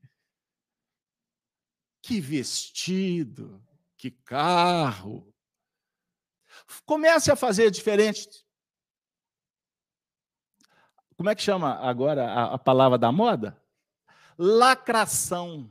Que 2.02 2.20
vestido, 2.20 3.62
que 3.96 4.10
carro. 4.10 5.32
Comece 6.84 7.32
a 7.32 7.36
fazer 7.36 7.70
diferente. 7.70 8.45
Como 11.16 11.30
é 11.30 11.34
que 11.34 11.42
chama 11.42 11.74
agora 11.76 12.26
a, 12.26 12.54
a 12.54 12.58
palavra 12.58 12.98
da 12.98 13.10
moda? 13.10 13.60
Lacração. 14.38 15.70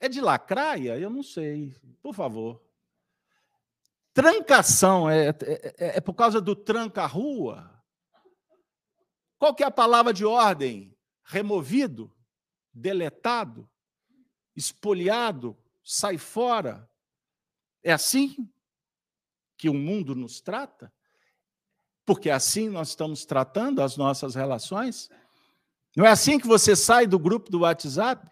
É 0.00 0.08
de 0.08 0.20
lacraia? 0.20 0.98
Eu 0.98 1.10
não 1.10 1.22
sei. 1.22 1.74
Por 2.02 2.14
favor. 2.14 2.62
Trancação 4.12 5.08
é, 5.08 5.28
é, 5.28 5.34
é, 5.42 5.96
é 5.96 6.00
por 6.00 6.14
causa 6.14 6.40
do 6.40 6.54
tranca-rua? 6.54 7.70
Qual 9.38 9.54
que 9.54 9.62
é 9.62 9.66
a 9.66 9.70
palavra 9.70 10.12
de 10.12 10.24
ordem? 10.24 10.96
Removido? 11.24 12.12
Deletado? 12.72 13.68
espoliado, 14.56 15.56
sai 15.82 16.18
fora. 16.18 16.88
É 17.82 17.92
assim 17.92 18.50
que 19.56 19.68
o 19.68 19.74
mundo 19.74 20.14
nos 20.14 20.40
trata? 20.40 20.92
Porque 22.06 22.30
assim 22.30 22.68
nós 22.68 22.88
estamos 22.90 23.24
tratando 23.24 23.82
as 23.82 23.96
nossas 23.96 24.34
relações? 24.34 25.08
Não 25.96 26.04
é 26.04 26.10
assim 26.10 26.38
que 26.38 26.46
você 26.46 26.74
sai 26.76 27.06
do 27.06 27.18
grupo 27.18 27.50
do 27.50 27.60
WhatsApp? 27.60 28.28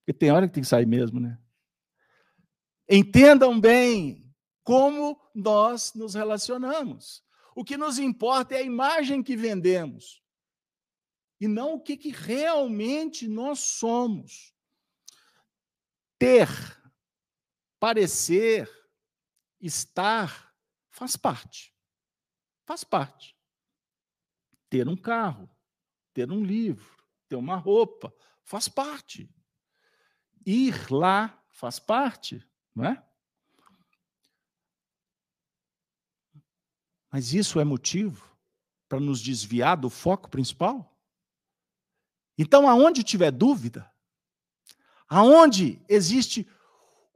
Porque 0.00 0.12
tem 0.12 0.30
hora 0.30 0.46
que 0.46 0.54
tem 0.54 0.62
que 0.62 0.68
sair 0.68 0.86
mesmo, 0.86 1.18
né? 1.18 1.38
Entendam 2.88 3.58
bem 3.60 4.32
como 4.62 5.20
nós 5.34 5.92
nos 5.94 6.14
relacionamos. 6.14 7.22
O 7.54 7.64
que 7.64 7.76
nos 7.76 7.98
importa 7.98 8.54
é 8.54 8.58
a 8.58 8.62
imagem 8.62 9.22
que 9.22 9.36
vendemos 9.36 10.22
e 11.40 11.46
não 11.46 11.74
o 11.74 11.80
que, 11.80 11.96
que 11.96 12.10
realmente 12.10 13.28
nós 13.28 13.60
somos 13.60 14.54
ter, 16.18 16.48
parecer, 17.78 18.68
estar, 19.60 20.52
faz 20.90 21.16
parte. 21.16 21.72
Faz 22.68 22.84
parte. 22.84 23.34
Ter 24.68 24.86
um 24.86 24.94
carro, 24.94 25.48
ter 26.12 26.30
um 26.30 26.44
livro, 26.44 27.02
ter 27.26 27.34
uma 27.34 27.56
roupa, 27.56 28.14
faz 28.44 28.68
parte. 28.68 29.34
ir 30.44 30.92
lá 30.92 31.42
faz 31.48 31.78
parte, 31.78 32.46
não 32.74 32.84
é? 32.84 33.02
Mas 37.10 37.32
isso 37.32 37.58
é 37.58 37.64
motivo 37.64 38.36
para 38.86 39.00
nos 39.00 39.22
desviar 39.22 39.78
do 39.78 39.88
foco 39.88 40.28
principal? 40.28 40.94
Então, 42.36 42.68
aonde 42.68 43.02
tiver 43.02 43.30
dúvida, 43.30 43.90
aonde 45.08 45.82
existe 45.88 46.46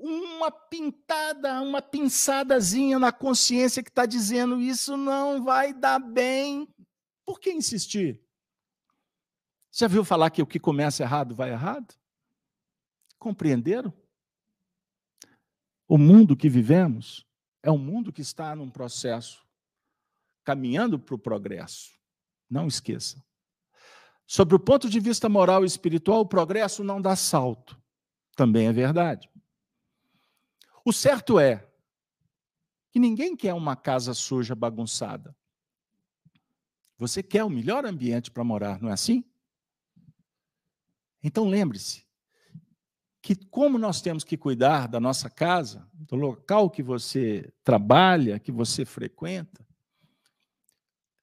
uma 0.02 0.50
pintada, 0.50 1.60
uma 1.62 1.80
pinçadazinha 1.80 2.98
na 2.98 3.12
consciência 3.12 3.82
que 3.82 3.88
está 3.88 4.04
dizendo 4.04 4.60
isso 4.60 4.96
não 4.96 5.44
vai 5.44 5.72
dar 5.72 6.00
bem, 6.00 6.68
por 7.24 7.38
que 7.38 7.52
insistir? 7.52 8.20
Já 9.70 9.86
viu 9.86 10.04
falar 10.04 10.30
que 10.30 10.42
o 10.42 10.46
que 10.46 10.58
começa 10.58 11.02
errado 11.02 11.34
vai 11.34 11.50
errado? 11.50 11.94
Compreenderam? 13.18 13.92
O 15.86 15.96
mundo 15.96 16.36
que 16.36 16.48
vivemos 16.48 17.24
é 17.62 17.70
um 17.70 17.78
mundo 17.78 18.12
que 18.12 18.20
está 18.20 18.56
num 18.56 18.68
processo 18.68 19.46
caminhando 20.44 20.98
para 20.98 21.14
o 21.14 21.18
progresso. 21.18 21.92
Não 22.50 22.66
esqueça. 22.66 23.22
Sobre 24.26 24.56
o 24.56 24.60
ponto 24.60 24.90
de 24.90 24.98
vista 24.98 25.28
moral 25.28 25.62
e 25.62 25.66
espiritual, 25.66 26.20
o 26.20 26.26
progresso 26.26 26.82
não 26.82 27.00
dá 27.00 27.14
salto. 27.14 27.80
Também 28.34 28.66
é 28.66 28.72
verdade. 28.72 29.30
O 30.84 30.92
certo 30.92 31.38
é 31.38 31.68
que 32.90 32.98
ninguém 32.98 33.36
quer 33.36 33.54
uma 33.54 33.74
casa 33.74 34.12
suja, 34.12 34.54
bagunçada. 34.54 35.34
Você 36.98 37.22
quer 37.22 37.42
o 37.42 37.50
melhor 37.50 37.84
ambiente 37.84 38.30
para 38.30 38.44
morar, 38.44 38.80
não 38.80 38.90
é 38.90 38.92
assim? 38.92 39.24
Então 41.22 41.48
lembre-se 41.48 42.04
que 43.22 43.36
como 43.36 43.78
nós 43.78 44.02
temos 44.02 44.24
que 44.24 44.36
cuidar 44.36 44.88
da 44.88 44.98
nossa 44.98 45.30
casa, 45.30 45.88
do 45.92 46.16
local 46.16 46.68
que 46.68 46.82
você 46.82 47.52
trabalha, 47.62 48.40
que 48.40 48.50
você 48.50 48.84
frequenta, 48.84 49.64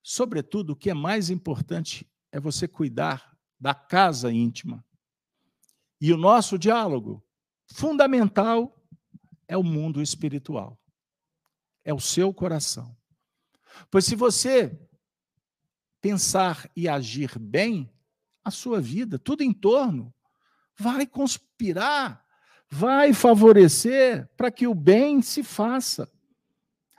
sobretudo 0.01 0.72
o 0.72 0.76
que 0.76 0.89
é 0.89 0.93
mais 0.93 1.30
importante 1.30 2.10
é 2.32 2.39
você 2.39 2.68
cuidar 2.68 3.38
da 3.60 3.76
casa 3.76 4.32
íntima. 4.32 4.84
E 5.99 6.14
o 6.14 6.18
nosso 6.18 6.57
diálogo 6.57 7.22
fundamental 7.68 8.78
é 9.50 9.58
o 9.58 9.64
mundo 9.64 10.02
espiritual. 10.02 10.80
É 11.84 11.91
o 11.91 12.00
seu 12.00 12.32
coração. 12.32 12.95
Pois 13.89 14.06
se 14.06 14.16
você 14.16 14.80
pensar 16.00 16.70
e 16.76 16.88
agir 16.88 17.38
bem, 17.38 17.91
a 18.43 18.52
sua 18.52 18.80
vida, 18.80 19.18
tudo 19.20 19.41
em 19.41 19.52
torno, 19.52 20.14
vai 20.78 21.06
conspirar, 21.06 22.24
vai 22.70 23.12
favorecer 23.12 24.30
para 24.38 24.52
que 24.52 24.68
o 24.68 24.74
bem 24.74 25.22
se 25.22 25.43
faça. 25.43 26.10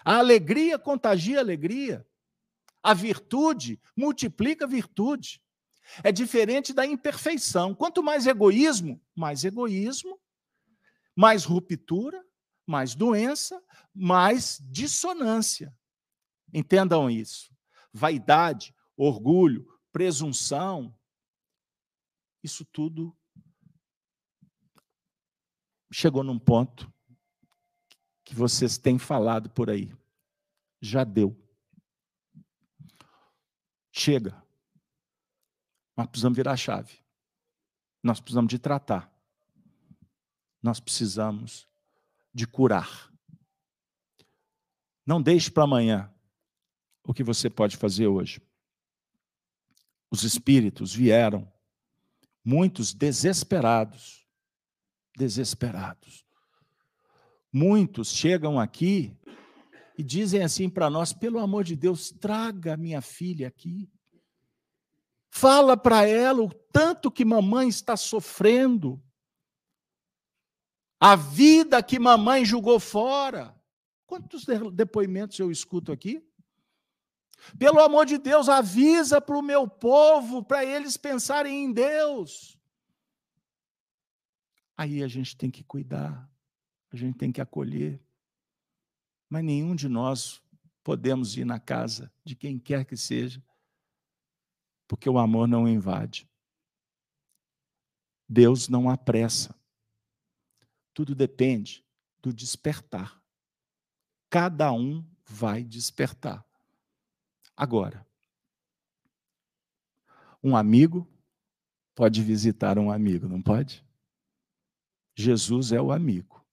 A 0.04 0.18
alegria 0.18 0.78
contagia 0.78 1.38
a 1.38 1.40
alegria. 1.40 2.06
A 2.82 2.94
virtude 2.94 3.80
multiplica 3.96 4.64
a 4.64 4.68
virtude. 4.68 5.40
É 6.02 6.10
diferente 6.10 6.72
da 6.72 6.84
imperfeição. 6.84 7.74
Quanto 7.74 8.02
mais 8.02 8.26
egoísmo, 8.26 9.00
mais 9.14 9.44
egoísmo, 9.44 10.18
mais 11.14 11.44
ruptura, 11.44 12.24
mais 12.70 12.94
doença, 12.94 13.62
mais 13.94 14.58
dissonância. 14.70 15.76
Entendam 16.54 17.10
isso. 17.10 17.54
Vaidade, 17.92 18.74
orgulho, 18.96 19.66
presunção, 19.92 20.96
isso 22.42 22.64
tudo 22.64 23.16
chegou 25.92 26.22
num 26.22 26.38
ponto 26.38 26.92
que 28.24 28.34
vocês 28.34 28.78
têm 28.78 28.98
falado 28.98 29.50
por 29.50 29.68
aí. 29.68 29.92
Já 30.80 31.04
deu. 31.04 31.36
Chega. 33.92 34.42
Nós 35.96 36.06
precisamos 36.06 36.36
virar 36.36 36.52
a 36.52 36.56
chave. 36.56 37.04
Nós 38.02 38.20
precisamos 38.20 38.48
de 38.48 38.58
tratar. 38.58 39.12
Nós 40.62 40.80
precisamos 40.80 41.68
de 42.32 42.46
curar. 42.46 43.10
Não 45.04 45.20
deixe 45.20 45.50
para 45.50 45.64
amanhã 45.64 46.12
o 47.02 47.12
que 47.12 47.24
você 47.24 47.50
pode 47.50 47.76
fazer 47.76 48.06
hoje. 48.06 48.40
Os 50.10 50.22
espíritos 50.22 50.94
vieram, 50.94 51.50
muitos 52.44 52.92
desesperados. 52.92 54.26
Desesperados. 55.16 56.24
Muitos 57.52 58.12
chegam 58.12 58.58
aqui 58.60 59.16
e 59.98 60.02
dizem 60.02 60.42
assim 60.42 60.68
para 60.68 60.88
nós: 60.88 61.12
pelo 61.12 61.38
amor 61.38 61.64
de 61.64 61.76
Deus, 61.76 62.10
traga 62.10 62.76
minha 62.76 63.00
filha 63.00 63.48
aqui. 63.48 63.90
Fala 65.30 65.76
para 65.76 66.06
ela 66.06 66.42
o 66.42 66.52
tanto 66.52 67.10
que 67.10 67.24
mamãe 67.24 67.68
está 67.68 67.96
sofrendo. 67.96 69.02
A 71.00 71.16
vida 71.16 71.82
que 71.82 71.98
mamãe 71.98 72.44
jogou 72.44 72.78
fora. 72.78 73.58
Quantos 74.06 74.44
depoimentos 74.74 75.38
eu 75.38 75.50
escuto 75.50 75.90
aqui? 75.90 76.22
Pelo 77.58 77.80
amor 77.80 78.04
de 78.04 78.18
Deus, 78.18 78.50
avisa 78.50 79.18
para 79.18 79.38
o 79.38 79.42
meu 79.42 79.66
povo, 79.66 80.44
para 80.44 80.62
eles 80.62 80.98
pensarem 80.98 81.64
em 81.64 81.72
Deus. 81.72 82.58
Aí 84.76 85.02
a 85.02 85.08
gente 85.08 85.36
tem 85.36 85.50
que 85.50 85.64
cuidar, 85.64 86.30
a 86.90 86.96
gente 86.96 87.16
tem 87.16 87.32
que 87.32 87.40
acolher. 87.40 88.02
Mas 89.28 89.44
nenhum 89.44 89.74
de 89.74 89.88
nós 89.88 90.42
podemos 90.82 91.36
ir 91.36 91.44
na 91.46 91.58
casa 91.58 92.12
de 92.24 92.34
quem 92.34 92.58
quer 92.58 92.84
que 92.84 92.96
seja, 92.96 93.42
porque 94.86 95.08
o 95.08 95.18
amor 95.18 95.48
não 95.48 95.68
invade. 95.68 96.28
Deus 98.28 98.68
não 98.68 98.90
apressa. 98.90 99.59
Tudo 100.92 101.14
depende 101.14 101.84
do 102.20 102.32
despertar. 102.32 103.20
Cada 104.28 104.72
um 104.72 105.04
vai 105.24 105.64
despertar. 105.64 106.44
Agora, 107.56 108.06
um 110.42 110.56
amigo 110.56 111.06
pode 111.94 112.22
visitar 112.22 112.78
um 112.78 112.90
amigo, 112.90 113.28
não 113.28 113.42
pode? 113.42 113.84
Jesus 115.14 115.72
é 115.72 115.80
o 115.80 115.92
amigo. 115.92 116.44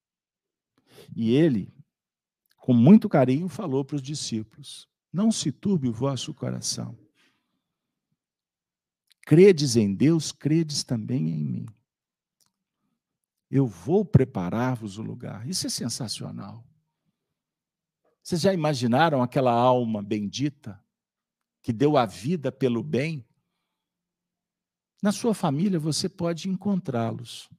E 1.16 1.32
ele, 1.32 1.74
com 2.58 2.74
muito 2.74 3.08
carinho, 3.08 3.48
falou 3.48 3.86
para 3.86 3.96
os 3.96 4.02
discípulos: 4.02 4.90
Não 5.12 5.32
se 5.32 5.52
turbe 5.52 5.88
o 5.88 5.94
vosso 5.94 6.34
coração. 6.34 6.98
Credes 9.22 9.76
em 9.76 9.94
Deus, 9.94 10.32
credes 10.32 10.84
também 10.84 11.30
em 11.30 11.44
mim. 11.44 11.66
Eu 13.50 13.66
vou 13.66 14.04
preparar-vos 14.04 14.98
o 14.98 15.02
lugar. 15.02 15.48
Isso 15.48 15.68
é 15.68 15.70
sensacional. 15.70 16.68
Vocês 18.22 18.42
já 18.42 18.54
imaginaram 18.54 19.22
aquela 19.22 19.54
alma 19.54 20.04
bendita 20.04 20.84
que 21.62 21.72
deu 21.72 21.98
a 21.98 22.06
vida 22.06 22.52
pelo 22.52 22.84
bem, 22.84 23.28
na 25.02 25.12
sua 25.12 25.34
família 25.34 25.80
você 25.80 26.10
pode 26.10 26.50
encontrá-los, 26.50 27.50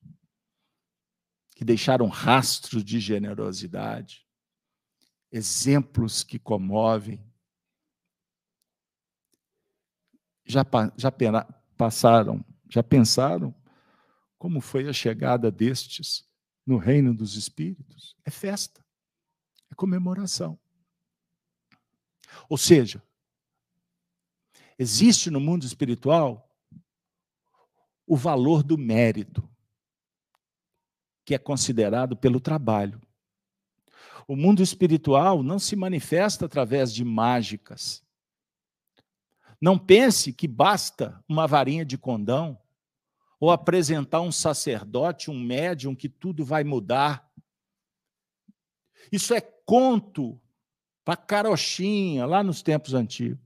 que 1.55 1.64
deixaram 1.64 2.07
rastros 2.09 2.84
de 2.84 3.01
generosidade, 3.01 4.26
exemplos 5.30 6.24
que 6.24 6.39
comovem. 6.39 7.24
Já, 10.45 10.64
já 10.97 11.12
passaram, 11.76 12.45
já 12.68 12.82
pensaram 12.82 13.55
como 14.39 14.61
foi 14.61 14.89
a 14.89 14.93
chegada 14.93 15.51
destes 15.51 16.26
no 16.64 16.78
reino 16.78 17.14
dos 17.14 17.34
espíritos? 17.34 18.16
É 18.24 18.30
festa, 18.30 18.84
é 19.70 19.74
comemoração. 19.74 20.59
Ou 22.49 22.57
seja, 22.57 23.03
Existe 24.78 25.28
no 25.28 25.41
mundo 25.41 25.64
espiritual 25.64 26.49
o 28.07 28.16
valor 28.16 28.62
do 28.62 28.78
mérito, 28.78 29.47
que 31.24 31.34
é 31.34 31.39
considerado 31.39 32.16
pelo 32.16 32.39
trabalho. 32.39 33.01
O 34.28 34.36
mundo 34.36 34.62
espiritual 34.62 35.43
não 35.43 35.59
se 35.59 35.74
manifesta 35.74 36.47
através 36.47 36.95
de 36.95 37.05
mágicas. 37.05 38.05
Não 39.61 39.76
pense 39.76 40.32
que 40.32 40.47
basta 40.47 41.22
uma 41.28 41.47
varinha 41.47 41.84
de 41.84 41.99
condão 41.99 42.57
ou 43.41 43.51
apresentar 43.51 44.20
um 44.20 44.32
sacerdote, 44.32 45.30
um 45.30 45.39
médium, 45.39 45.95
que 45.95 46.09
tudo 46.09 46.45
vai 46.45 46.64
mudar. 46.64 47.30
Isso 49.12 49.32
é 49.32 49.41
conto 49.41 50.41
para 51.05 51.16
carochinha, 51.16 52.26
lá 52.26 52.43
nos 52.43 52.62
tempos 52.62 52.95
antigos. 52.95 53.39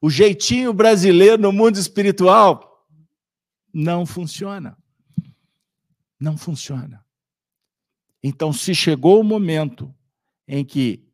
O 0.00 0.08
jeitinho 0.08 0.72
brasileiro 0.72 1.40
no 1.40 1.52
mundo 1.52 1.78
espiritual 1.78 2.86
não 3.72 4.06
funciona. 4.06 4.76
Não 6.18 6.36
funciona. 6.36 7.04
Então, 8.22 8.52
se 8.52 8.74
chegou 8.74 9.20
o 9.20 9.24
momento 9.24 9.94
em 10.48 10.64
que 10.64 11.06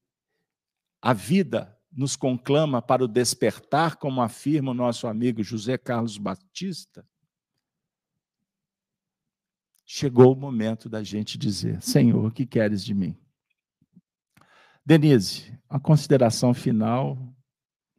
a 1.00 1.12
vida 1.12 1.76
nos 1.92 2.16
conclama 2.16 2.80
para 2.80 3.04
o 3.04 3.08
despertar, 3.08 3.96
como 3.96 4.22
afirma 4.22 4.70
o 4.70 4.74
nosso 4.74 5.06
amigo 5.06 5.42
José 5.42 5.76
Carlos 5.76 6.16
Batista, 6.16 7.06
chegou 9.84 10.32
o 10.32 10.36
momento 10.36 10.88
da 10.88 11.02
gente 11.02 11.36
dizer: 11.36 11.82
Senhor, 11.82 12.24
o 12.24 12.30
que 12.30 12.46
queres 12.46 12.82
de 12.82 12.94
mim? 12.94 13.16
Denise, 14.84 15.56
a 15.68 15.78
consideração 15.78 16.54
final 16.54 17.16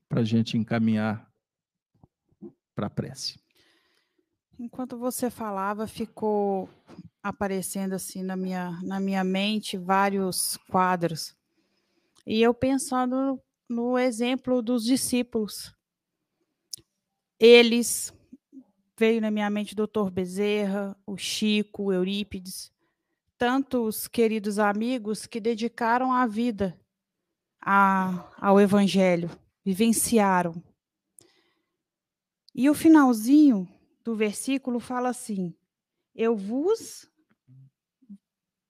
para 0.09 0.21
a 0.21 0.23
gente 0.23 0.57
encaminhar 0.57 1.31
para 2.75 2.87
a 2.87 2.89
prece. 2.89 3.39
Enquanto 4.59 4.97
você 4.97 5.29
falava, 5.29 5.87
ficou 5.87 6.69
aparecendo 7.21 7.93
assim 7.93 8.21
na 8.21 8.35
minha, 8.35 8.71
na 8.83 8.99
minha 8.99 9.23
mente 9.23 9.77
vários 9.77 10.57
quadros. 10.69 11.35
E 12.25 12.41
eu 12.41 12.53
pensando 12.53 13.41
no 13.73 13.97
exemplo 13.97 14.61
dos 14.61 14.85
discípulos. 14.85 15.75
Eles 17.39 18.13
veio 18.97 19.19
na 19.19 19.31
minha 19.31 19.49
mente 19.49 19.73
o 19.73 19.75
doutor 19.75 20.09
Bezerra, 20.11 20.95
o 21.05 21.17
Chico, 21.17 21.85
o 21.85 21.93
Eurípides, 21.93 22.71
tantos 23.37 24.07
queridos 24.07 24.59
amigos 24.59 25.25
que 25.25 25.41
dedicaram 25.41 26.13
a 26.13 26.25
vida 26.25 26.79
a, 27.59 28.31
ao 28.37 28.61
evangelho, 28.61 29.29
vivenciaram. 29.65 30.63
E 32.53 32.69
o 32.69 32.73
finalzinho 32.73 33.67
do 34.03 34.15
versículo 34.15 34.79
fala 34.79 35.09
assim: 35.09 35.55
Eu 36.13 36.37
vos 36.37 37.09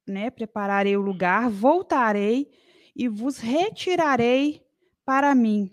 né, 0.08 0.30
prepararei 0.30 0.96
o 0.96 1.02
lugar, 1.02 1.50
voltarei 1.50 2.50
e 2.96 3.08
vos 3.08 3.40
retirarei 3.40 4.63
para 5.06 5.34
mim, 5.36 5.72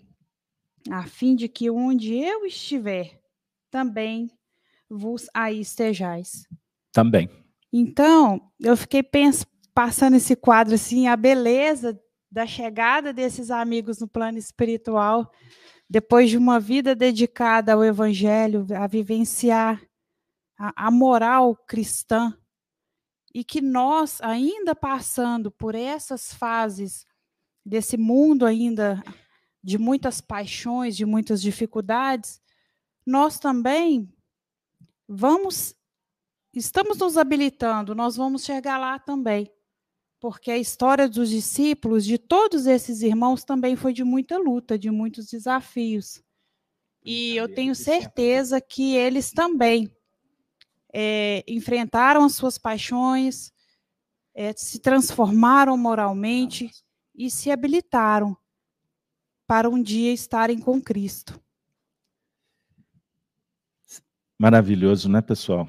a 0.89 1.03
fim 1.05 1.35
de 1.35 1.47
que 1.47 1.69
onde 1.69 2.15
eu 2.15 2.45
estiver, 2.45 3.21
também 3.69 4.29
vos 4.89 5.27
aí 5.33 5.61
estejais. 5.61 6.43
Também. 6.91 7.29
Então, 7.71 8.51
eu 8.59 8.75
fiquei 8.75 9.01
pens 9.01 9.45
passando 9.73 10.17
esse 10.17 10.35
quadro 10.35 10.75
assim, 10.75 11.07
a 11.07 11.15
beleza 11.15 11.99
da 12.29 12.45
chegada 12.45 13.13
desses 13.13 13.49
amigos 13.49 13.99
no 13.99 14.07
plano 14.07 14.37
espiritual, 14.37 15.31
depois 15.89 16.29
de 16.29 16.37
uma 16.37 16.59
vida 16.59 16.95
dedicada 16.95 17.73
ao 17.73 17.83
evangelho, 17.83 18.65
a 18.75 18.87
vivenciar 18.87 19.81
a, 20.57 20.87
a 20.87 20.91
moral 20.91 21.55
cristã, 21.67 22.37
e 23.33 23.43
que 23.43 23.61
nós, 23.61 24.19
ainda 24.21 24.75
passando 24.75 25.49
por 25.49 25.73
essas 25.73 26.33
fases 26.33 27.05
desse 27.65 27.95
mundo 27.95 28.45
ainda 28.45 29.01
de 29.63 29.77
muitas 29.77 30.21
paixões, 30.21 30.95
de 30.97 31.05
muitas 31.05 31.41
dificuldades, 31.41 32.41
nós 33.05 33.39
também 33.39 34.11
vamos 35.07 35.75
estamos 36.53 36.97
nos 36.97 37.17
habilitando, 37.17 37.95
nós 37.95 38.15
vamos 38.15 38.43
chegar 38.43 38.77
lá 38.77 38.99
também. 38.99 39.49
Porque 40.19 40.51
a 40.51 40.57
história 40.57 41.09
dos 41.09 41.29
discípulos, 41.29 42.05
de 42.05 42.17
todos 42.17 42.67
esses 42.67 43.01
irmãos, 43.01 43.43
também 43.43 43.75
foi 43.75 43.93
de 43.93 44.03
muita 44.03 44.37
luta, 44.37 44.77
de 44.77 44.91
muitos 44.91 45.27
desafios. 45.27 46.21
E 47.03 47.35
eu 47.35 47.51
tenho 47.51 47.73
certeza 47.73 48.61
que 48.61 48.95
eles 48.95 49.31
também 49.31 49.91
é, 50.93 51.43
enfrentaram 51.47 52.23
as 52.23 52.35
suas 52.35 52.57
paixões, 52.59 53.51
é, 54.35 54.53
se 54.53 54.79
transformaram 54.79 55.75
moralmente 55.75 56.69
e 57.15 57.31
se 57.31 57.49
habilitaram 57.49 58.37
para 59.51 59.69
um 59.69 59.83
dia 59.83 60.13
estarem 60.13 60.57
com 60.57 60.81
Cristo. 60.81 61.37
Maravilhoso, 64.39 65.09
né, 65.09 65.21
pessoal? 65.21 65.67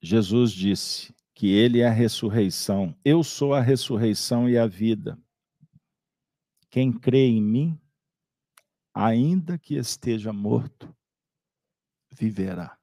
Jesus 0.00 0.52
disse 0.52 1.14
que 1.34 1.48
ele 1.48 1.80
é 1.80 1.86
a 1.86 1.92
ressurreição. 1.92 2.98
Eu 3.04 3.22
sou 3.22 3.52
a 3.52 3.60
ressurreição 3.60 4.48
e 4.48 4.56
a 4.56 4.66
vida. 4.66 5.22
Quem 6.70 6.90
crê 6.90 7.26
em 7.26 7.42
mim, 7.42 7.78
ainda 8.94 9.58
que 9.58 9.74
esteja 9.74 10.32
morto, 10.32 10.96
viverá. 12.10 12.78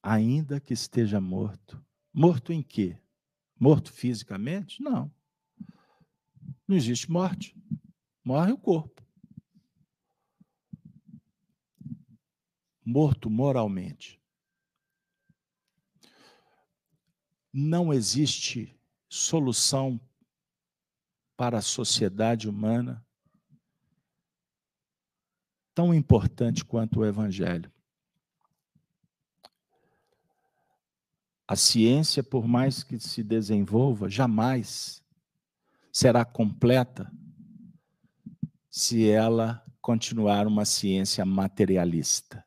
Ainda 0.00 0.60
que 0.60 0.74
esteja 0.74 1.20
morto. 1.20 1.84
Morto 2.14 2.52
em 2.52 2.62
quê? 2.62 2.96
Morto 3.58 3.92
fisicamente? 3.92 4.80
Não. 4.80 5.12
Não 6.66 6.76
existe 6.76 7.10
morte. 7.10 7.56
Morre 8.24 8.52
o 8.52 8.58
corpo. 8.58 8.96
morto 12.86 13.28
moralmente. 13.28 14.22
Não 17.52 17.92
existe 17.92 18.78
solução 19.08 20.00
para 21.36 21.58
a 21.58 21.62
sociedade 21.62 22.48
humana 22.48 23.04
tão 25.74 25.92
importante 25.92 26.64
quanto 26.64 27.00
o 27.00 27.04
Evangelho. 27.04 27.70
A 31.48 31.56
ciência, 31.56 32.22
por 32.22 32.46
mais 32.46 32.82
que 32.82 32.98
se 33.00 33.22
desenvolva, 33.22 34.08
jamais 34.08 35.02
será 35.96 36.26
completa 36.26 37.10
se 38.68 39.08
ela 39.08 39.64
continuar 39.80 40.46
uma 40.46 40.66
ciência 40.66 41.24
materialista. 41.24 42.46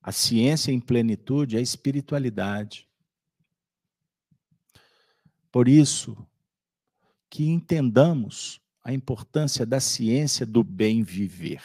A 0.00 0.10
ciência 0.10 0.72
em 0.72 0.80
plenitude 0.80 1.56
é 1.56 1.58
a 1.58 1.62
espiritualidade. 1.62 2.88
Por 5.50 5.68
isso, 5.68 6.16
que 7.28 7.44
entendamos 7.44 8.58
a 8.82 8.94
importância 8.94 9.66
da 9.66 9.78
ciência 9.78 10.46
do 10.46 10.64
bem 10.64 11.02
viver. 11.02 11.62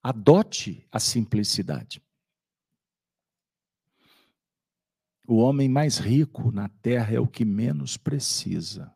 Adote 0.00 0.86
a 0.92 1.00
simplicidade. 1.00 2.00
O 5.30 5.36
homem 5.36 5.68
mais 5.68 5.98
rico 5.98 6.50
na 6.50 6.68
terra 6.68 7.14
é 7.14 7.20
o 7.20 7.28
que 7.28 7.44
menos 7.44 7.96
precisa. 7.96 8.92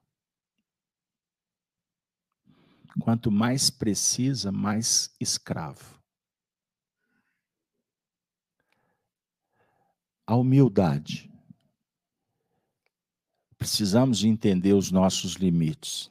Quanto 3.00 3.30
mais 3.30 3.70
precisa, 3.70 4.50
mais 4.50 5.14
escravo. 5.20 5.94
a 10.26 10.36
humildade. 10.36 11.30
Precisamos 13.58 14.24
entender 14.24 14.72
os 14.72 14.90
nossos 14.90 15.34
limites. 15.34 16.10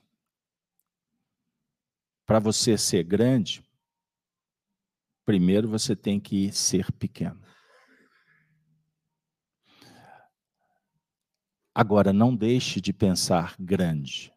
Para 2.26 2.39
você 2.39 2.78
ser 2.78 3.03
grande, 3.03 3.63
primeiro 5.26 5.67
você 5.67 5.95
tem 5.95 6.19
que 6.19 6.51
ser 6.51 6.91
pequeno. 6.93 7.43
Agora, 11.76 12.13
não 12.13 12.36
deixe 12.36 12.80
de 12.80 12.93
pensar 12.93 13.55
grande, 13.59 14.32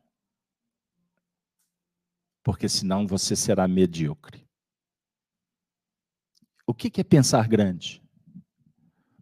porque 2.43 2.68
senão 2.68 3.07
você 3.07 3.37
será 3.37 3.68
medíocre. 3.68 4.49
O 6.66 6.72
que 6.72 7.01
é 7.01 7.05
pensar 7.05 7.47
grande? 7.47 8.03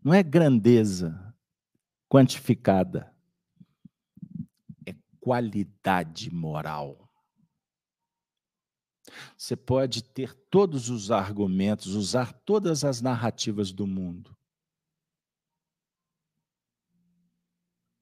Não 0.02 0.14
é 0.14 0.22
grandeza 0.22 1.34
quantificada, 2.08 3.12
é 4.86 4.94
qualidade 5.18 6.32
moral. 6.32 7.10
Você 9.36 9.56
pode 9.56 10.04
ter 10.04 10.34
todos 10.48 10.88
os 10.88 11.10
argumentos, 11.10 11.94
usar 11.94 12.32
todas 12.32 12.84
as 12.84 13.00
narrativas 13.00 13.72
do 13.72 13.86
mundo. 13.86 14.33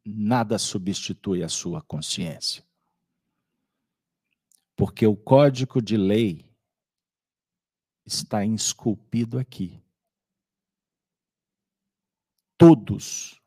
nada 0.04 0.58
substitui 0.58 1.42
a 1.42 1.48
sua 1.48 1.80
consciência. 1.82 2.64
Porque 4.76 5.06
o 5.06 5.16
código 5.16 5.80
de 5.80 5.96
lei 5.96 6.44
está 8.04 8.44
esculpido 8.44 9.38
aqui. 9.38 9.80
Todos, 12.58 13.40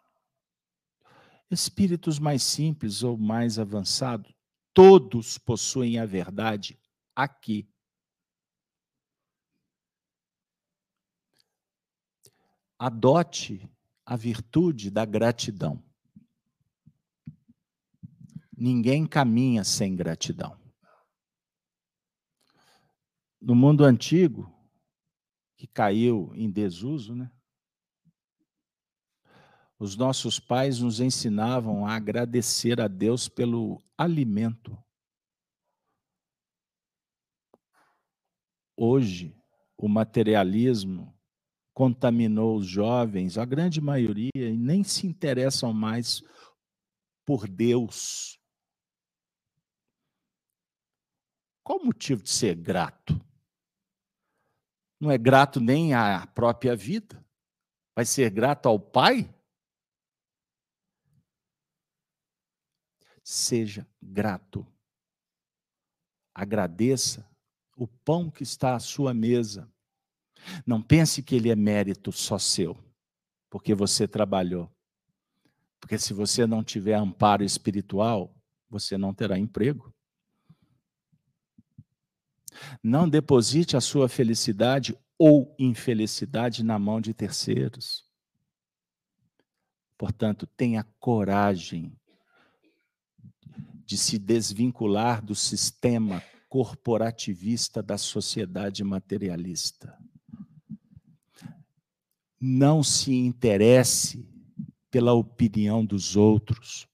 espíritos 1.50 2.20
mais 2.20 2.44
simples 2.44 3.04
ou 3.04 3.18
mais 3.18 3.60
avançados, 3.60 4.34
todos 4.74 5.38
possuem 5.38 6.00
a 6.00 6.06
verdade 6.06 6.80
aqui. 7.16 7.70
Adote 12.78 13.70
a 14.06 14.18
virtude 14.18 14.92
da 14.92 15.06
gratidão. 15.06 15.85
Ninguém 18.58 19.06
caminha 19.06 19.64
sem 19.64 19.96
gratidão. 19.96 20.58
No 23.42 23.54
mundo 23.54 23.84
antigo, 23.84 24.50
que 25.58 25.68
caiu 25.68 26.32
em 26.36 26.50
desuso, 26.50 27.14
né? 27.14 27.32
Os 29.78 29.98
nossos 29.98 30.40
pais 30.40 30.80
nos 30.80 31.02
ensinavam 31.02 31.86
a 31.86 31.96
agradecer 31.96 32.80
a 32.80 32.88
Deus 32.88 33.28
pelo 33.28 33.84
alimento. 33.98 34.78
Hoje, 38.78 39.38
o 39.78 39.90
materialismo 39.90 41.14
contaminou 41.74 42.58
os 42.58 42.66
jovens, 42.66 43.38
a 43.38 43.44
grande 43.44 43.82
maioria, 43.82 44.32
e 44.34 44.58
nem 44.58 44.82
se 44.82 45.06
interessam 45.06 45.74
mais 45.74 46.24
por 47.26 47.48
Deus. 47.48 48.40
Qual 51.66 51.80
o 51.80 51.86
motivo 51.86 52.22
de 52.22 52.30
ser 52.30 52.54
grato? 52.54 53.20
Não 55.00 55.10
é 55.10 55.18
grato 55.18 55.60
nem 55.60 55.96
à 55.96 56.28
própria 56.28 56.76
vida. 56.76 57.26
Vai 57.96 58.06
ser 58.06 58.30
grato 58.30 58.68
ao 58.68 58.80
Pai? 58.80 59.34
Seja 63.24 63.88
grato. 64.00 64.64
Agradeça 66.36 67.28
o 67.76 67.88
pão 67.88 68.30
que 68.30 68.44
está 68.44 68.76
à 68.76 68.80
sua 68.80 69.12
mesa. 69.12 69.68
Não 70.68 70.84
pense 70.84 71.24
que 71.24 71.34
ele 71.34 71.50
é 71.50 71.56
mérito 71.56 72.12
só 72.12 72.38
seu, 72.38 72.78
porque 73.50 73.74
você 73.74 74.08
trabalhou. 74.08 74.72
Porque 75.80 75.98
se 75.98 76.14
você 76.14 76.46
não 76.46 76.64
tiver 76.64 76.94
amparo 76.94 77.44
espiritual, 77.44 78.32
você 78.70 79.00
não 79.00 79.16
terá 79.16 79.40
emprego. 79.40 79.95
Não 82.84 83.08
deposite 83.08 83.76
a 83.78 83.82
sua 83.82 84.08
felicidade 84.10 84.98
ou 85.18 85.56
infelicidade 85.58 86.64
na 86.64 86.78
mão 86.78 87.00
de 87.00 87.14
terceiros. 87.14 88.06
Portanto, 89.98 90.46
tenha 90.46 90.84
coragem 91.00 91.98
de 93.86 93.98
se 93.98 94.18
desvincular 94.18 95.24
do 95.24 95.36
sistema 95.36 96.22
corporativista 96.50 97.82
da 97.82 97.98
sociedade 97.98 98.84
materialista. 98.84 99.98
Não 102.40 102.84
se 102.84 103.14
interesse 103.14 104.28
pela 104.92 105.14
opinião 105.14 105.86
dos 105.86 106.16
outros. 106.16 106.88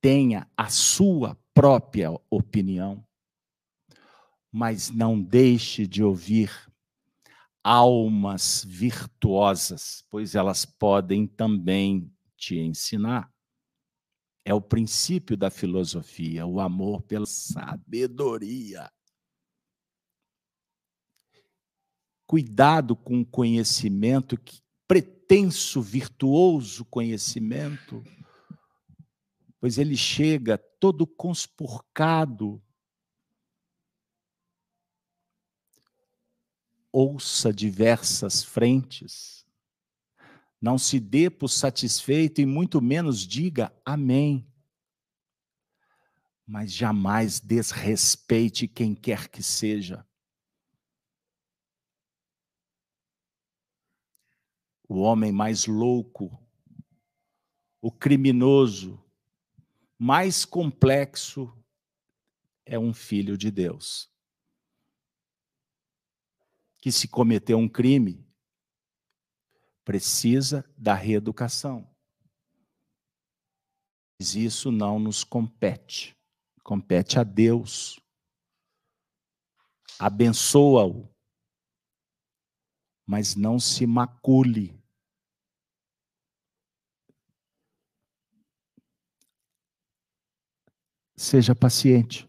Tenha 0.00 0.48
a 0.56 0.68
sua 0.68 1.36
própria 1.54 2.10
opinião. 2.30 3.04
Mas 4.52 4.90
não 4.90 5.20
deixe 5.20 5.86
de 5.86 6.04
ouvir 6.04 6.50
almas 7.64 8.64
virtuosas, 8.66 10.04
pois 10.10 10.34
elas 10.34 10.66
podem 10.66 11.26
também 11.26 12.12
te 12.36 12.58
ensinar. 12.58 13.32
É 14.44 14.52
o 14.52 14.60
princípio 14.60 15.36
da 15.36 15.50
filosofia, 15.50 16.44
o 16.44 16.60
amor 16.60 17.02
pela 17.02 17.26
sabedoria. 17.26 18.90
Cuidado 22.26 22.96
com 22.96 23.20
o 23.20 23.26
conhecimento, 23.26 24.36
que 24.36 24.60
pretenso, 24.88 25.80
virtuoso 25.80 26.84
conhecimento, 26.84 28.02
pois 29.60 29.78
ele 29.78 29.96
chega 29.96 30.58
todo 30.58 31.06
conspurcado. 31.06 32.62
Ouça 36.92 37.52
diversas 37.52 38.44
frentes 38.44 39.42
não 40.62 40.78
se 40.78 41.00
dê 41.00 41.28
por 41.28 41.48
satisfeito 41.48 42.40
e 42.40 42.46
muito 42.46 42.80
menos 42.80 43.26
diga 43.26 43.74
amém. 43.84 44.46
Mas 46.46 46.72
jamais 46.72 47.40
desrespeite 47.40 48.68
quem 48.68 48.94
quer 48.94 49.28
que 49.28 49.42
seja. 49.42 50.06
O 54.88 55.00
homem 55.00 55.32
mais 55.32 55.66
louco, 55.66 56.40
o 57.80 57.90
criminoso, 57.90 59.02
mais 59.98 60.44
complexo 60.44 61.52
é 62.64 62.78
um 62.78 62.94
filho 62.94 63.36
de 63.36 63.50
Deus. 63.50 64.11
Que 66.82 66.92
se 66.92 67.06
cometeu 67.06 67.56
um 67.56 67.68
crime, 67.68 68.26
precisa 69.84 70.68
da 70.76 70.94
reeducação. 70.94 71.88
Mas 74.18 74.34
isso 74.34 74.72
não 74.72 74.98
nos 74.98 75.22
compete. 75.22 76.16
Compete 76.64 77.20
a 77.20 77.22
Deus. 77.22 78.00
Abençoa-o. 79.96 81.08
Mas 83.06 83.36
não 83.36 83.60
se 83.60 83.86
macule. 83.86 84.76
Seja 91.16 91.54
paciente. 91.54 92.28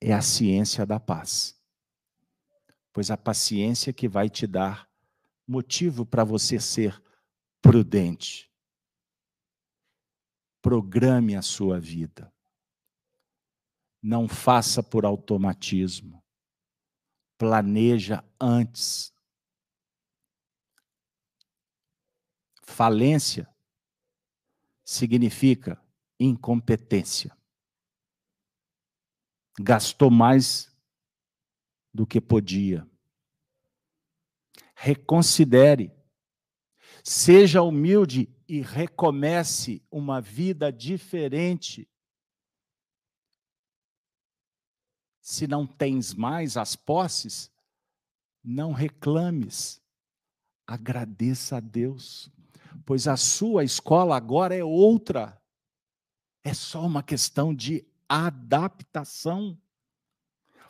É 0.00 0.12
a 0.12 0.22
ciência 0.22 0.86
da 0.86 1.00
paz. 1.00 1.55
Pois 2.96 3.10
a 3.10 3.16
paciência 3.18 3.92
que 3.92 4.08
vai 4.08 4.30
te 4.30 4.46
dar 4.46 4.90
motivo 5.46 6.06
para 6.06 6.24
você 6.24 6.58
ser 6.58 6.98
prudente. 7.60 8.50
Programe 10.62 11.36
a 11.36 11.42
sua 11.42 11.78
vida. 11.78 12.32
Não 14.02 14.26
faça 14.26 14.82
por 14.82 15.04
automatismo. 15.04 16.24
Planeja 17.36 18.24
antes. 18.40 19.12
Falência 22.62 23.46
significa 24.82 25.78
incompetência. 26.18 27.36
Gastou 29.60 30.10
mais 30.10 30.74
do 31.96 32.06
que 32.06 32.20
podia 32.20 32.88
reconsidere, 34.76 35.90
seja 37.02 37.62
humilde 37.62 38.28
e 38.46 38.60
recomece 38.60 39.82
uma 39.90 40.20
vida 40.20 40.70
diferente. 40.70 41.88
Se 45.20 45.46
não 45.46 45.66
tens 45.66 46.14
mais 46.14 46.56
as 46.56 46.76
posses, 46.76 47.50
não 48.44 48.72
reclames, 48.72 49.82
agradeça 50.66 51.56
a 51.56 51.60
Deus, 51.60 52.30
pois 52.84 53.08
a 53.08 53.16
sua 53.16 53.64
escola 53.64 54.16
agora 54.16 54.54
é 54.54 54.62
outra. 54.62 55.42
É 56.44 56.54
só 56.54 56.86
uma 56.86 57.02
questão 57.02 57.52
de 57.52 57.84
adaptação. 58.08 59.58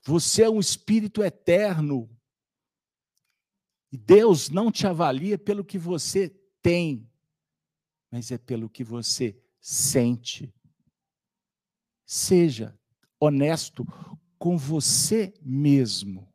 Você 0.07 0.45
é 0.45 0.49
um 0.49 0.61
espírito 0.61 1.21
eterno, 1.21 2.09
e 3.91 3.97
Deus 3.97 4.49
não 4.49 4.71
te 4.71 4.87
avalia 4.87 5.37
pelo 5.37 5.65
que 5.65 5.77
você 5.77 6.29
tem, 6.63 7.11
mas 8.09 8.31
é 8.31 8.39
pelo 8.39 8.71
que 8.71 8.85
você 8.85 9.37
sente. 9.61 10.55
Seja 12.05 12.79
honesto 13.19 13.85
com 14.39 14.57
você 14.57 15.35
mesmo. 15.43 16.33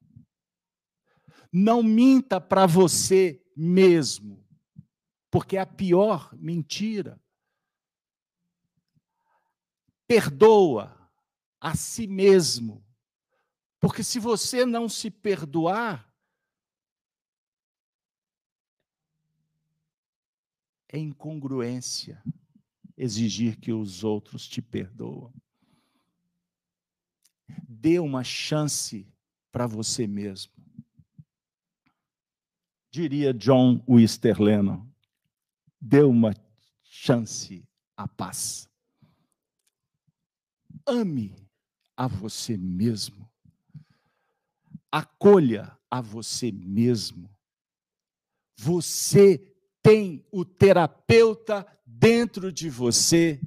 Não 1.49 1.81
minta 1.81 2.41
para 2.41 2.65
você 2.65 3.41
mesmo, 3.55 4.45
porque 5.29 5.55
é 5.55 5.61
a 5.61 5.65
pior 5.65 6.29
mentira. 6.35 7.17
Perdoa 10.05 11.09
a 11.57 11.73
si 11.73 12.05
mesmo, 12.05 12.85
porque 13.81 14.03
se 14.03 14.19
você 14.19 14.63
não 14.63 14.87
se 14.87 15.09
perdoar, 15.09 16.07
é 20.87 20.99
incongruência 20.99 22.23
exigir 22.95 23.59
que 23.59 23.73
os 23.73 24.03
outros 24.03 24.47
te 24.47 24.61
perdoam. 24.61 25.33
Dê 27.67 27.97
uma 27.97 28.23
chance 28.23 29.11
para 29.51 29.65
você 29.65 30.05
mesmo. 30.05 30.53
Diria 32.91 33.33
John 33.33 33.83
Wister 33.89 34.39
Lennon, 34.39 34.87
dê 35.79 36.03
uma 36.03 36.35
chance 36.83 37.67
à 37.97 38.07
paz. 38.07 38.69
Ame 40.85 41.33
a 41.97 42.05
você 42.05 42.55
mesmo. 42.57 43.30
Acolha 44.91 45.77
a 45.89 46.01
você 46.01 46.51
mesmo. 46.51 47.29
Você 48.57 49.39
tem 49.81 50.25
o 50.31 50.45
terapeuta 50.45 51.65
dentro 51.85 52.51
de 52.51 52.69
você, 52.69 53.41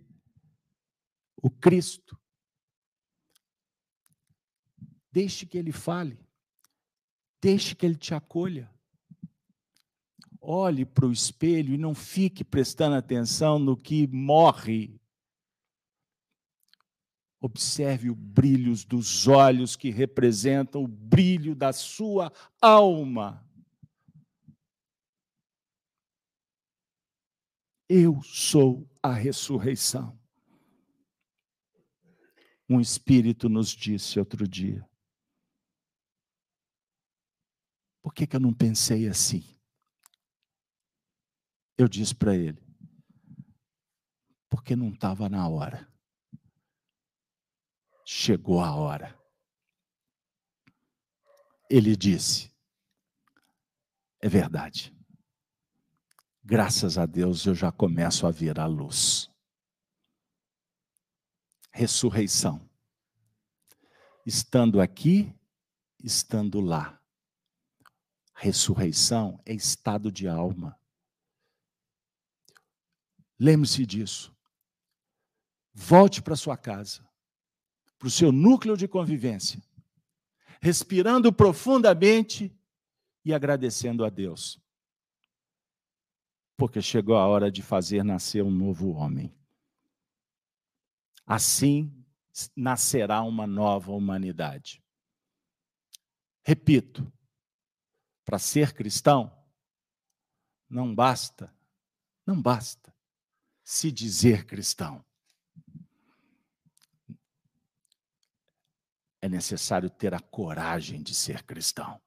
o 1.36 1.50
Cristo. 1.50 2.18
Deixe 5.12 5.46
que 5.46 5.56
ele 5.56 5.70
fale. 5.70 6.18
Deixe 7.40 7.74
que 7.74 7.86
ele 7.86 7.96
te 7.96 8.14
acolha. 8.14 8.72
Olhe 10.40 10.84
para 10.84 11.06
o 11.06 11.12
espelho 11.12 11.72
e 11.72 11.78
não 11.78 11.94
fique 11.94 12.42
prestando 12.42 12.96
atenção 12.96 13.58
no 13.58 13.76
que 13.76 14.06
morre. 14.08 15.00
Observe 17.44 18.08
o 18.08 18.14
brilho 18.14 18.74
dos 18.86 19.28
olhos 19.28 19.76
que 19.76 19.90
representam 19.90 20.82
o 20.82 20.88
brilho 20.88 21.54
da 21.54 21.74
sua 21.74 22.32
alma. 22.58 23.46
Eu 27.86 28.22
sou 28.22 28.90
a 29.02 29.12
ressurreição. 29.12 30.18
Um 32.66 32.80
espírito 32.80 33.46
nos 33.50 33.72
disse 33.72 34.18
outro 34.18 34.48
dia. 34.48 34.82
Por 38.02 38.14
que, 38.14 38.26
que 38.26 38.36
eu 38.36 38.40
não 38.40 38.54
pensei 38.54 39.06
assim? 39.06 39.44
Eu 41.76 41.88
disse 41.88 42.14
para 42.14 42.34
ele, 42.34 42.66
porque 44.48 44.74
não 44.74 44.88
estava 44.88 45.28
na 45.28 45.46
hora. 45.46 45.93
Chegou 48.04 48.60
a 48.60 48.74
hora. 48.74 49.18
Ele 51.68 51.96
disse, 51.96 52.52
é 54.20 54.28
verdade. 54.28 54.94
Graças 56.42 56.98
a 56.98 57.06
Deus 57.06 57.46
eu 57.46 57.54
já 57.54 57.72
começo 57.72 58.26
a 58.26 58.30
ver 58.30 58.60
a 58.60 58.66
luz. 58.66 59.30
Ressurreição. 61.70 62.68
Estando 64.26 64.80
aqui, 64.80 65.34
estando 66.02 66.60
lá 66.60 67.00
Ressurreição 68.34 69.40
é 69.46 69.54
estado 69.54 70.10
de 70.10 70.26
alma. 70.28 70.78
Lembre-se 73.38 73.86
disso. 73.86 74.36
Volte 75.72 76.20
para 76.20 76.36
sua 76.36 76.56
casa, 76.56 77.08
para 78.04 78.08
o 78.08 78.10
seu 78.10 78.30
núcleo 78.30 78.76
de 78.76 78.86
convivência, 78.86 79.62
respirando 80.60 81.32
profundamente 81.32 82.54
e 83.24 83.32
agradecendo 83.32 84.04
a 84.04 84.10
Deus. 84.10 84.60
Porque 86.54 86.82
chegou 86.82 87.16
a 87.16 87.26
hora 87.26 87.50
de 87.50 87.62
fazer 87.62 88.04
nascer 88.04 88.44
um 88.44 88.50
novo 88.50 88.90
homem. 88.90 89.34
Assim 91.24 91.90
nascerá 92.54 93.22
uma 93.22 93.46
nova 93.46 93.90
humanidade. 93.90 94.84
Repito, 96.42 97.10
para 98.22 98.38
ser 98.38 98.74
cristão, 98.74 99.34
não 100.68 100.94
basta, 100.94 101.50
não 102.26 102.38
basta 102.38 102.94
se 103.62 103.90
dizer 103.90 104.44
cristão. 104.44 105.02
É 109.24 109.28
necessário 109.28 109.88
ter 109.88 110.12
a 110.12 110.20
coragem 110.20 111.02
de 111.02 111.14
ser 111.14 111.44
cristão 111.44 111.98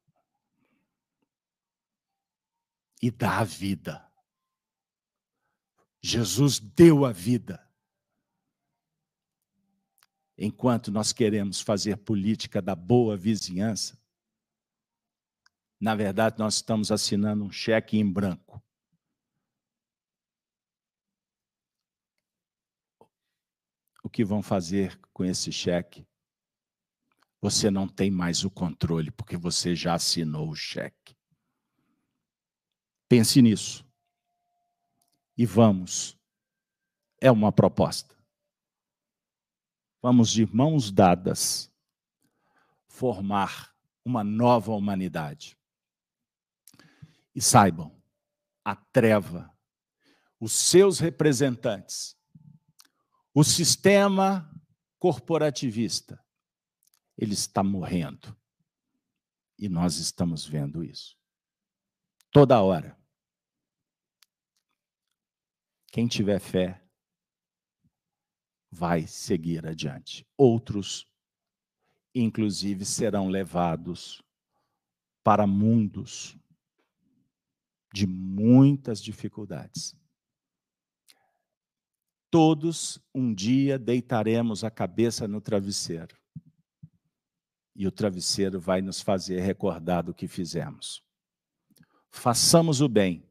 e 3.02 3.10
dar 3.10 3.40
a 3.40 3.44
vida. 3.44 4.08
Jesus 6.00 6.60
deu 6.60 7.06
a 7.06 7.12
vida. 7.12 7.68
Enquanto 10.38 10.92
nós 10.92 11.12
queremos 11.12 11.60
fazer 11.60 11.98
política 11.98 12.62
da 12.62 12.76
boa 12.76 13.18
vizinhança, 13.18 14.00
na 15.82 15.96
verdade, 15.96 16.38
nós 16.38 16.58
estamos 16.58 16.92
assinando 16.92 17.44
um 17.44 17.52
cheque 17.52 17.98
em 17.98 18.08
branco. 18.08 18.64
O 24.04 24.08
que 24.08 24.24
vão 24.24 24.44
fazer 24.44 25.00
com 25.12 25.26
esse 25.26 25.52
cheque? 25.52 26.07
Você 27.42 27.70
não 27.70 27.88
tem 27.88 28.10
mais 28.10 28.44
o 28.44 28.50
controle, 28.50 29.12
porque 29.12 29.38
você 29.38 29.76
já 29.76 29.94
assinou 29.94 30.50
o 30.50 30.56
cheque. 30.56 31.16
Pense 33.08 33.42
nisso. 33.42 33.86
E 35.38 35.46
vamos. 35.46 36.18
É 37.22 37.32
uma 37.32 37.52
proposta. 37.52 38.16
Vamos 40.02 40.32
de 40.32 40.46
mãos 40.46 40.92
dadas 40.92 41.72
formar 42.88 43.74
uma 44.04 44.24
nova 44.24 44.72
humanidade. 44.72 45.58
E 47.36 47.42
saibam, 47.42 47.96
a 48.66 48.76
treva, 48.76 49.54
os 50.40 50.54
seus 50.54 51.00
representantes, 51.00 52.18
o 53.34 53.44
sistema 53.44 54.50
corporativista, 54.98 56.24
ele 57.18 57.34
está 57.34 57.64
morrendo. 57.64 58.36
E 59.58 59.68
nós 59.68 59.98
estamos 59.98 60.46
vendo 60.46 60.84
isso. 60.84 61.18
Toda 62.32 62.62
hora. 62.62 62.98
Quem 65.88 66.08
tiver 66.08 66.40
fé 66.40 66.84
vai 68.70 69.08
seguir 69.08 69.66
adiante. 69.66 70.28
Outros, 70.38 71.10
inclusive, 72.14 72.86
serão 72.86 73.30
levados 73.30 74.22
para 75.24 75.48
mundos 75.48 76.38
de 77.94 78.06
muitas 78.06 79.02
dificuldades. 79.02 79.96
Todos 82.30 83.00
um 83.16 83.34
dia 83.34 83.80
deitaremos 83.80 84.64
a 84.64 84.70
cabeça 84.70 85.28
no 85.28 85.42
travesseiro. 85.42 86.17
E 87.78 87.86
o 87.86 87.92
travesseiro 87.92 88.60
vai 88.60 88.82
nos 88.82 89.02
fazer 89.02 89.40
recordar 89.40 90.04
do 90.04 90.14
que 90.14 90.28
fizemos. 90.28 91.04
Façamos 92.10 92.82
o 92.82 92.90
bem. 92.90 93.24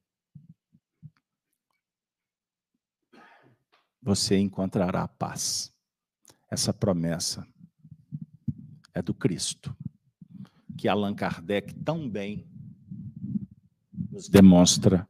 Você 4.00 4.38
encontrará 4.38 5.06
paz. 5.08 5.74
Essa 6.48 6.72
promessa 6.72 7.44
é 8.94 9.02
do 9.02 9.12
Cristo, 9.12 9.76
que 10.78 10.86
Allan 10.86 11.14
Kardec 11.14 11.74
tão 11.74 12.08
bem 12.08 12.48
nos 14.08 14.28
demonstra 14.28 15.08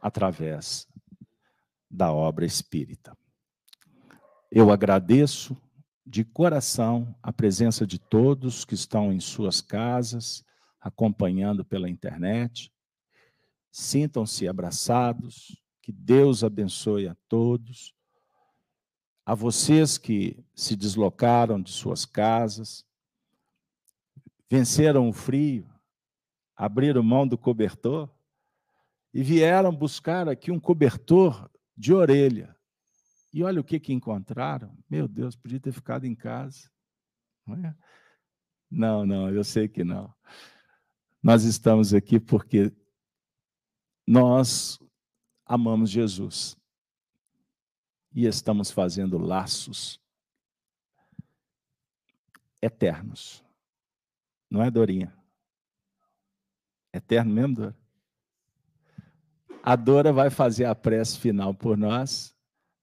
através 0.00 0.86
da 1.90 2.12
obra 2.12 2.46
espírita. 2.46 3.18
Eu 4.48 4.70
agradeço 4.70 5.60
de 6.06 6.24
coração 6.24 7.14
a 7.20 7.32
presença 7.32 7.84
de 7.84 7.98
todos 7.98 8.64
que 8.64 8.74
estão 8.74 9.12
em 9.12 9.18
suas 9.18 9.60
casas, 9.60 10.44
acompanhando 10.80 11.64
pela 11.64 11.90
internet. 11.90 12.72
Sintam-se 13.72 14.46
abraçados, 14.46 15.60
que 15.82 15.90
Deus 15.90 16.44
abençoe 16.44 17.08
a 17.08 17.16
todos. 17.28 17.92
A 19.24 19.34
vocês 19.34 19.98
que 19.98 20.44
se 20.54 20.76
deslocaram 20.76 21.60
de 21.60 21.72
suas 21.72 22.04
casas, 22.04 22.86
venceram 24.48 25.08
o 25.08 25.12
frio, 25.12 25.68
abriram 26.54 27.02
mão 27.02 27.26
do 27.26 27.36
cobertor, 27.36 28.08
e 29.12 29.22
vieram 29.22 29.74
buscar 29.74 30.28
aqui 30.28 30.50
um 30.50 30.60
cobertor 30.60 31.50
de 31.76 31.92
orelha. 31.92 32.55
E 33.36 33.44
olha 33.44 33.60
o 33.60 33.64
que, 33.64 33.78
que 33.78 33.92
encontraram. 33.92 34.74
Meu 34.88 35.06
Deus, 35.06 35.36
podia 35.36 35.60
ter 35.60 35.70
ficado 35.70 36.06
em 36.06 36.14
casa. 36.14 36.70
Não, 37.46 37.54
é? 37.54 37.76
não, 38.70 39.04
não, 39.04 39.28
eu 39.28 39.44
sei 39.44 39.68
que 39.68 39.84
não. 39.84 40.10
Nós 41.22 41.44
estamos 41.44 41.92
aqui 41.92 42.18
porque 42.18 42.72
nós 44.06 44.78
amamos 45.44 45.90
Jesus 45.90 46.56
e 48.10 48.24
estamos 48.24 48.70
fazendo 48.70 49.18
laços 49.18 50.00
eternos. 52.62 53.44
Não 54.48 54.62
é, 54.62 54.70
Dorinha? 54.70 55.14
Eterno 56.90 57.34
mesmo, 57.34 57.54
Dora? 57.54 57.76
A 59.62 59.76
Dora 59.76 60.10
vai 60.10 60.30
fazer 60.30 60.64
a 60.64 60.74
prece 60.74 61.18
final 61.18 61.52
por 61.52 61.76
nós. 61.76 62.34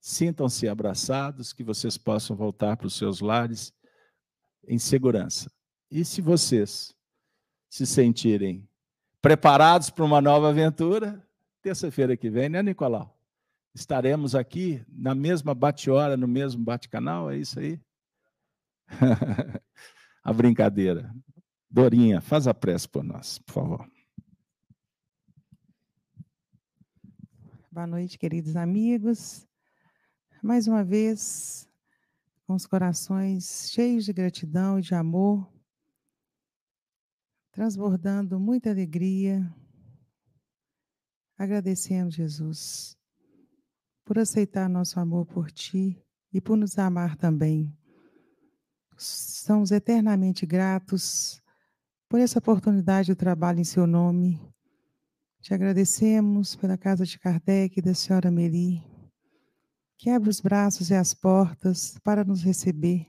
Sintam-se 0.06 0.68
abraçados, 0.68 1.54
que 1.54 1.64
vocês 1.64 1.96
possam 1.96 2.36
voltar 2.36 2.76
para 2.76 2.86
os 2.86 2.94
seus 2.94 3.20
lares 3.20 3.72
em 4.68 4.78
segurança. 4.78 5.50
E 5.90 6.04
se 6.04 6.20
vocês 6.20 6.94
se 7.70 7.86
sentirem 7.86 8.68
preparados 9.22 9.88
para 9.88 10.04
uma 10.04 10.20
nova 10.20 10.50
aventura, 10.50 11.26
terça-feira 11.62 12.18
que 12.18 12.28
vem, 12.28 12.50
né, 12.50 12.62
Nicolau? 12.62 13.18
Estaremos 13.74 14.34
aqui 14.34 14.84
na 14.90 15.14
mesma 15.14 15.54
bate-hora, 15.54 16.18
no 16.18 16.28
mesmo 16.28 16.62
bate-canal, 16.62 17.30
é 17.30 17.38
isso 17.38 17.58
aí? 17.58 17.80
a 20.22 20.32
brincadeira. 20.34 21.10
Dorinha, 21.70 22.20
faz 22.20 22.46
a 22.46 22.52
prece 22.52 22.86
por 22.86 23.02
nós, 23.02 23.38
por 23.38 23.54
favor. 23.54 23.90
Boa 27.72 27.86
noite, 27.86 28.18
queridos 28.18 28.54
amigos. 28.54 29.46
Mais 30.44 30.68
uma 30.68 30.84
vez, 30.84 31.66
com 32.46 32.52
os 32.52 32.66
corações 32.66 33.70
cheios 33.70 34.04
de 34.04 34.12
gratidão 34.12 34.78
e 34.78 34.82
de 34.82 34.94
amor, 34.94 35.50
transbordando 37.50 38.38
muita 38.38 38.68
alegria, 38.68 39.42
agradecemos, 41.38 42.14
Jesus, 42.14 42.94
por 44.04 44.18
aceitar 44.18 44.68
nosso 44.68 45.00
amor 45.00 45.24
por 45.24 45.50
Ti 45.50 45.98
e 46.30 46.42
por 46.42 46.58
nos 46.58 46.78
amar 46.78 47.16
também. 47.16 47.74
Somos 48.98 49.70
eternamente 49.70 50.44
gratos 50.44 51.40
por 52.06 52.20
essa 52.20 52.38
oportunidade 52.38 53.06
de 53.06 53.14
trabalho 53.14 53.60
em 53.60 53.64
Seu 53.64 53.86
nome 53.86 54.38
te 55.40 55.54
agradecemos 55.54 56.54
pela 56.54 56.76
casa 56.76 57.04
de 57.06 57.18
Kardec 57.18 57.78
e 57.78 57.82
da 57.82 57.92
senhora 57.92 58.30
Meri, 58.30 58.82
que 59.96 60.10
abre 60.10 60.28
os 60.28 60.40
braços 60.40 60.90
e 60.90 60.94
as 60.94 61.14
portas 61.14 61.98
para 62.02 62.24
nos 62.24 62.42
receber, 62.42 63.06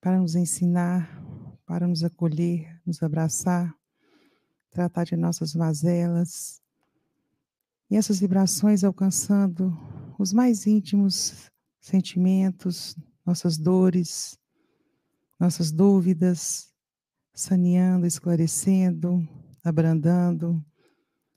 para 0.00 0.18
nos 0.18 0.34
ensinar, 0.34 1.22
para 1.66 1.86
nos 1.86 2.02
acolher, 2.02 2.80
nos 2.84 3.02
abraçar, 3.02 3.74
tratar 4.70 5.04
de 5.04 5.16
nossas 5.16 5.54
mazelas. 5.54 6.60
E 7.90 7.96
essas 7.96 8.20
vibrações 8.20 8.82
alcançando 8.84 9.76
os 10.18 10.32
mais 10.32 10.66
íntimos 10.66 11.50
sentimentos, 11.80 12.96
nossas 13.24 13.56
dores, 13.56 14.38
nossas 15.38 15.72
dúvidas, 15.72 16.70
saneando, 17.32 18.06
esclarecendo, 18.06 19.26
abrandando, 19.64 20.64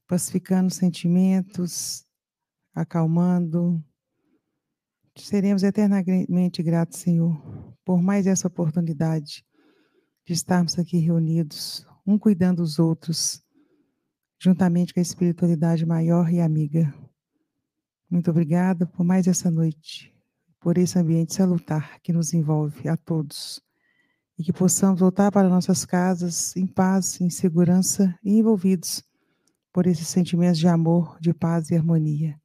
pacificando 0.07 0.73
sentimentos, 0.73 2.05
acalmando. 2.73 3.83
Seremos 5.15 5.61
eternamente 5.61 6.63
gratos, 6.63 6.99
Senhor, 6.99 7.39
por 7.85 8.01
mais 8.01 8.25
essa 8.25 8.47
oportunidade 8.47 9.45
de 10.25 10.33
estarmos 10.33 10.77
aqui 10.79 10.97
reunidos, 10.97 11.85
um 12.05 12.17
cuidando 12.17 12.63
dos 12.63 12.79
outros, 12.79 13.43
juntamente 14.41 14.93
com 14.93 14.99
a 14.99 15.03
espiritualidade 15.03 15.85
maior 15.85 16.31
e 16.33 16.41
amiga. 16.41 16.93
Muito 18.09 18.31
obrigada 18.31 18.87
por 18.87 19.03
mais 19.03 19.27
essa 19.27 19.51
noite, 19.51 20.11
por 20.59 20.77
esse 20.79 20.97
ambiente 20.97 21.35
salutar 21.35 21.99
que 22.01 22.11
nos 22.11 22.33
envolve 22.33 22.89
a 22.89 22.97
todos. 22.97 23.61
E 24.37 24.43
que 24.43 24.51
possamos 24.51 24.99
voltar 24.99 25.31
para 25.31 25.47
nossas 25.47 25.85
casas 25.85 26.55
em 26.55 26.65
paz, 26.65 27.21
em 27.21 27.29
segurança 27.29 28.17
e 28.23 28.39
envolvidos 28.39 29.03
por 29.71 29.85
esses 29.85 30.07
sentimentos 30.07 30.57
de 30.57 30.67
amor, 30.67 31.17
de 31.21 31.33
paz 31.35 31.69
e 31.69 31.75
harmonia. 31.75 32.42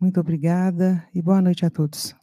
Muito 0.00 0.18
obrigada 0.18 1.06
e 1.14 1.20
boa 1.20 1.42
noite 1.42 1.66
a 1.66 1.70
todos. 1.70 2.19